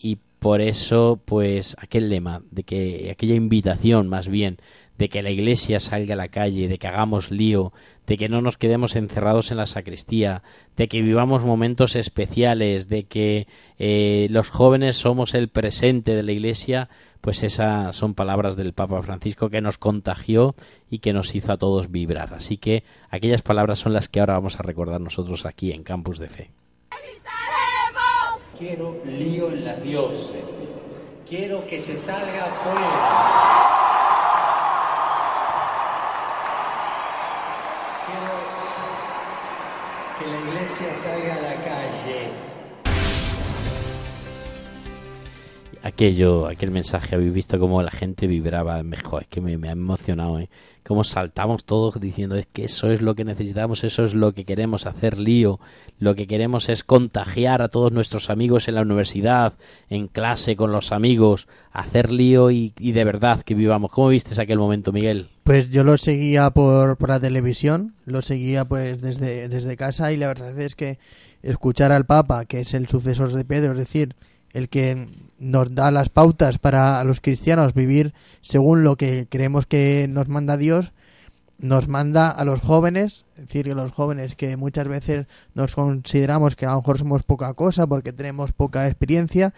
Y 0.00 0.18
por 0.38 0.60
eso, 0.60 1.20
pues 1.24 1.76
aquel 1.80 2.08
lema, 2.08 2.42
de 2.52 2.62
que 2.62 3.08
aquella 3.10 3.34
invitación 3.34 4.08
más 4.08 4.28
bien, 4.28 4.58
de 4.98 5.08
que 5.08 5.22
la 5.22 5.30
iglesia 5.30 5.80
salga 5.80 6.14
a 6.14 6.16
la 6.16 6.28
calle, 6.28 6.68
de 6.68 6.78
que 6.78 6.86
hagamos 6.86 7.30
lío, 7.30 7.72
de 8.06 8.16
que 8.16 8.28
no 8.28 8.40
nos 8.40 8.56
quedemos 8.56 8.96
encerrados 8.96 9.50
en 9.50 9.56
la 9.56 9.66
sacristía, 9.66 10.42
de 10.76 10.88
que 10.88 11.02
vivamos 11.02 11.42
momentos 11.42 11.96
especiales, 11.96 12.88
de 12.88 13.04
que 13.04 13.46
eh, 13.78 14.28
los 14.30 14.50
jóvenes 14.50 14.96
somos 14.96 15.34
el 15.34 15.48
presente 15.48 16.14
de 16.14 16.22
la 16.22 16.32
iglesia, 16.32 16.88
pues 17.20 17.42
esas 17.42 17.96
son 17.96 18.14
palabras 18.14 18.56
del 18.56 18.74
Papa 18.74 19.00
Francisco 19.02 19.48
que 19.48 19.62
nos 19.62 19.78
contagió 19.78 20.54
y 20.90 20.98
que 20.98 21.14
nos 21.14 21.34
hizo 21.34 21.52
a 21.52 21.56
todos 21.56 21.90
vibrar. 21.90 22.34
Así 22.34 22.58
que 22.58 22.84
aquellas 23.08 23.42
palabras 23.42 23.78
son 23.78 23.94
las 23.94 24.08
que 24.08 24.20
ahora 24.20 24.34
vamos 24.34 24.60
a 24.60 24.62
recordar 24.62 25.00
nosotros 25.00 25.46
aquí 25.46 25.72
en 25.72 25.82
Campus 25.82 26.18
de 26.18 26.28
Fe. 26.28 26.50
Quiero 28.58 29.02
lío 29.04 29.50
en 29.50 29.64
la 29.64 29.74
diócesis. 29.76 30.44
Quiero 31.28 31.66
que 31.66 31.80
se 31.80 31.98
salga 31.98 32.44
afuera. 32.44 33.73
Que 40.24 40.30
la 40.30 40.40
iglesia 40.40 40.94
salga 40.94 41.34
a 41.34 41.42
la 41.42 41.64
calle. 41.64 42.28
Aquello, 45.82 46.46
aquel 46.46 46.70
mensaje, 46.70 47.14
habéis 47.14 47.34
visto 47.34 47.60
cómo 47.60 47.82
la 47.82 47.90
gente 47.90 48.26
vibraba 48.26 48.82
mejor, 48.82 49.22
es 49.22 49.28
que 49.28 49.42
me, 49.42 49.68
ha 49.68 49.72
emocionado, 49.72 50.38
¿eh? 50.38 50.48
Cómo 50.82 51.04
saltamos 51.04 51.64
todos 51.64 52.00
diciendo 52.00 52.36
es 52.36 52.46
que 52.46 52.64
eso 52.64 52.90
es 52.90 53.02
lo 53.02 53.14
que 53.14 53.24
necesitamos, 53.24 53.84
eso 53.84 54.04
es 54.04 54.14
lo 54.14 54.32
que 54.32 54.44
queremos 54.44 54.86
hacer 54.86 55.18
lío, 55.18 55.60
lo 55.98 56.14
que 56.14 56.26
queremos 56.26 56.68
es 56.68 56.84
contagiar 56.84 57.60
a 57.60 57.68
todos 57.68 57.92
nuestros 57.92 58.30
amigos 58.30 58.68
en 58.68 58.76
la 58.76 58.82
universidad, 58.82 59.54
en 59.88 60.08
clase, 60.08 60.56
con 60.56 60.72
los 60.72 60.92
amigos, 60.92 61.48
hacer 61.70 62.10
lío 62.10 62.50
y, 62.50 62.72
y 62.78 62.92
de 62.92 63.04
verdad 63.04 63.42
que 63.42 63.54
vivamos. 63.54 63.90
¿Cómo 63.90 64.08
viste 64.08 64.40
aquel 64.40 64.58
momento, 64.58 64.92
Miguel? 64.92 65.28
Pues 65.44 65.68
yo 65.68 65.84
lo 65.84 65.98
seguía 65.98 66.48
por, 66.50 66.96
por 66.96 67.10
la 67.10 67.20
televisión, 67.20 67.94
lo 68.06 68.22
seguía 68.22 68.64
pues 68.64 69.02
desde, 69.02 69.48
desde 69.48 69.76
casa 69.76 70.10
y 70.10 70.16
la 70.16 70.28
verdad 70.28 70.58
es 70.58 70.74
que 70.74 70.98
escuchar 71.42 71.92
al 71.92 72.06
Papa, 72.06 72.46
que 72.46 72.60
es 72.60 72.72
el 72.72 72.88
sucesor 72.88 73.30
de 73.30 73.44
Pedro, 73.44 73.72
es 73.72 73.78
decir, 73.78 74.16
el 74.54 74.70
que 74.70 75.06
nos 75.38 75.74
da 75.74 75.90
las 75.90 76.08
pautas 76.08 76.58
para 76.58 77.04
los 77.04 77.20
cristianos 77.20 77.74
vivir 77.74 78.14
según 78.40 78.84
lo 78.84 78.96
que 78.96 79.26
creemos 79.28 79.66
que 79.66 80.06
nos 80.08 80.28
manda 80.28 80.56
Dios, 80.56 80.92
nos 81.58 81.88
manda 81.88 82.30
a 82.30 82.44
los 82.46 82.60
jóvenes, 82.60 83.26
es 83.36 83.46
decir, 83.46 83.66
que 83.66 83.74
los 83.74 83.92
jóvenes 83.92 84.36
que 84.36 84.56
muchas 84.56 84.88
veces 84.88 85.26
nos 85.52 85.74
consideramos 85.74 86.56
que 86.56 86.64
a 86.64 86.70
lo 86.70 86.76
mejor 86.76 86.98
somos 86.98 87.22
poca 87.22 87.52
cosa 87.52 87.86
porque 87.86 88.14
tenemos 88.14 88.52
poca 88.52 88.86
experiencia, 88.86 89.52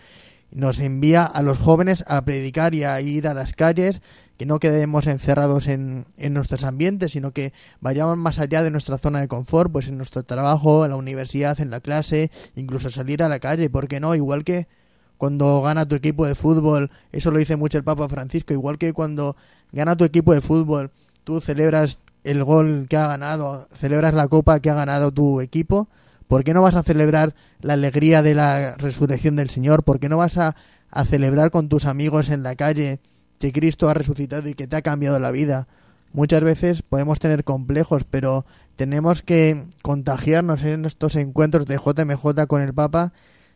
nos 0.50 0.80
envía 0.80 1.24
a 1.24 1.42
los 1.42 1.58
jóvenes 1.58 2.02
a 2.08 2.24
predicar 2.24 2.74
y 2.74 2.84
a 2.84 3.00
ir 3.00 3.28
a 3.28 3.34
las 3.34 3.52
calles 3.52 4.00
que 4.36 4.46
no 4.46 4.58
quedemos 4.58 5.06
encerrados 5.06 5.66
en, 5.66 6.06
en 6.16 6.34
nuestros 6.34 6.64
ambientes, 6.64 7.12
sino 7.12 7.32
que 7.32 7.52
vayamos 7.80 8.16
más 8.18 8.38
allá 8.38 8.62
de 8.62 8.70
nuestra 8.70 8.98
zona 8.98 9.20
de 9.20 9.28
confort, 9.28 9.72
pues 9.72 9.88
en 9.88 9.96
nuestro 9.96 10.22
trabajo, 10.24 10.84
en 10.84 10.90
la 10.90 10.96
universidad, 10.96 11.60
en 11.60 11.70
la 11.70 11.80
clase, 11.80 12.30
incluso 12.54 12.90
salir 12.90 13.22
a 13.22 13.28
la 13.28 13.38
calle, 13.38 13.70
¿por 13.70 13.88
qué 13.88 14.00
no? 14.00 14.14
Igual 14.14 14.44
que 14.44 14.68
cuando 15.16 15.62
gana 15.62 15.86
tu 15.86 15.96
equipo 15.96 16.26
de 16.26 16.34
fútbol, 16.34 16.90
eso 17.12 17.30
lo 17.30 17.38
dice 17.38 17.56
mucho 17.56 17.78
el 17.78 17.84
Papa 17.84 18.08
Francisco, 18.08 18.52
igual 18.52 18.78
que 18.78 18.92
cuando 18.92 19.36
gana 19.72 19.96
tu 19.96 20.04
equipo 20.04 20.34
de 20.34 20.42
fútbol, 20.42 20.90
tú 21.24 21.40
celebras 21.40 22.00
el 22.24 22.44
gol 22.44 22.86
que 22.88 22.96
ha 22.96 23.06
ganado, 23.06 23.68
celebras 23.72 24.12
la 24.12 24.28
copa 24.28 24.60
que 24.60 24.68
ha 24.68 24.74
ganado 24.74 25.12
tu 25.12 25.40
equipo, 25.40 25.88
¿por 26.28 26.44
qué 26.44 26.52
no 26.52 26.60
vas 26.60 26.74
a 26.74 26.82
celebrar 26.82 27.34
la 27.62 27.74
alegría 27.74 28.20
de 28.20 28.34
la 28.34 28.76
resurrección 28.76 29.36
del 29.36 29.48
Señor? 29.48 29.84
¿Por 29.84 29.98
qué 30.00 30.08
no 30.08 30.18
vas 30.18 30.36
a, 30.36 30.56
a 30.90 31.04
celebrar 31.04 31.50
con 31.50 31.68
tus 31.68 31.86
amigos 31.86 32.28
en 32.28 32.42
la 32.42 32.54
calle 32.56 33.00
que 33.38 33.52
Cristo 33.52 33.88
ha 33.88 33.94
resucitado 33.94 34.48
y 34.48 34.54
que 34.54 34.66
te 34.66 34.76
ha 34.76 34.82
cambiado 34.82 35.18
la 35.20 35.30
vida? 35.30 35.68
Muchas 36.12 36.42
veces 36.42 36.82
podemos 36.82 37.18
tener 37.18 37.44
complejos, 37.44 38.04
pero 38.08 38.46
tenemos 38.76 39.22
que 39.22 39.64
contagiarnos 39.82 40.64
en 40.64 40.84
estos 40.84 41.16
encuentros 41.16 41.66
de 41.66 41.76
JMJ 41.76 42.46
con 42.46 42.62
el 42.62 42.72
Papa 42.72 43.12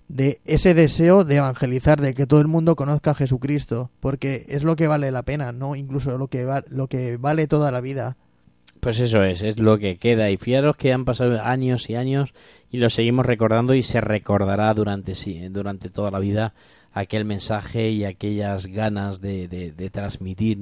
de 0.09 0.41
ese 0.45 0.75
deseo 0.75 1.25
de 1.25 1.37
evangelizar, 1.37 2.01
de 2.01 2.15
que 2.15 2.27
todo 2.27 2.41
el 2.41 2.49
mundo 2.49 2.75
conozca 2.75 3.13
a 3.13 3.15
Jesucristo, 3.15 3.91
porque 4.01 4.45
es 4.49 4.65
lo 4.65 4.75
que 4.75 4.89
vale 4.89 5.13
la 5.13 5.23
pena, 5.23 5.53
no 5.53 5.77
incluso 5.77 6.19
lo 6.19 6.27
que 6.27 6.45
va, 6.45 6.65
lo 6.69 6.89
que 6.89 7.17
vale 7.17 7.47
toda 7.47 7.71
la 7.71 7.81
vida. 7.81 8.17
Pues 8.81 8.99
eso 8.99 9.23
es, 9.23 9.43
es 9.43 9.59
lo 9.59 9.79
que 9.79 9.99
queda. 9.99 10.31
Y 10.31 10.37
fijaros 10.37 10.77
que 10.77 10.93
han 10.93 11.05
pasado 11.05 11.41
años 11.41 11.89
y 11.91 11.95
años 11.95 12.35
y 12.71 12.79
lo 12.79 12.91
seguimos 12.91 13.27
recordando 13.27 13.75
y 13.75 13.83
se 13.83 14.01
recordará 14.01 14.73
durante 14.75 15.15
durante 15.51 15.91
toda 15.91 16.11
la 16.11 16.19
vida 16.19 16.55
aquel 16.93 17.25
mensaje 17.25 17.91
y 17.91 18.05
aquellas 18.05 18.67
ganas 18.67 19.21
de, 19.21 19.49
de, 19.49 19.91
transmitir, 19.91 20.59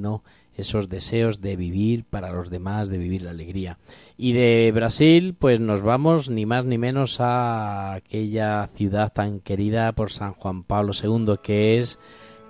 esos 0.56 0.88
deseos 0.88 1.40
de 1.40 1.56
vivir 1.56 2.04
para 2.04 2.32
los 2.32 2.50
demás, 2.50 2.88
de 2.88 2.98
vivir 2.98 3.22
la 3.22 3.30
alegría. 3.30 3.78
Y 4.16 4.32
de 4.32 4.72
Brasil, 4.74 5.34
pues 5.38 5.60
nos 5.60 5.82
vamos 5.82 6.28
ni 6.28 6.46
más 6.46 6.64
ni 6.64 6.78
menos 6.78 7.20
a 7.20 7.94
aquella 7.94 8.66
ciudad 8.74 9.12
tan 9.12 9.40
querida 9.40 9.92
por 9.92 10.10
San 10.10 10.32
Juan 10.34 10.64
Pablo 10.64 10.92
II 10.92 11.36
que 11.42 11.78
es 11.78 12.00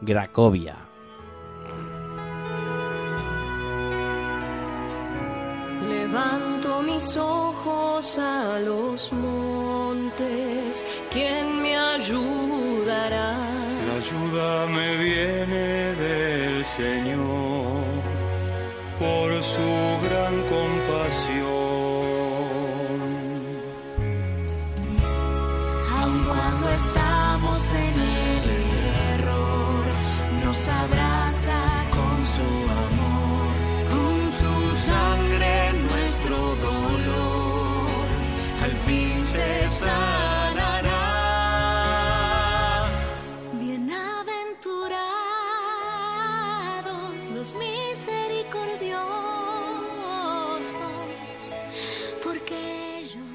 Cracovia. 0.04 0.76
Levanto 5.86 6.82
mis 6.82 7.16
ojos 7.18 8.18
a 8.18 8.58
los 8.60 9.12
montes, 9.12 10.84
¿quién 11.10 11.60
me 11.60 11.76
ayudará? 11.76 13.47
Ayuda 13.98 14.66
me 14.68 14.96
viene 14.96 15.92
del 15.94 16.64
Señor 16.64 17.82
por 18.96 19.42
su 19.42 19.70
gran 20.06 20.34
compasión. 20.54 21.48
Aun 25.98 26.24
cuando 26.26 26.70
estamos 26.70 27.72
en 27.72 27.94
el 28.00 28.44
error, 29.14 29.84
nos 30.44 30.68
abraza 30.68 31.07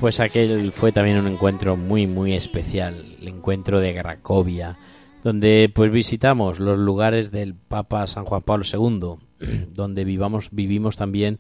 Pues 0.03 0.19
aquel 0.19 0.73
fue 0.73 0.91
también 0.91 1.17
un 1.17 1.27
encuentro 1.27 1.77
muy 1.77 2.07
muy 2.07 2.33
especial, 2.33 3.15
el 3.21 3.27
encuentro 3.29 3.79
de 3.79 3.95
Cracovia, 3.95 4.77
donde 5.23 5.71
pues 5.73 5.93
visitamos 5.93 6.59
los 6.59 6.77
lugares 6.77 7.31
del 7.31 7.55
Papa 7.55 8.05
San 8.05 8.25
Juan 8.25 8.41
Pablo 8.41 8.65
II, 8.65 9.69
donde 9.73 10.03
vivamos 10.03 10.49
vivimos 10.51 10.97
también 10.97 11.39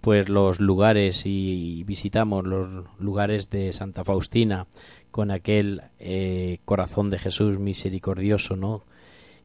pues 0.00 0.28
los 0.28 0.60
lugares 0.60 1.22
y 1.26 1.82
visitamos 1.88 2.46
los 2.46 2.84
lugares 3.00 3.50
de 3.50 3.72
Santa 3.72 4.04
Faustina 4.04 4.68
con 5.10 5.32
aquel 5.32 5.82
eh, 5.98 6.58
corazón 6.64 7.10
de 7.10 7.18
Jesús 7.18 7.58
misericordioso, 7.58 8.54
¿no? 8.54 8.84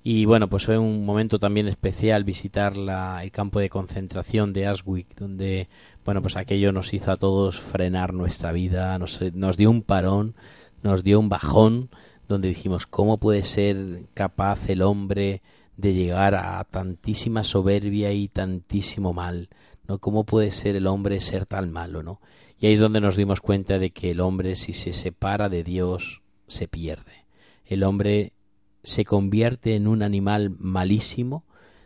Y 0.03 0.25
bueno, 0.25 0.49
pues 0.49 0.65
fue 0.65 0.77
un 0.77 1.05
momento 1.05 1.39
también 1.39 1.67
especial 1.67 2.23
visitar 2.23 2.77
la, 2.77 3.21
el 3.23 3.31
campo 3.31 3.59
de 3.59 3.69
concentración 3.69 4.53
de 4.53 4.65
Auschwitz, 4.67 5.15
donde, 5.15 5.67
bueno, 6.05 6.21
pues 6.21 6.37
aquello 6.37 6.71
nos 6.71 6.93
hizo 6.93 7.11
a 7.11 7.17
todos 7.17 7.59
frenar 7.59 8.13
nuestra 8.13 8.53
vida, 8.53 8.97
nos, 8.97 9.19
nos 9.33 9.57
dio 9.57 9.69
un 9.69 9.81
parón, 9.81 10.35
nos 10.83 11.03
dio 11.03 11.19
un 11.19 11.27
bajón, 11.27 11.89
donde 12.29 12.47
dijimos, 12.47 12.85
¿cómo 12.85 13.17
puede 13.17 13.43
ser 13.43 14.03
capaz 14.13 14.69
el 14.69 14.83
hombre 14.83 15.41
de 15.75 15.93
llegar 15.93 16.35
a 16.35 16.63
tantísima 16.63 17.43
soberbia 17.43 18.13
y 18.13 18.29
tantísimo 18.29 19.13
mal? 19.13 19.49
¿no? 19.87 19.97
¿Cómo 19.97 20.23
puede 20.23 20.51
ser 20.51 20.75
el 20.75 20.87
hombre 20.87 21.19
ser 21.19 21.45
tan 21.45 21.71
malo, 21.71 22.03
no? 22.03 22.21
Y 22.59 22.67
ahí 22.67 22.73
es 22.73 22.79
donde 22.79 23.01
nos 23.01 23.15
dimos 23.15 23.41
cuenta 23.41 23.79
de 23.79 23.89
que 23.91 24.11
el 24.11 24.21
hombre, 24.21 24.55
si 24.55 24.73
se 24.73 24.93
separa 24.93 25.49
de 25.49 25.63
Dios, 25.63 26.21
se 26.47 26.67
pierde. 26.67 27.25
El 27.65 27.83
hombre 27.83 28.33
se 28.83 29.05
convierte 29.05 29.75
en 29.75 29.87
un 29.87 30.03
animal 30.03 30.51
malísimo 30.57 31.45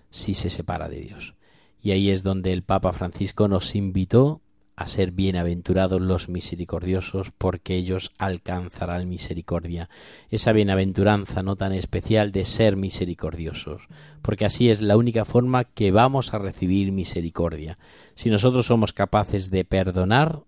si 0.09 0.33
se 0.33 0.49
separa 0.49 0.89
de 0.89 1.01
Dios. 1.01 1.33
Y 1.81 1.91
ahí 1.91 2.09
es 2.09 2.23
donde 2.23 2.53
el 2.53 2.63
Papa 2.63 2.93
Francisco 2.93 3.47
nos 3.47 3.75
invitó 3.75 4.41
a 4.75 4.87
ser 4.87 5.11
bienaventurados 5.11 6.01
los 6.01 6.29
misericordiosos, 6.29 7.31
porque 7.37 7.75
ellos 7.75 8.11
alcanzarán 8.17 9.07
misericordia. 9.07 9.89
Esa 10.29 10.51
bienaventuranza 10.51 11.43
no 11.43 11.55
tan 11.55 11.73
especial 11.73 12.31
de 12.31 12.45
ser 12.45 12.75
misericordiosos, 12.75 13.83
porque 14.21 14.45
así 14.45 14.69
es 14.69 14.81
la 14.81 14.97
única 14.97 15.25
forma 15.25 15.65
que 15.65 15.91
vamos 15.91 16.33
a 16.33 16.39
recibir 16.39 16.91
misericordia. 16.91 17.77
Si 18.15 18.29
nosotros 18.29 18.65
somos 18.65 18.93
capaces 18.93 19.51
de 19.51 19.63
perdonar, 19.63 20.41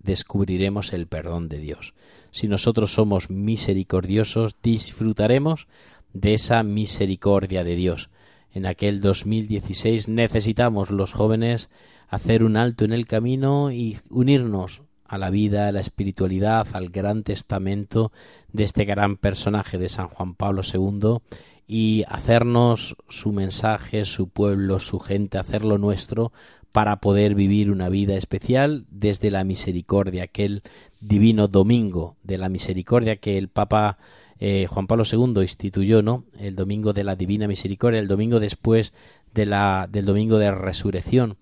descubriremos 0.00 0.92
el 0.92 1.06
perdón 1.06 1.48
de 1.48 1.58
Dios. 1.58 1.94
Si 2.30 2.48
nosotros 2.48 2.92
somos 2.92 3.30
misericordiosos, 3.30 4.56
disfrutaremos 4.62 5.66
de 6.12 6.34
esa 6.34 6.62
misericordia 6.62 7.64
de 7.64 7.76
Dios. 7.76 8.10
En 8.52 8.66
aquel 8.66 9.00
2016 9.00 10.08
necesitamos 10.08 10.90
los 10.90 11.12
jóvenes 11.12 11.70
hacer 12.08 12.42
un 12.42 12.56
alto 12.56 12.84
en 12.84 12.92
el 12.92 13.04
camino 13.04 13.70
y 13.70 13.98
unirnos 14.10 14.82
a 15.04 15.18
la 15.18 15.30
vida, 15.30 15.68
a 15.68 15.72
la 15.72 15.80
espiritualidad, 15.80 16.66
al 16.72 16.90
gran 16.90 17.22
testamento 17.22 18.12
de 18.52 18.64
este 18.64 18.84
gran 18.84 19.16
personaje 19.16 19.78
de 19.78 19.88
San 19.88 20.08
Juan 20.08 20.34
Pablo 20.34 20.62
II 20.62 21.18
y 21.66 22.04
hacernos 22.08 22.96
su 23.08 23.32
mensaje, 23.32 24.04
su 24.04 24.28
pueblo, 24.28 24.80
su 24.80 24.98
gente, 24.98 25.38
hacerlo 25.38 25.78
nuestro 25.78 26.32
para 26.72 27.00
poder 27.00 27.34
vivir 27.34 27.70
una 27.70 27.88
vida 27.88 28.16
especial 28.16 28.84
desde 28.90 29.30
la 29.30 29.44
misericordia, 29.44 30.24
aquel 30.24 30.62
divino 31.00 31.48
domingo 31.48 32.16
de 32.22 32.38
la 32.38 32.48
misericordia 32.48 33.16
que 33.16 33.38
el 33.38 33.48
Papa 33.48 33.98
eh, 34.38 34.66
Juan 34.68 34.86
Pablo 34.86 35.04
II 35.10 35.42
instituyó, 35.42 36.02
¿no? 36.02 36.24
El 36.38 36.56
domingo 36.56 36.92
de 36.92 37.04
la 37.04 37.16
divina 37.16 37.46
misericordia, 37.46 38.00
el 38.00 38.08
domingo 38.08 38.40
después 38.40 38.92
de 39.34 39.46
la, 39.46 39.88
del 39.90 40.06
domingo 40.06 40.38
de 40.38 40.50
resurrección 40.50 41.36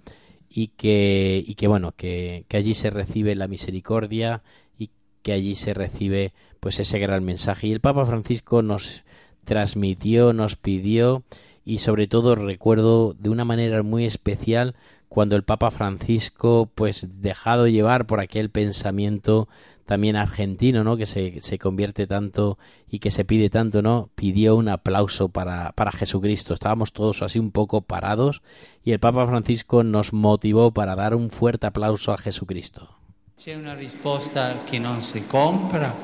y 0.51 0.68
que, 0.68 1.43
y 1.47 1.55
que 1.55 1.68
bueno, 1.68 1.93
que, 1.97 2.45
que 2.49 2.57
allí 2.57 2.74
se 2.74 2.91
recibe 2.91 3.35
la 3.35 3.49
misericordia 3.49 4.43
y 4.79 4.91
que 5.22 5.33
allí 5.33 5.55
se 5.55 5.74
recibe 5.74 6.33
pues 6.61 6.81
ese 6.81 6.99
gran 6.99 7.24
mensaje. 7.24 7.68
Y 7.68 7.72
el 7.72 7.81
Papa 7.81 8.05
Francisco 8.05 8.62
nos 8.62 9.05
transmitió, 9.45 10.33
nos 10.33 10.57
pidió 10.57 11.22
y 11.64 11.79
sobre 11.79 12.07
todo 12.09 12.35
recuerdo 12.35 13.14
de 13.14 13.29
una 13.29 13.45
manera 13.45 13.83
muy 13.83 14.07
especial 14.07 14.74
cuando 15.09 15.36
el 15.36 15.42
Papa 15.42 15.70
Francisco, 15.70 16.70
pues 16.74 17.22
dejado 17.22 17.66
llevar 17.66 18.06
por 18.06 18.20
aquel 18.20 18.50
pensamiento 18.50 19.48
también 19.88 20.16
argentino, 20.16 20.84
¿no? 20.84 20.98
Que 20.98 21.06
se, 21.06 21.40
se 21.40 21.59
convierte 21.59 22.06
tanto 22.06 22.59
y 22.90 22.98
que 22.98 23.11
se 23.11 23.24
pide 23.24 23.48
tanto, 23.48 23.80
¿no? 23.80 24.11
Pidió 24.14 24.54
un 24.54 24.68
aplauso 24.68 25.30
para, 25.30 25.72
para 25.72 25.92
Jesucristo. 25.92 26.52
Estábamos 26.52 26.92
todos 26.92 27.22
así 27.22 27.38
un 27.38 27.52
poco 27.52 27.80
parados 27.80 28.42
y 28.84 28.92
el 28.92 29.00
Papa 29.00 29.26
Francisco 29.26 29.82
nos 29.84 30.12
motivó 30.12 30.72
para 30.72 30.94
dar 30.94 31.14
un 31.14 31.30
fuerte 31.30 31.66
aplauso 31.66 32.12
a 32.12 32.18
Jesucristo. 32.18 32.90
C'è 33.38 33.54
una 33.54 33.74
risposta 33.74 34.64
che 34.68 34.78
non 34.78 35.00
si 35.00 35.22
compra, 35.26 35.94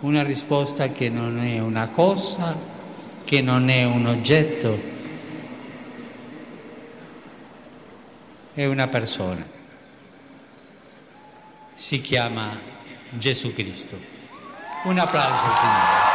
una 0.00 0.22
risposta 0.22 0.88
che 0.88 1.08
non 1.08 1.38
è 1.38 1.60
una 1.60 1.88
cosa, 1.88 2.54
che 3.24 3.40
non 3.40 3.70
è 3.70 3.84
un 3.84 4.06
oggetto, 4.06 4.93
è 8.54 8.64
una 8.66 8.86
persona. 8.86 9.44
Si 11.74 12.00
chiama 12.00 12.56
Gesù 13.10 13.52
Cristo. 13.52 13.96
Un 14.84 14.98
applauso, 14.98 15.44
Signore. 15.56 16.12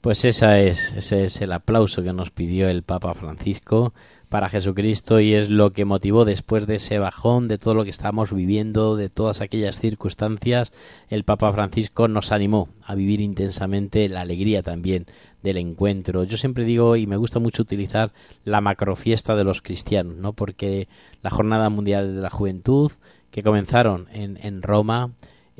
Pues 0.00 0.24
esa 0.24 0.58
es, 0.58 0.92
ese 0.92 1.24
es 1.24 1.42
el 1.42 1.52
aplauso 1.52 2.02
que 2.02 2.14
nos 2.14 2.30
pidió 2.30 2.70
el 2.70 2.82
Papa 2.82 3.14
Francisco 3.14 3.92
para 4.30 4.48
Jesucristo 4.48 5.20
y 5.20 5.34
es 5.34 5.50
lo 5.50 5.72
que 5.72 5.84
motivó 5.84 6.24
después 6.24 6.68
de 6.68 6.76
ese 6.76 7.00
bajón, 7.00 7.48
de 7.48 7.58
todo 7.58 7.74
lo 7.74 7.84
que 7.84 7.90
estamos 7.90 8.32
viviendo, 8.32 8.96
de 8.96 9.10
todas 9.10 9.40
aquellas 9.40 9.80
circunstancias, 9.80 10.72
el 11.08 11.24
Papa 11.24 11.52
Francisco 11.52 12.06
nos 12.06 12.30
animó 12.30 12.68
a 12.84 12.94
vivir 12.94 13.20
intensamente 13.20 14.08
la 14.08 14.20
alegría 14.20 14.62
también 14.62 15.06
del 15.42 15.58
encuentro. 15.58 16.22
Yo 16.22 16.36
siempre 16.36 16.64
digo 16.64 16.94
y 16.94 17.08
me 17.08 17.16
gusta 17.16 17.40
mucho 17.40 17.62
utilizar 17.62 18.12
la 18.44 18.60
macrofiesta 18.60 19.34
de 19.34 19.44
los 19.44 19.62
cristianos, 19.62 20.16
¿no? 20.16 20.32
Porque 20.32 20.86
la 21.22 21.30
Jornada 21.30 21.68
Mundial 21.68 22.14
de 22.14 22.22
la 22.22 22.30
Juventud 22.30 22.92
que 23.32 23.42
comenzaron 23.42 24.06
en, 24.12 24.38
en 24.42 24.62
Roma 24.62 25.10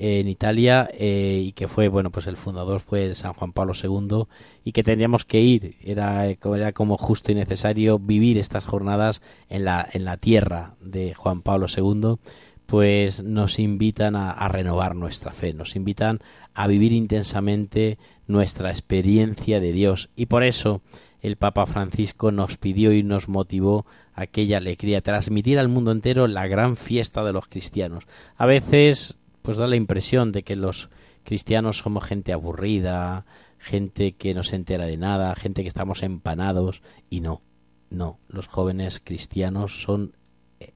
en 0.03 0.29
Italia 0.29 0.89
eh, 0.95 1.43
y 1.45 1.53
que 1.53 1.69
fue 1.69 1.89
bueno 1.89 2.11
pues 2.11 2.27
el 2.27 2.39
fundador 2.39 2.81
fue 2.81 3.15
San 3.15 3.35
Juan 3.35 3.53
Pablo 3.53 3.75
II 3.75 4.25
y 4.65 4.73
que 4.73 4.83
tendríamos 4.83 5.27
que 5.27 5.43
ir. 5.43 5.77
Era, 5.83 6.27
era 6.27 6.73
como 6.73 6.97
justo 6.97 7.33
y 7.33 7.35
necesario 7.35 7.99
vivir 7.99 8.39
estas 8.39 8.65
jornadas 8.65 9.21
en 9.51 9.67
la 9.67 9.87
en 9.93 10.07
la 10.07 10.17
tierra 10.17 10.75
de 10.81 11.13
Juan 11.13 11.43
Pablo 11.43 11.67
II 11.69 12.17
pues 12.65 13.23
nos 13.23 13.59
invitan 13.59 14.17
a, 14.17 14.31
a 14.31 14.49
renovar 14.49 14.95
nuestra 14.95 15.33
fe 15.33 15.53
nos 15.53 15.77
invitan 15.77 16.21
a 16.55 16.67
vivir 16.67 16.93
intensamente 16.93 17.99
nuestra 18.27 18.71
experiencia 18.71 19.61
de 19.61 19.73
Dios. 19.73 20.09
Y 20.17 20.27
por 20.27 20.45
eso 20.45 20.81
el 21.21 21.37
Papa 21.37 21.67
Francisco 21.67 22.33
nos 22.33 22.57
pidió 22.57 22.93
y 22.93 23.03
nos 23.03 23.29
motivó 23.29 23.85
aquella 24.15 24.59
alegría, 24.59 25.01
transmitir 25.01 25.59
al 25.59 25.69
mundo 25.69 25.93
entero 25.93 26.27
la 26.27 26.47
gran 26.47 26.77
fiesta 26.77 27.25
de 27.25 27.33
los 27.33 27.49
cristianos. 27.49 28.05
A 28.37 28.47
veces 28.47 29.20
pues 29.43 29.57
da 29.57 29.67
la 29.67 29.77
impresión 29.77 30.33
de 30.33 30.43
que 30.43 30.57
los 30.57 30.91
cristianos 31.25 31.79
somos 31.79 32.05
gente 32.05 32.33
aburrida, 32.33 33.27
gente 33.59 34.13
que 34.13 34.35
no 34.35 34.43
se 34.43 34.57
entera 34.57 34.87
de 34.87 34.97
nada, 34.97 35.35
gente 35.35 35.63
que 35.63 35.69
estamos 35.69 36.03
empanados 36.03 36.83
y 37.09 37.21
no, 37.21 37.43
no, 37.91 38.19
los 38.29 38.47
jóvenes 38.47 39.01
cristianos 39.03 39.83
son 39.83 40.17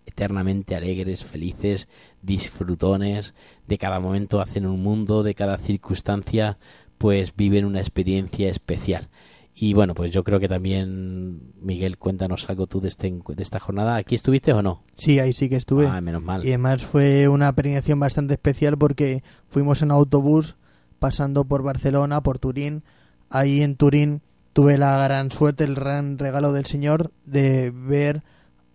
eternamente 0.06 0.74
alegres, 0.74 1.24
felices, 1.24 1.88
disfrutones, 2.22 3.34
de 3.66 3.78
cada 3.78 4.00
momento 4.00 4.40
hacen 4.40 4.66
un 4.66 4.82
mundo, 4.82 5.22
de 5.22 5.34
cada 5.34 5.58
circunstancia 5.58 6.58
pues 6.98 7.34
viven 7.36 7.64
una 7.64 7.80
experiencia 7.80 8.48
especial. 8.48 9.08
Y 9.56 9.72
bueno, 9.72 9.94
pues 9.94 10.12
yo 10.12 10.24
creo 10.24 10.40
que 10.40 10.48
también, 10.48 11.52
Miguel, 11.60 11.96
cuéntanos 11.96 12.50
algo 12.50 12.66
tú 12.66 12.80
de, 12.80 12.88
este, 12.88 13.10
de 13.10 13.42
esta 13.42 13.60
jornada. 13.60 13.94
¿Aquí 13.94 14.16
estuviste 14.16 14.52
o 14.52 14.62
no? 14.62 14.82
Sí, 14.94 15.20
ahí 15.20 15.32
sí 15.32 15.48
que 15.48 15.54
estuve. 15.54 15.86
Ah, 15.86 16.00
menos 16.00 16.22
mal. 16.24 16.44
Y 16.44 16.48
además 16.48 16.82
fue 16.82 17.28
una 17.28 17.52
peregrinación 17.54 18.00
bastante 18.00 18.34
especial 18.34 18.76
porque 18.76 19.22
fuimos 19.46 19.82
en 19.82 19.92
autobús 19.92 20.56
pasando 20.98 21.44
por 21.44 21.62
Barcelona, 21.62 22.20
por 22.20 22.40
Turín. 22.40 22.82
Ahí 23.30 23.62
en 23.62 23.76
Turín 23.76 24.22
tuve 24.54 24.76
la 24.76 25.04
gran 25.04 25.30
suerte, 25.30 25.62
el 25.62 25.76
gran 25.76 26.18
regalo 26.18 26.52
del 26.52 26.66
Señor 26.66 27.12
de 27.24 27.70
ver 27.70 28.24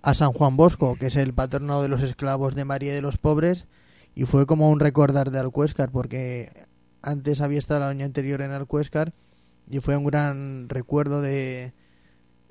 a 0.02 0.14
San 0.14 0.32
Juan 0.32 0.56
Bosco, 0.56 0.96
que 0.96 1.08
es 1.08 1.18
el 1.18 1.34
patrono 1.34 1.82
de 1.82 1.90
los 1.90 2.04
esclavos 2.04 2.56
de 2.56 2.64
María 2.64 2.94
y 2.94 2.96
de 2.96 3.02
los 3.02 3.18
pobres. 3.18 3.68
Y 4.16 4.24
fue 4.24 4.46
como 4.46 4.70
un 4.70 4.80
recordar 4.80 5.30
de 5.30 5.40
Alcuéscar, 5.40 5.92
porque 5.92 6.68
antes 7.02 7.42
había 7.42 7.60
estado 7.60 7.82
el 7.82 7.90
año 7.90 8.06
anterior 8.06 8.42
en 8.42 8.52
Alcuéscar 8.52 9.12
y 9.70 9.80
fue 9.80 9.96
un 9.96 10.06
gran 10.06 10.68
recuerdo 10.70 11.22
de 11.22 11.74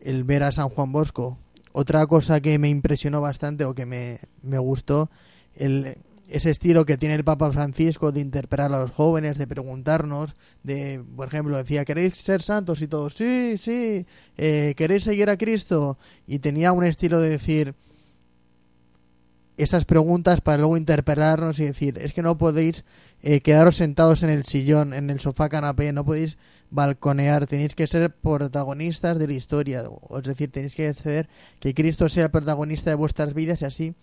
el 0.01 0.25
ver 0.25 0.45
a 0.45 0.53
San 0.53 0.69
Juan 0.69 0.93
Bosco. 0.93 1.39
Otra 1.73 2.07
cosa 2.07 2.41
que 2.41 2.59
me 2.59 2.69
impresionó 2.69 3.21
bastante 3.21 3.65
o 3.65 3.75
que 3.75 3.87
me, 3.87 4.21
me 4.43 4.59
gustó, 4.59 5.11
el, 5.55 5.99
ese 6.29 6.51
estilo 6.51 6.85
que 6.85 6.97
tiene 6.97 7.15
el 7.15 7.25
Papa 7.25 7.51
Francisco 7.53 8.13
de 8.13 8.21
interpelar 8.21 8.73
a 8.73 8.81
los 8.81 8.91
jóvenes, 8.91 9.39
de 9.39 9.47
preguntarnos, 9.47 10.35
de, 10.63 11.03
por 11.17 11.29
ejemplo, 11.29 11.57
decía, 11.57 11.85
¿queréis 11.85 12.19
ser 12.19 12.43
santos? 12.43 12.83
Y 12.83 12.89
todos, 12.89 13.15
sí, 13.15 13.57
sí, 13.57 14.07
eh, 14.37 14.75
¿queréis 14.77 15.05
seguir 15.05 15.31
a 15.31 15.39
Cristo? 15.39 15.99
Y 16.27 16.39
tenía 16.39 16.73
un 16.73 16.85
estilo 16.85 17.21
de 17.21 17.31
decir 17.31 17.75
esas 19.57 19.85
preguntas 19.87 20.41
para 20.41 20.59
luego 20.59 20.77
interpelarnos 20.77 21.59
y 21.59 21.65
decir, 21.65 21.99
es 21.99 22.13
que 22.13 22.23
no 22.23 22.39
podéis 22.39 22.85
eh, 23.23 23.41
quedaros 23.41 23.77
sentados 23.77 24.23
en 24.23 24.31
el 24.31 24.45
sillón, 24.45 24.95
en 24.95 25.11
el 25.11 25.21
sofá 25.21 25.49
canapé, 25.49 25.93
no 25.93 26.05
podéis 26.05 26.39
balconear, 26.71 27.47
tenéis 27.47 27.75
que 27.75 27.87
ser 27.87 28.15
protagonistas 28.15 29.19
de 29.19 29.27
la 29.27 29.33
historia, 29.33 29.85
es 30.17 30.23
decir, 30.25 30.51
tenéis 30.51 30.75
que 30.75 30.89
hacer 30.89 31.29
que 31.61 31.75
Cristo 31.75 32.09
sea 32.09 32.25
el 32.25 32.31
protagonista 32.31 32.91
de 32.91 32.97
vuestras 32.97 33.35
vidas 33.35 33.63
y 33.63 33.65
así 33.65 33.95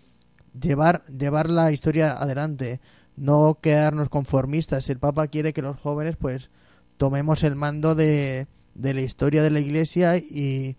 llevar, 0.60 1.06
llevar 1.08 1.50
la 1.50 1.72
historia 1.72 2.12
adelante, 2.12 2.82
no 3.16 3.60
quedarnos 3.62 4.10
conformistas. 4.10 4.90
El 4.90 5.00
Papa 5.00 5.28
quiere 5.28 5.54
que 5.54 5.62
los 5.62 5.80
jóvenes 5.80 6.16
pues 6.16 6.50
tomemos 6.98 7.44
el 7.44 7.56
mando 7.56 7.96
de, 7.96 8.48
de 8.74 8.94
la 8.94 9.02
historia 9.02 9.44
de 9.44 9.52
la 9.52 9.60
Iglesia 9.60 10.18
y, 10.18 10.78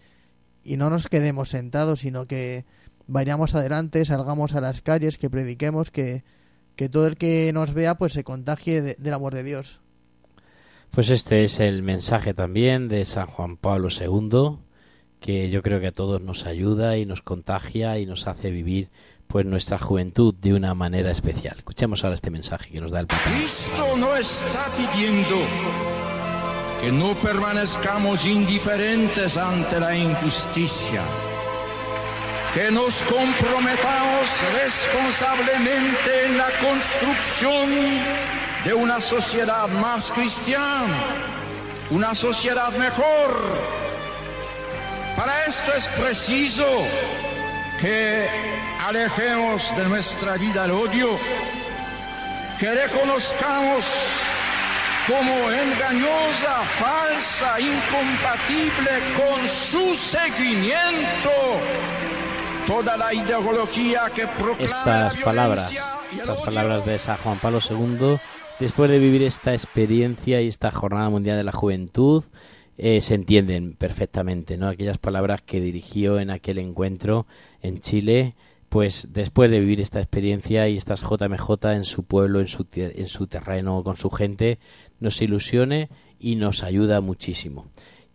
y 0.64 0.76
no 0.76 0.90
nos 0.90 1.08
quedemos 1.08 1.50
sentados, 1.50 2.00
sino 2.00 2.26
que 2.26 2.64
vayamos 3.06 3.54
adelante, 3.54 4.04
salgamos 4.04 4.54
a 4.54 4.60
las 4.60 4.82
calles, 4.82 5.18
que 5.18 5.30
prediquemos, 5.30 5.90
que, 5.90 6.24
que 6.74 6.88
todo 6.88 7.06
el 7.06 7.16
que 7.16 7.50
nos 7.54 7.72
vea 7.72 7.96
pues 7.96 8.12
se 8.12 8.24
contagie 8.24 8.82
de, 8.82 8.96
del 8.98 9.14
amor 9.14 9.34
de 9.34 9.44
Dios. 9.44 9.80
Pues 10.90 11.10
este 11.10 11.44
es 11.44 11.60
el 11.60 11.82
mensaje 11.82 12.34
también 12.34 12.88
de 12.88 13.04
San 13.04 13.26
Juan 13.26 13.56
Pablo 13.56 13.88
II, 13.90 14.58
que 15.20 15.50
yo 15.50 15.62
creo 15.62 15.80
que 15.80 15.88
a 15.88 15.92
todos 15.92 16.20
nos 16.20 16.46
ayuda 16.46 16.96
y 16.98 17.06
nos 17.06 17.22
contagia 17.22 17.98
y 17.98 18.06
nos 18.06 18.26
hace 18.26 18.50
vivir 18.50 18.90
pues 19.26 19.44
nuestra 19.44 19.78
juventud 19.78 20.34
de 20.34 20.54
una 20.54 20.74
manera 20.74 21.10
especial. 21.10 21.56
Escuchemos 21.58 22.04
ahora 22.04 22.14
este 22.14 22.30
mensaje 22.30 22.70
que 22.70 22.80
nos 22.80 22.92
da 22.92 23.00
el 23.00 23.06
Papa. 23.06 23.22
Cristo 23.30 23.96
no 23.96 24.16
está 24.16 24.70
pidiendo 24.76 25.36
que 26.80 26.92
no 26.92 27.14
permanezcamos 27.20 28.26
indiferentes 28.26 29.36
ante 29.36 29.80
la 29.80 29.96
injusticia, 29.96 31.02
que 32.54 32.70
nos 32.70 33.02
comprometamos 33.02 34.28
responsablemente 34.62 36.26
en 36.26 36.38
la 36.38 36.48
construcción 36.60 38.45
de 38.66 38.74
una 38.74 39.00
sociedad 39.00 39.68
más 39.68 40.10
cristiana, 40.10 40.96
una 41.90 42.16
sociedad 42.16 42.72
mejor. 42.72 43.30
Para 45.16 45.44
esto 45.44 45.72
es 45.72 45.86
preciso 45.90 46.66
que 47.80 48.28
alejemos 48.84 49.72
de 49.76 49.84
nuestra 49.84 50.36
vida 50.36 50.64
el 50.64 50.72
odio, 50.72 51.16
que 52.58 52.74
reconozcamos 52.74 53.84
como 55.06 55.48
engañosa, 55.48 56.60
falsa, 56.80 57.60
incompatible 57.60 58.90
con 59.16 59.48
su 59.48 59.94
seguimiento 59.94 61.30
toda 62.66 62.96
la 62.96 63.14
ideología 63.14 64.10
que 64.12 64.26
proclama 64.26 64.58
Estas 64.58 65.18
la 65.18 65.24
palabras, 65.24 65.70
odio. 65.70 66.44
palabras 66.44 66.84
de 66.84 66.98
San 66.98 67.16
Juan 67.18 67.38
Pablo 67.38 67.60
II, 67.60 68.18
después 68.60 68.90
de 68.90 68.98
vivir 68.98 69.22
esta 69.22 69.52
experiencia 69.52 70.40
y 70.40 70.48
esta 70.48 70.70
Jornada 70.70 71.10
Mundial 71.10 71.36
de 71.36 71.44
la 71.44 71.52
Juventud, 71.52 72.24
eh, 72.78 73.00
se 73.00 73.14
entienden 73.14 73.72
perfectamente, 73.72 74.58
¿no? 74.58 74.68
Aquellas 74.68 74.98
palabras 74.98 75.42
que 75.42 75.60
dirigió 75.60 76.18
en 76.18 76.30
aquel 76.30 76.58
encuentro 76.58 77.26
en 77.62 77.80
Chile, 77.80 78.34
pues 78.68 79.08
después 79.12 79.50
de 79.50 79.60
vivir 79.60 79.80
esta 79.80 80.00
experiencia 80.00 80.68
y 80.68 80.76
estas 80.76 81.00
JMJ 81.00 81.72
en 81.72 81.84
su 81.84 82.04
pueblo, 82.04 82.40
en 82.40 82.48
su, 82.48 82.66
en 82.74 83.08
su 83.08 83.26
terreno, 83.26 83.82
con 83.82 83.96
su 83.96 84.10
gente, 84.10 84.58
nos 85.00 85.22
ilusione 85.22 85.88
y 86.18 86.36
nos 86.36 86.62
ayuda 86.62 87.00
muchísimo. 87.00 87.66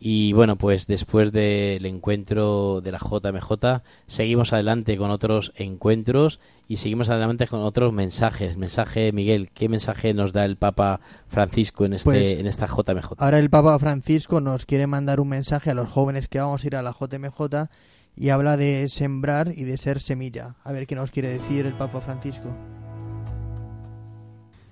Y 0.04 0.34
bueno, 0.34 0.58
pues 0.58 0.88
después 0.88 1.32
del 1.32 1.86
encuentro 1.86 2.82
de 2.82 2.92
la 2.92 2.98
JMJ, 2.98 3.84
seguimos 4.08 4.52
adelante 4.52 4.98
con 4.98 5.12
otros 5.12 5.54
encuentros 5.56 6.40
y 6.72 6.78
seguimos 6.78 7.10
adelante 7.10 7.48
con 7.48 7.64
otros 7.64 7.92
mensajes. 7.92 8.56
Mensaje, 8.56 9.12
Miguel, 9.12 9.50
¿qué 9.54 9.68
mensaje 9.68 10.14
nos 10.14 10.32
da 10.32 10.46
el 10.46 10.56
Papa 10.56 11.02
Francisco 11.28 11.84
en, 11.84 11.92
este, 11.92 12.10
Pues, 12.10 12.40
en 12.40 12.48
esta 12.48 12.66
JMJ? 12.66 13.12
Ahora 13.18 13.40
el 13.40 13.50
Papa 13.50 13.78
Francisco 13.78 14.40
nos 14.40 14.66
quiere 14.66 14.88
mandar 14.88 15.20
un 15.20 15.28
mensaje 15.28 15.70
a 15.70 15.74
los 15.74 15.90
jóvenes 15.90 16.30
que 16.30 16.40
vamos 16.40 16.64
a 16.64 16.68
ir 16.68 16.78
a 16.78 16.82
la 16.82 16.96
JMJ 16.98 17.68
y 18.16 18.30
habla 18.30 18.56
de 18.56 18.88
sembrar 18.88 19.52
y 19.54 19.66
de 19.66 19.78
ser 19.78 20.00
semilla. 20.00 20.56
A 20.64 20.72
ver 20.72 20.88
qué 20.88 20.96
nos 20.96 21.12
quiere 21.12 21.28
decir 21.28 21.66
el 21.66 21.74
Papa 21.74 22.00
Francisco. 22.00 22.50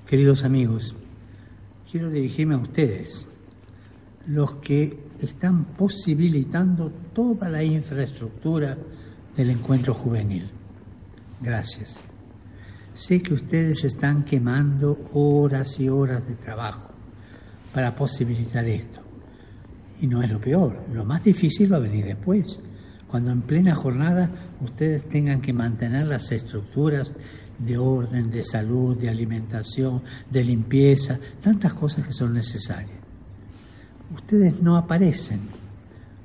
Queridos 0.07 0.45
amigos, 0.45 0.95
quiero 1.91 2.09
dirigirme 2.09 2.55
a 2.55 2.59
ustedes, 2.59 3.27
los 4.25 4.53
que 4.61 4.97
están 5.19 5.65
posibilitando 5.65 6.93
toda 7.13 7.49
la 7.49 7.61
infraestructura 7.61 8.77
del 9.35 9.49
encuentro 9.49 9.93
juvenil. 9.93 10.58
Gracias. 11.41 11.97
Sé 12.93 13.21
que 13.21 13.33
ustedes 13.33 13.85
están 13.85 14.23
quemando 14.23 15.05
horas 15.13 15.79
y 15.79 15.87
horas 15.87 16.27
de 16.27 16.35
trabajo 16.35 16.93
para 17.73 17.95
posibilitar 17.95 18.67
esto. 18.67 18.99
Y 20.01 20.07
no 20.07 20.21
es 20.21 20.29
lo 20.29 20.41
peor, 20.41 20.85
lo 20.93 21.05
más 21.05 21.23
difícil 21.23 21.71
va 21.71 21.77
a 21.77 21.81
venir 21.81 22.05
después, 22.05 22.61
cuando 23.07 23.31
en 23.31 23.41
plena 23.41 23.75
jornada 23.75 24.29
ustedes 24.61 25.07
tengan 25.07 25.41
que 25.41 25.53
mantener 25.53 26.07
las 26.07 26.31
estructuras 26.31 27.15
de 27.57 27.77
orden, 27.77 28.31
de 28.31 28.43
salud, 28.43 28.97
de 28.97 29.09
alimentación, 29.09 30.01
de 30.29 30.43
limpieza, 30.43 31.19
tantas 31.41 31.73
cosas 31.73 32.07
que 32.07 32.13
son 32.13 32.33
necesarias. 32.33 32.99
Ustedes 34.13 34.61
no 34.61 34.77
aparecen 34.77 35.41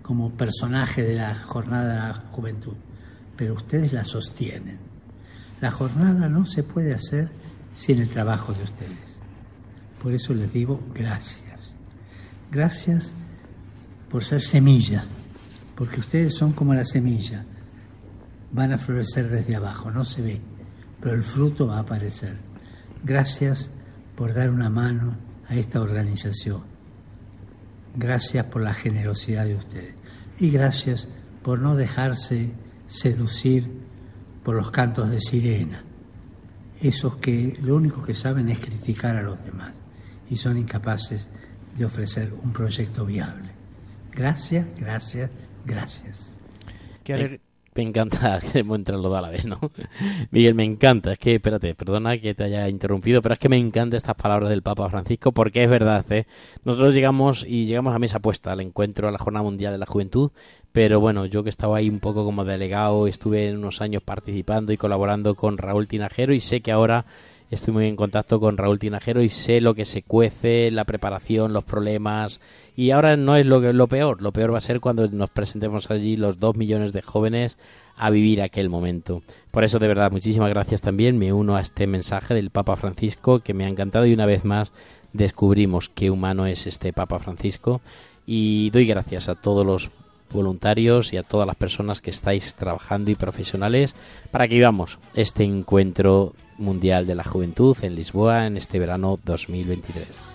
como 0.02 0.30
personaje 0.30 1.02
de 1.02 1.14
la 1.14 1.34
jornada 1.42 1.92
de 1.92 1.98
la 1.98 2.14
juventud, 2.32 2.74
pero 3.36 3.54
ustedes 3.54 3.92
la 3.92 4.04
sostienen. 4.04 4.93
La 5.64 5.70
jornada 5.70 6.28
no 6.28 6.44
se 6.44 6.62
puede 6.62 6.92
hacer 6.92 7.30
sin 7.72 7.98
el 7.98 8.10
trabajo 8.10 8.52
de 8.52 8.64
ustedes. 8.64 9.18
Por 10.02 10.12
eso 10.12 10.34
les 10.34 10.52
digo 10.52 10.78
gracias. 10.94 11.74
Gracias 12.52 13.14
por 14.10 14.24
ser 14.24 14.42
semilla, 14.42 15.06
porque 15.74 16.00
ustedes 16.00 16.34
son 16.34 16.52
como 16.52 16.74
la 16.74 16.84
semilla. 16.84 17.46
Van 18.52 18.74
a 18.74 18.78
florecer 18.78 19.30
desde 19.30 19.56
abajo, 19.56 19.90
no 19.90 20.04
se 20.04 20.20
ve, 20.20 20.40
pero 21.00 21.14
el 21.14 21.22
fruto 21.22 21.66
va 21.66 21.78
a 21.78 21.80
aparecer. 21.80 22.36
Gracias 23.02 23.70
por 24.16 24.34
dar 24.34 24.50
una 24.50 24.68
mano 24.68 25.16
a 25.48 25.54
esta 25.54 25.80
organización. 25.80 26.62
Gracias 27.96 28.44
por 28.48 28.60
la 28.60 28.74
generosidad 28.74 29.46
de 29.46 29.54
ustedes. 29.54 29.94
Y 30.38 30.50
gracias 30.50 31.08
por 31.42 31.58
no 31.58 31.74
dejarse 31.74 32.52
seducir 32.86 33.83
por 34.44 34.54
los 34.54 34.70
cantos 34.70 35.10
de 35.10 35.20
sirena. 35.20 35.82
Esos 36.80 37.16
que 37.16 37.58
lo 37.62 37.76
único 37.76 38.04
que 38.04 38.14
saben 38.14 38.48
es 38.48 38.58
criticar 38.58 39.16
a 39.16 39.22
los 39.22 39.42
demás 39.44 39.72
y 40.28 40.36
son 40.36 40.58
incapaces 40.58 41.30
de 41.76 41.84
ofrecer 41.84 42.32
un 42.42 42.52
proyecto 42.52 43.04
viable. 43.06 43.50
Gracias, 44.12 44.66
gracias, 44.78 45.30
gracias. 45.64 46.34
Me, 47.08 47.40
me 47.74 47.82
encanta 47.82 48.38
que 48.52 48.60
hemos 48.60 48.78
entrado 48.78 49.16
a 49.16 49.20
la 49.20 49.30
vez, 49.30 49.44
¿no? 49.44 49.58
Miguel, 50.30 50.54
me 50.54 50.64
encanta. 50.64 51.12
Es 51.12 51.18
que, 51.18 51.34
espérate, 51.36 51.74
perdona 51.74 52.18
que 52.18 52.34
te 52.34 52.44
haya 52.44 52.68
interrumpido, 52.68 53.20
pero 53.22 53.34
es 53.34 53.38
que 53.38 53.48
me 53.48 53.56
encantan 53.56 53.96
estas 53.96 54.14
palabras 54.14 54.50
del 54.50 54.62
Papa 54.62 54.88
Francisco 54.88 55.32
porque 55.32 55.64
es 55.64 55.70
verdad, 55.70 56.04
¿eh? 56.12 56.26
Nosotros 56.64 56.94
llegamos 56.94 57.44
y 57.48 57.66
llegamos 57.66 57.94
a 57.94 57.98
mesa 57.98 58.20
puesta 58.20 58.52
al 58.52 58.60
encuentro 58.60 59.08
a 59.08 59.10
la 59.10 59.18
Jornada 59.18 59.42
Mundial 59.42 59.72
de 59.72 59.78
la 59.78 59.86
Juventud, 59.86 60.30
pero 60.74 60.98
bueno, 60.98 61.24
yo 61.24 61.44
que 61.44 61.50
estaba 61.50 61.76
ahí 61.76 61.88
un 61.88 62.00
poco 62.00 62.24
como 62.24 62.44
delegado, 62.44 63.06
estuve 63.06 63.54
unos 63.54 63.80
años 63.80 64.02
participando 64.02 64.72
y 64.72 64.76
colaborando 64.76 65.36
con 65.36 65.56
Raúl 65.56 65.86
Tinajero 65.86 66.34
y 66.34 66.40
sé 66.40 66.62
que 66.62 66.72
ahora 66.72 67.06
estoy 67.48 67.72
muy 67.72 67.86
en 67.86 67.94
contacto 67.94 68.40
con 68.40 68.56
Raúl 68.56 68.80
Tinajero 68.80 69.22
y 69.22 69.28
sé 69.28 69.60
lo 69.60 69.76
que 69.76 69.84
se 69.84 70.02
cuece, 70.02 70.72
la 70.72 70.82
preparación, 70.82 71.52
los 71.52 71.62
problemas. 71.62 72.40
Y 72.74 72.90
ahora 72.90 73.16
no 73.16 73.36
es 73.36 73.46
lo, 73.46 73.60
que, 73.60 73.72
lo 73.72 73.86
peor, 73.86 74.20
lo 74.20 74.32
peor 74.32 74.52
va 74.52 74.58
a 74.58 74.60
ser 74.60 74.80
cuando 74.80 75.06
nos 75.06 75.30
presentemos 75.30 75.92
allí 75.92 76.16
los 76.16 76.40
dos 76.40 76.56
millones 76.56 76.92
de 76.92 77.02
jóvenes 77.02 77.56
a 77.94 78.10
vivir 78.10 78.42
aquel 78.42 78.68
momento. 78.68 79.22
Por 79.52 79.62
eso, 79.62 79.78
de 79.78 79.86
verdad, 79.86 80.10
muchísimas 80.10 80.50
gracias 80.50 80.82
también. 80.82 81.18
Me 81.18 81.32
uno 81.32 81.54
a 81.54 81.60
este 81.60 81.86
mensaje 81.86 82.34
del 82.34 82.50
Papa 82.50 82.74
Francisco 82.74 83.38
que 83.38 83.54
me 83.54 83.64
ha 83.64 83.68
encantado 83.68 84.06
y 84.06 84.12
una 84.12 84.26
vez 84.26 84.44
más 84.44 84.72
descubrimos 85.12 85.88
qué 85.88 86.10
humano 86.10 86.46
es 86.46 86.66
este 86.66 86.92
Papa 86.92 87.20
Francisco. 87.20 87.80
Y 88.26 88.70
doy 88.70 88.86
gracias 88.86 89.28
a 89.28 89.36
todos 89.36 89.64
los 89.64 89.92
voluntarios 90.34 91.12
y 91.12 91.16
a 91.16 91.22
todas 91.22 91.46
las 91.46 91.56
personas 91.56 92.00
que 92.00 92.10
estáis 92.10 92.54
trabajando 92.54 93.10
y 93.10 93.14
profesionales 93.14 93.94
para 94.30 94.46
que 94.48 94.56
vivamos 94.56 94.98
este 95.14 95.44
encuentro 95.44 96.34
mundial 96.58 97.06
de 97.06 97.14
la 97.14 97.24
juventud 97.24 97.76
en 97.82 97.94
Lisboa 97.94 98.46
en 98.46 98.56
este 98.56 98.78
verano 98.78 99.18
2023. 99.24 100.33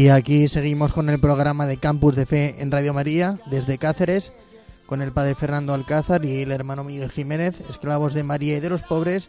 Y 0.00 0.08
aquí 0.08 0.48
seguimos 0.48 0.94
con 0.94 1.10
el 1.10 1.20
programa 1.20 1.66
de 1.66 1.76
Campus 1.76 2.16
de 2.16 2.24
Fe 2.24 2.54
en 2.60 2.70
Radio 2.70 2.94
María 2.94 3.38
desde 3.50 3.76
Cáceres 3.76 4.32
con 4.86 5.02
el 5.02 5.12
padre 5.12 5.34
Fernando 5.34 5.74
Alcázar 5.74 6.24
y 6.24 6.40
el 6.40 6.52
hermano 6.52 6.84
Miguel 6.84 7.10
Jiménez, 7.10 7.60
esclavos 7.68 8.14
de 8.14 8.24
María 8.24 8.56
y 8.56 8.60
de 8.60 8.70
los 8.70 8.80
pobres. 8.80 9.28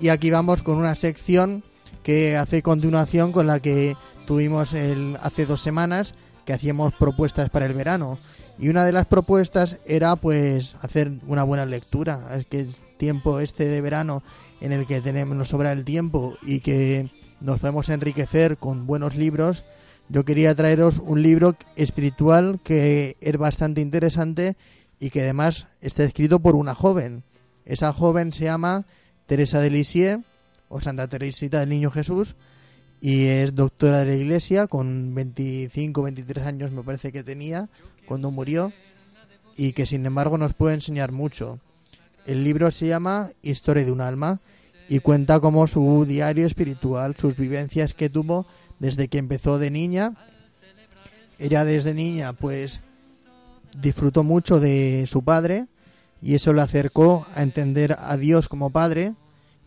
Y 0.00 0.08
aquí 0.08 0.32
vamos 0.32 0.64
con 0.64 0.76
una 0.76 0.96
sección 0.96 1.62
que 2.02 2.36
hace 2.36 2.62
continuación 2.62 3.30
con 3.30 3.46
la 3.46 3.60
que 3.60 3.96
tuvimos 4.26 4.74
hace 5.22 5.46
dos 5.46 5.60
semanas, 5.60 6.16
que 6.44 6.52
hacíamos 6.52 6.94
propuestas 6.94 7.48
para 7.48 7.66
el 7.66 7.74
verano. 7.74 8.18
Y 8.58 8.70
una 8.70 8.84
de 8.84 8.90
las 8.90 9.06
propuestas 9.06 9.76
era 9.86 10.16
pues 10.16 10.74
hacer 10.82 11.12
una 11.28 11.44
buena 11.44 11.64
lectura. 11.64 12.26
Es 12.36 12.44
que 12.44 12.58
el 12.58 12.74
tiempo 12.96 13.38
este 13.38 13.66
de 13.66 13.80
verano 13.80 14.24
en 14.60 14.72
el 14.72 14.84
que 14.84 15.00
tenemos, 15.00 15.36
nos 15.36 15.50
sobra 15.50 15.70
el 15.70 15.84
tiempo 15.84 16.36
y 16.42 16.58
que 16.58 17.08
nos 17.40 17.60
podemos 17.60 17.88
enriquecer 17.88 18.56
con 18.56 18.84
buenos 18.88 19.14
libros, 19.14 19.64
yo 20.08 20.24
quería 20.24 20.54
traeros 20.54 20.98
un 20.98 21.22
libro 21.22 21.56
espiritual 21.76 22.60
que 22.62 23.16
es 23.20 23.36
bastante 23.36 23.80
interesante 23.80 24.56
y 24.98 25.10
que 25.10 25.22
además 25.22 25.66
está 25.80 26.04
escrito 26.04 26.40
por 26.40 26.56
una 26.56 26.74
joven. 26.74 27.24
Esa 27.64 27.92
joven 27.92 28.32
se 28.32 28.44
llama 28.44 28.86
Teresa 29.26 29.60
de 29.60 29.70
Lisieux 29.70 30.24
o 30.68 30.80
Santa 30.80 31.08
Teresita 31.08 31.60
del 31.60 31.68
Niño 31.68 31.90
Jesús 31.90 32.36
y 33.00 33.26
es 33.26 33.54
doctora 33.54 33.98
de 33.98 34.06
la 34.06 34.14
Iglesia 34.14 34.66
con 34.66 35.14
25, 35.14 36.02
23 36.02 36.46
años 36.46 36.72
me 36.72 36.82
parece 36.82 37.12
que 37.12 37.22
tenía 37.22 37.68
cuando 38.06 38.30
murió 38.30 38.72
y 39.56 39.72
que 39.72 39.86
sin 39.86 40.06
embargo 40.06 40.38
nos 40.38 40.54
puede 40.54 40.74
enseñar 40.74 41.12
mucho. 41.12 41.60
El 42.26 42.44
libro 42.44 42.70
se 42.70 42.86
llama 42.86 43.30
Historia 43.42 43.84
de 43.84 43.92
un 43.92 44.00
alma 44.00 44.40
y 44.88 45.00
cuenta 45.00 45.38
como 45.40 45.66
su 45.66 46.06
diario 46.06 46.46
espiritual, 46.46 47.14
sus 47.16 47.36
vivencias 47.36 47.92
que 47.92 48.08
tuvo 48.08 48.46
desde 48.78 49.08
que 49.08 49.18
empezó 49.18 49.58
de 49.58 49.70
niña. 49.70 50.14
Ella 51.38 51.64
desde 51.64 51.94
niña 51.94 52.32
pues 52.32 52.80
disfrutó 53.80 54.24
mucho 54.24 54.60
de 54.60 55.04
su 55.06 55.22
padre 55.22 55.66
y 56.20 56.34
eso 56.34 56.52
le 56.52 56.62
acercó 56.62 57.26
a 57.34 57.42
entender 57.42 57.96
a 57.98 58.16
Dios 58.16 58.48
como 58.48 58.70
padre 58.70 59.14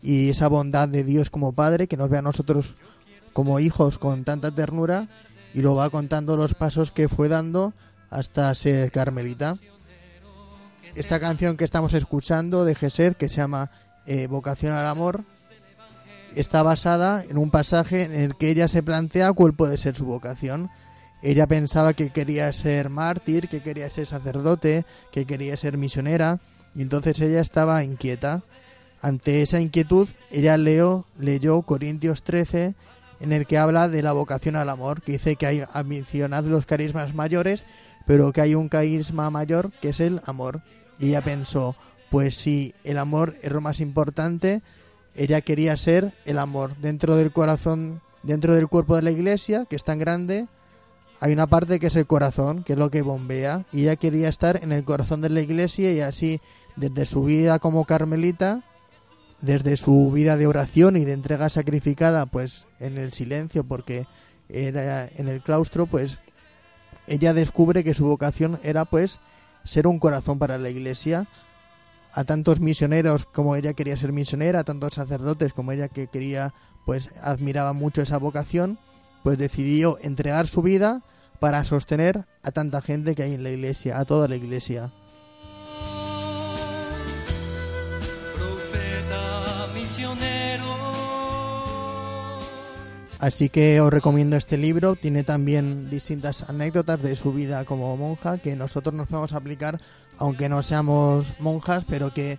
y 0.02 0.30
esa 0.30 0.48
bondad 0.48 0.88
de 0.88 1.04
Dios 1.04 1.30
como 1.30 1.52
padre 1.52 1.86
que 1.86 1.96
nos 1.96 2.10
ve 2.10 2.18
a 2.18 2.22
nosotros 2.22 2.74
como 3.32 3.60
hijos 3.60 3.98
con 3.98 4.24
tanta 4.24 4.50
ternura 4.50 5.08
y 5.54 5.62
lo 5.62 5.74
va 5.74 5.90
contando 5.90 6.36
los 6.36 6.54
pasos 6.54 6.92
que 6.92 7.08
fue 7.08 7.28
dando 7.28 7.72
hasta 8.10 8.54
ser 8.54 8.90
carmelita. 8.90 9.56
Esta 10.94 11.18
canción 11.20 11.56
que 11.56 11.64
estamos 11.64 11.94
escuchando 11.94 12.66
de 12.66 12.74
Gesed 12.74 13.14
que 13.14 13.30
se 13.30 13.36
llama 13.36 13.70
eh, 14.06 14.26
Vocación 14.26 14.74
al 14.74 14.86
Amor 14.86 15.24
está 16.36 16.62
basada 16.62 17.24
en 17.28 17.38
un 17.38 17.50
pasaje 17.50 18.04
en 18.04 18.14
el 18.14 18.36
que 18.36 18.50
ella 18.50 18.68
se 18.68 18.82
plantea 18.82 19.32
cuál 19.32 19.54
puede 19.54 19.78
ser 19.78 19.96
su 19.96 20.04
vocación. 20.04 20.70
Ella 21.22 21.46
pensaba 21.46 21.94
que 21.94 22.10
quería 22.10 22.52
ser 22.52 22.90
mártir, 22.90 23.48
que 23.48 23.62
quería 23.62 23.88
ser 23.90 24.06
sacerdote, 24.06 24.84
que 25.12 25.24
quería 25.24 25.56
ser 25.56 25.78
misionera, 25.78 26.40
y 26.74 26.82
entonces 26.82 27.20
ella 27.20 27.40
estaba 27.40 27.84
inquieta. 27.84 28.42
Ante 29.00 29.42
esa 29.42 29.60
inquietud, 29.60 30.08
ella 30.30 30.56
leo, 30.56 31.06
leyó 31.18 31.62
Corintios 31.62 32.22
13, 32.22 32.74
en 33.20 33.32
el 33.32 33.46
que 33.46 33.58
habla 33.58 33.88
de 33.88 34.02
la 34.02 34.12
vocación 34.12 34.56
al 34.56 34.68
amor, 34.68 35.02
que 35.02 35.12
dice 35.12 35.36
que 35.36 35.46
hay 35.46 35.64
ambicionad 35.72 36.44
los 36.44 36.66
carismas 36.66 37.14
mayores, 37.14 37.64
pero 38.06 38.32
que 38.32 38.40
hay 38.40 38.54
un 38.54 38.68
carisma 38.68 39.30
mayor 39.30 39.72
que 39.80 39.90
es 39.90 40.00
el 40.00 40.20
amor. 40.24 40.62
Y 40.98 41.08
ella 41.08 41.22
pensó, 41.22 41.76
pues 42.10 42.36
si 42.36 42.74
el 42.84 42.98
amor 42.98 43.36
es 43.42 43.52
lo 43.52 43.60
más 43.60 43.80
importante, 43.80 44.62
ella 45.14 45.40
quería 45.40 45.76
ser 45.76 46.14
el 46.24 46.38
amor 46.38 46.76
dentro 46.78 47.16
del 47.16 47.32
corazón, 47.32 48.00
dentro 48.22 48.54
del 48.54 48.68
cuerpo 48.68 48.96
de 48.96 49.02
la 49.02 49.10
iglesia, 49.10 49.66
que 49.66 49.76
es 49.76 49.84
tan 49.84 49.98
grande. 49.98 50.48
Hay 51.20 51.32
una 51.32 51.46
parte 51.46 51.78
que 51.78 51.88
es 51.88 51.96
el 51.96 52.06
corazón, 52.06 52.64
que 52.64 52.72
es 52.72 52.78
lo 52.78 52.90
que 52.90 53.02
bombea, 53.02 53.64
y 53.72 53.82
ella 53.82 53.96
quería 53.96 54.28
estar 54.28 54.62
en 54.62 54.72
el 54.72 54.84
corazón 54.84 55.20
de 55.20 55.28
la 55.28 55.40
iglesia 55.40 55.92
y 55.92 56.00
así, 56.00 56.40
desde 56.76 57.06
su 57.06 57.24
vida 57.24 57.58
como 57.58 57.84
carmelita, 57.84 58.64
desde 59.40 59.76
su 59.76 60.10
vida 60.10 60.36
de 60.36 60.46
oración 60.46 60.96
y 60.96 61.04
de 61.04 61.12
entrega 61.12 61.48
sacrificada, 61.50 62.26
pues 62.26 62.66
en 62.80 62.96
el 62.98 63.12
silencio, 63.12 63.64
porque 63.64 64.06
era 64.48 65.08
en 65.16 65.28
el 65.28 65.42
claustro, 65.42 65.86
pues 65.86 66.18
ella 67.06 67.34
descubre 67.34 67.84
que 67.84 67.94
su 67.94 68.06
vocación 68.06 68.58
era 68.62 68.84
pues 68.84 69.20
ser 69.64 69.86
un 69.86 69.98
corazón 69.98 70.38
para 70.38 70.58
la 70.58 70.70
iglesia, 70.70 71.26
a 72.12 72.24
tantos 72.24 72.60
misioneros 72.60 73.26
como 73.26 73.56
ella 73.56 73.72
quería 73.72 73.96
ser 73.96 74.12
misionera, 74.12 74.60
a 74.60 74.64
tantos 74.64 74.94
sacerdotes 74.94 75.52
como 75.52 75.72
ella 75.72 75.88
que 75.88 76.08
quería, 76.08 76.52
pues 76.84 77.10
admiraba 77.22 77.72
mucho 77.72 78.02
esa 78.02 78.18
vocación, 78.18 78.78
pues 79.22 79.38
decidió 79.38 79.98
entregar 80.02 80.46
su 80.46 80.62
vida 80.62 81.02
para 81.40 81.64
sostener 81.64 82.26
a 82.42 82.52
tanta 82.52 82.82
gente 82.82 83.14
que 83.14 83.22
hay 83.24 83.34
en 83.34 83.42
la 83.42 83.50
iglesia, 83.50 83.98
a 83.98 84.04
toda 84.04 84.28
la 84.28 84.36
iglesia. 84.36 84.92
Así 93.22 93.48
que 93.48 93.80
os 93.80 93.92
recomiendo 93.92 94.34
este 94.34 94.58
libro. 94.58 94.96
Tiene 94.96 95.22
también 95.22 95.88
distintas 95.88 96.42
anécdotas 96.50 97.00
de 97.00 97.14
su 97.14 97.32
vida 97.32 97.64
como 97.64 97.96
monja 97.96 98.38
que 98.38 98.56
nosotros 98.56 98.96
nos 98.96 99.06
podemos 99.06 99.32
aplicar, 99.32 99.80
aunque 100.18 100.48
no 100.48 100.62
seamos 100.62 101.34
monjas, 101.40 101.84
pero 101.88 102.12
que 102.12 102.38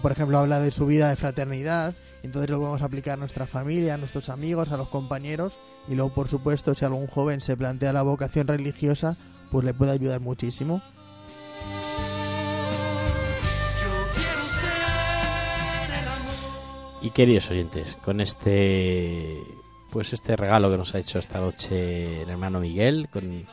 por 0.00 0.12
ejemplo 0.12 0.38
habla 0.38 0.60
de 0.60 0.70
su 0.70 0.86
vida 0.86 1.08
de 1.08 1.16
fraternidad, 1.16 1.94
entonces 2.22 2.50
lo 2.50 2.58
podemos 2.58 2.82
aplicar 2.82 3.14
a 3.14 3.16
nuestra 3.16 3.46
familia, 3.46 3.94
a 3.94 3.98
nuestros 3.98 4.28
amigos, 4.28 4.70
a 4.70 4.76
los 4.76 4.88
compañeros 4.88 5.58
y 5.88 5.94
luego 5.94 6.12
por 6.12 6.28
supuesto 6.28 6.74
si 6.74 6.84
algún 6.84 7.06
joven 7.06 7.40
se 7.40 7.56
plantea 7.56 7.92
la 7.92 8.02
vocación 8.02 8.46
religiosa, 8.46 9.16
pues 9.50 9.64
le 9.64 9.74
puede 9.74 9.92
ayudar 9.92 10.20
muchísimo. 10.20 10.82
Y 17.02 17.10
queridos 17.10 17.50
oyentes, 17.50 17.96
con 18.04 18.20
este 18.20 19.40
pues 19.90 20.12
este 20.12 20.36
regalo 20.36 20.70
que 20.70 20.76
nos 20.76 20.94
ha 20.94 20.98
hecho 20.98 21.18
esta 21.18 21.40
noche 21.40 22.22
el 22.22 22.28
hermano 22.28 22.60
Miguel, 22.60 23.08
con, 23.08 23.46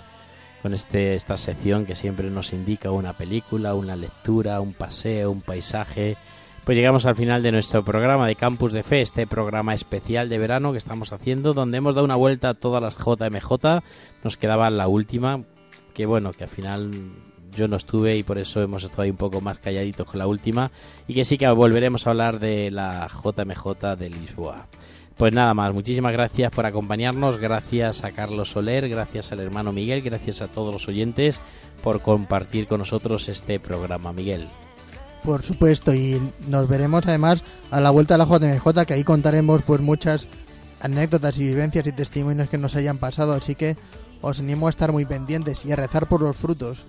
con 0.64 0.74
este, 0.74 1.14
esta 1.14 1.38
sección 1.38 1.86
que 1.86 1.94
siempre 1.94 2.32
nos 2.32 2.54
indica 2.54 2.90
una 2.90 3.18
película, 3.18 3.76
una 3.76 3.96
lectura, 3.96 4.62
un 4.62 4.74
paseo, 4.74 5.30
un 5.30 5.42
paisaje, 5.42 6.18
pues 6.66 6.78
llegamos 6.78 7.06
al 7.06 7.18
final 7.18 7.44
de 7.44 7.52
nuestro 7.52 7.84
programa 7.84 8.26
de 8.26 8.36
Campus 8.36 8.72
de 8.72 8.84
Fe, 8.84 9.02
este 9.02 9.28
programa 9.28 9.74
especial 9.74 10.30
de 10.30 10.38
verano 10.38 10.72
que 10.72 10.78
estamos 10.78 11.12
haciendo, 11.12 11.54
donde 11.54 11.80
hemos 11.80 11.94
dado 11.94 12.06
una 12.06 12.16
vuelta 12.16 12.50
a 12.50 12.54
todas 12.54 12.82
las 12.82 12.96
JMJ. 12.96 13.84
Nos 14.24 14.38
quedaba 14.38 14.70
la 14.70 14.88
última, 14.88 15.42
que 15.94 16.06
bueno, 16.06 16.32
que 16.32 16.46
al 16.46 16.50
final 16.50 16.92
yo 17.54 17.68
no 17.68 17.76
estuve 17.76 18.16
y 18.16 18.24
por 18.24 18.38
eso 18.38 18.62
hemos 18.62 18.86
estado 18.86 19.02
ahí 19.02 19.10
un 19.10 19.18
poco 19.18 19.42
más 19.42 19.58
calladitos 19.58 20.08
con 20.08 20.20
la 20.20 20.28
última. 20.28 20.72
Y 21.06 21.14
que 21.14 21.26
sí 21.26 21.38
que 21.38 21.50
volveremos 21.50 22.08
a 22.08 22.12
hablar 22.12 22.40
de 22.40 22.72
la 22.72 23.10
JMJ 23.10 23.98
de 23.98 24.10
Lisboa. 24.10 24.70
Pues 25.18 25.32
nada 25.34 25.54
más, 25.54 25.74
muchísimas 25.74 26.12
gracias 26.12 26.52
por 26.52 26.66
acompañarnos, 26.66 27.40
gracias 27.40 28.04
a 28.04 28.12
Carlos 28.12 28.50
Soler, 28.50 28.90
gracias 28.90 29.32
al 29.32 29.40
hermano 29.40 29.72
Miguel, 29.72 30.02
gracias 30.02 30.42
a 30.42 30.48
todos 30.48 30.74
los 30.74 30.88
oyentes 30.88 31.40
por 31.84 32.02
compartir 32.02 32.68
con 32.68 32.80
nosotros 32.80 33.30
este 33.30 33.60
programa, 33.60 34.12
Miguel. 34.12 34.48
Por 35.24 35.42
supuesto, 35.44 35.94
y 35.94 36.20
nos 36.48 36.68
veremos 36.68 37.08
además 37.08 37.44
a 37.72 37.80
la 37.80 37.92
vuelta 37.92 38.16
a 38.16 38.18
la 38.18 38.26
JMJ, 38.26 38.86
que 38.86 38.94
ahí 38.94 39.04
contaremos 39.04 39.62
pues 39.62 39.82
muchas 39.82 40.28
anécdotas 40.82 41.38
y 41.38 41.48
vivencias 41.48 41.88
y 41.88 41.92
testimonios 41.94 42.50
que 42.50 42.58
nos 42.58 42.76
hayan 42.76 42.98
pasado, 42.98 43.34
así 43.34 43.56
que 43.56 43.78
os 44.22 44.40
animo 44.40 44.68
a 44.68 44.70
estar 44.70 44.92
muy 44.92 45.06
pendientes 45.06 45.66
y 45.66 45.72
a 45.72 45.76
rezar 45.76 46.10
por 46.10 46.22
los 46.22 46.36
frutos. 46.36 46.84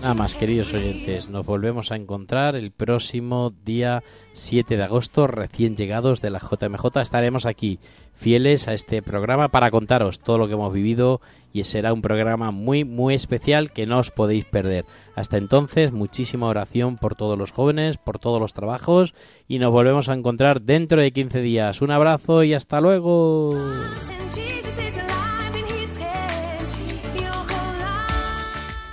Nada 0.00 0.14
más, 0.14 0.34
queridos 0.36 0.72
oyentes, 0.72 1.28
nos 1.28 1.44
volvemos 1.44 1.90
a 1.90 1.96
encontrar 1.96 2.54
el 2.54 2.70
próximo 2.70 3.52
día 3.64 4.04
7 4.32 4.76
de 4.76 4.82
agosto, 4.84 5.26
recién 5.26 5.76
llegados 5.76 6.20
de 6.20 6.30
la 6.30 6.38
JMJ. 6.38 7.00
Estaremos 7.00 7.46
aquí, 7.46 7.80
fieles 8.14 8.68
a 8.68 8.74
este 8.74 9.02
programa, 9.02 9.48
para 9.48 9.72
contaros 9.72 10.20
todo 10.20 10.38
lo 10.38 10.46
que 10.46 10.54
hemos 10.54 10.72
vivido 10.72 11.20
y 11.52 11.64
será 11.64 11.92
un 11.92 12.02
programa 12.02 12.52
muy, 12.52 12.84
muy 12.84 13.14
especial 13.14 13.72
que 13.72 13.86
no 13.86 13.98
os 13.98 14.12
podéis 14.12 14.44
perder. 14.44 14.84
Hasta 15.16 15.36
entonces, 15.36 15.92
muchísima 15.92 16.46
oración 16.46 16.96
por 16.96 17.16
todos 17.16 17.36
los 17.36 17.50
jóvenes, 17.50 17.96
por 17.98 18.20
todos 18.20 18.40
los 18.40 18.54
trabajos 18.54 19.14
y 19.48 19.58
nos 19.58 19.72
volvemos 19.72 20.08
a 20.08 20.14
encontrar 20.14 20.62
dentro 20.62 21.02
de 21.02 21.12
15 21.12 21.40
días. 21.40 21.82
Un 21.82 21.90
abrazo 21.90 22.44
y 22.44 22.54
hasta 22.54 22.80
luego. 22.80 23.56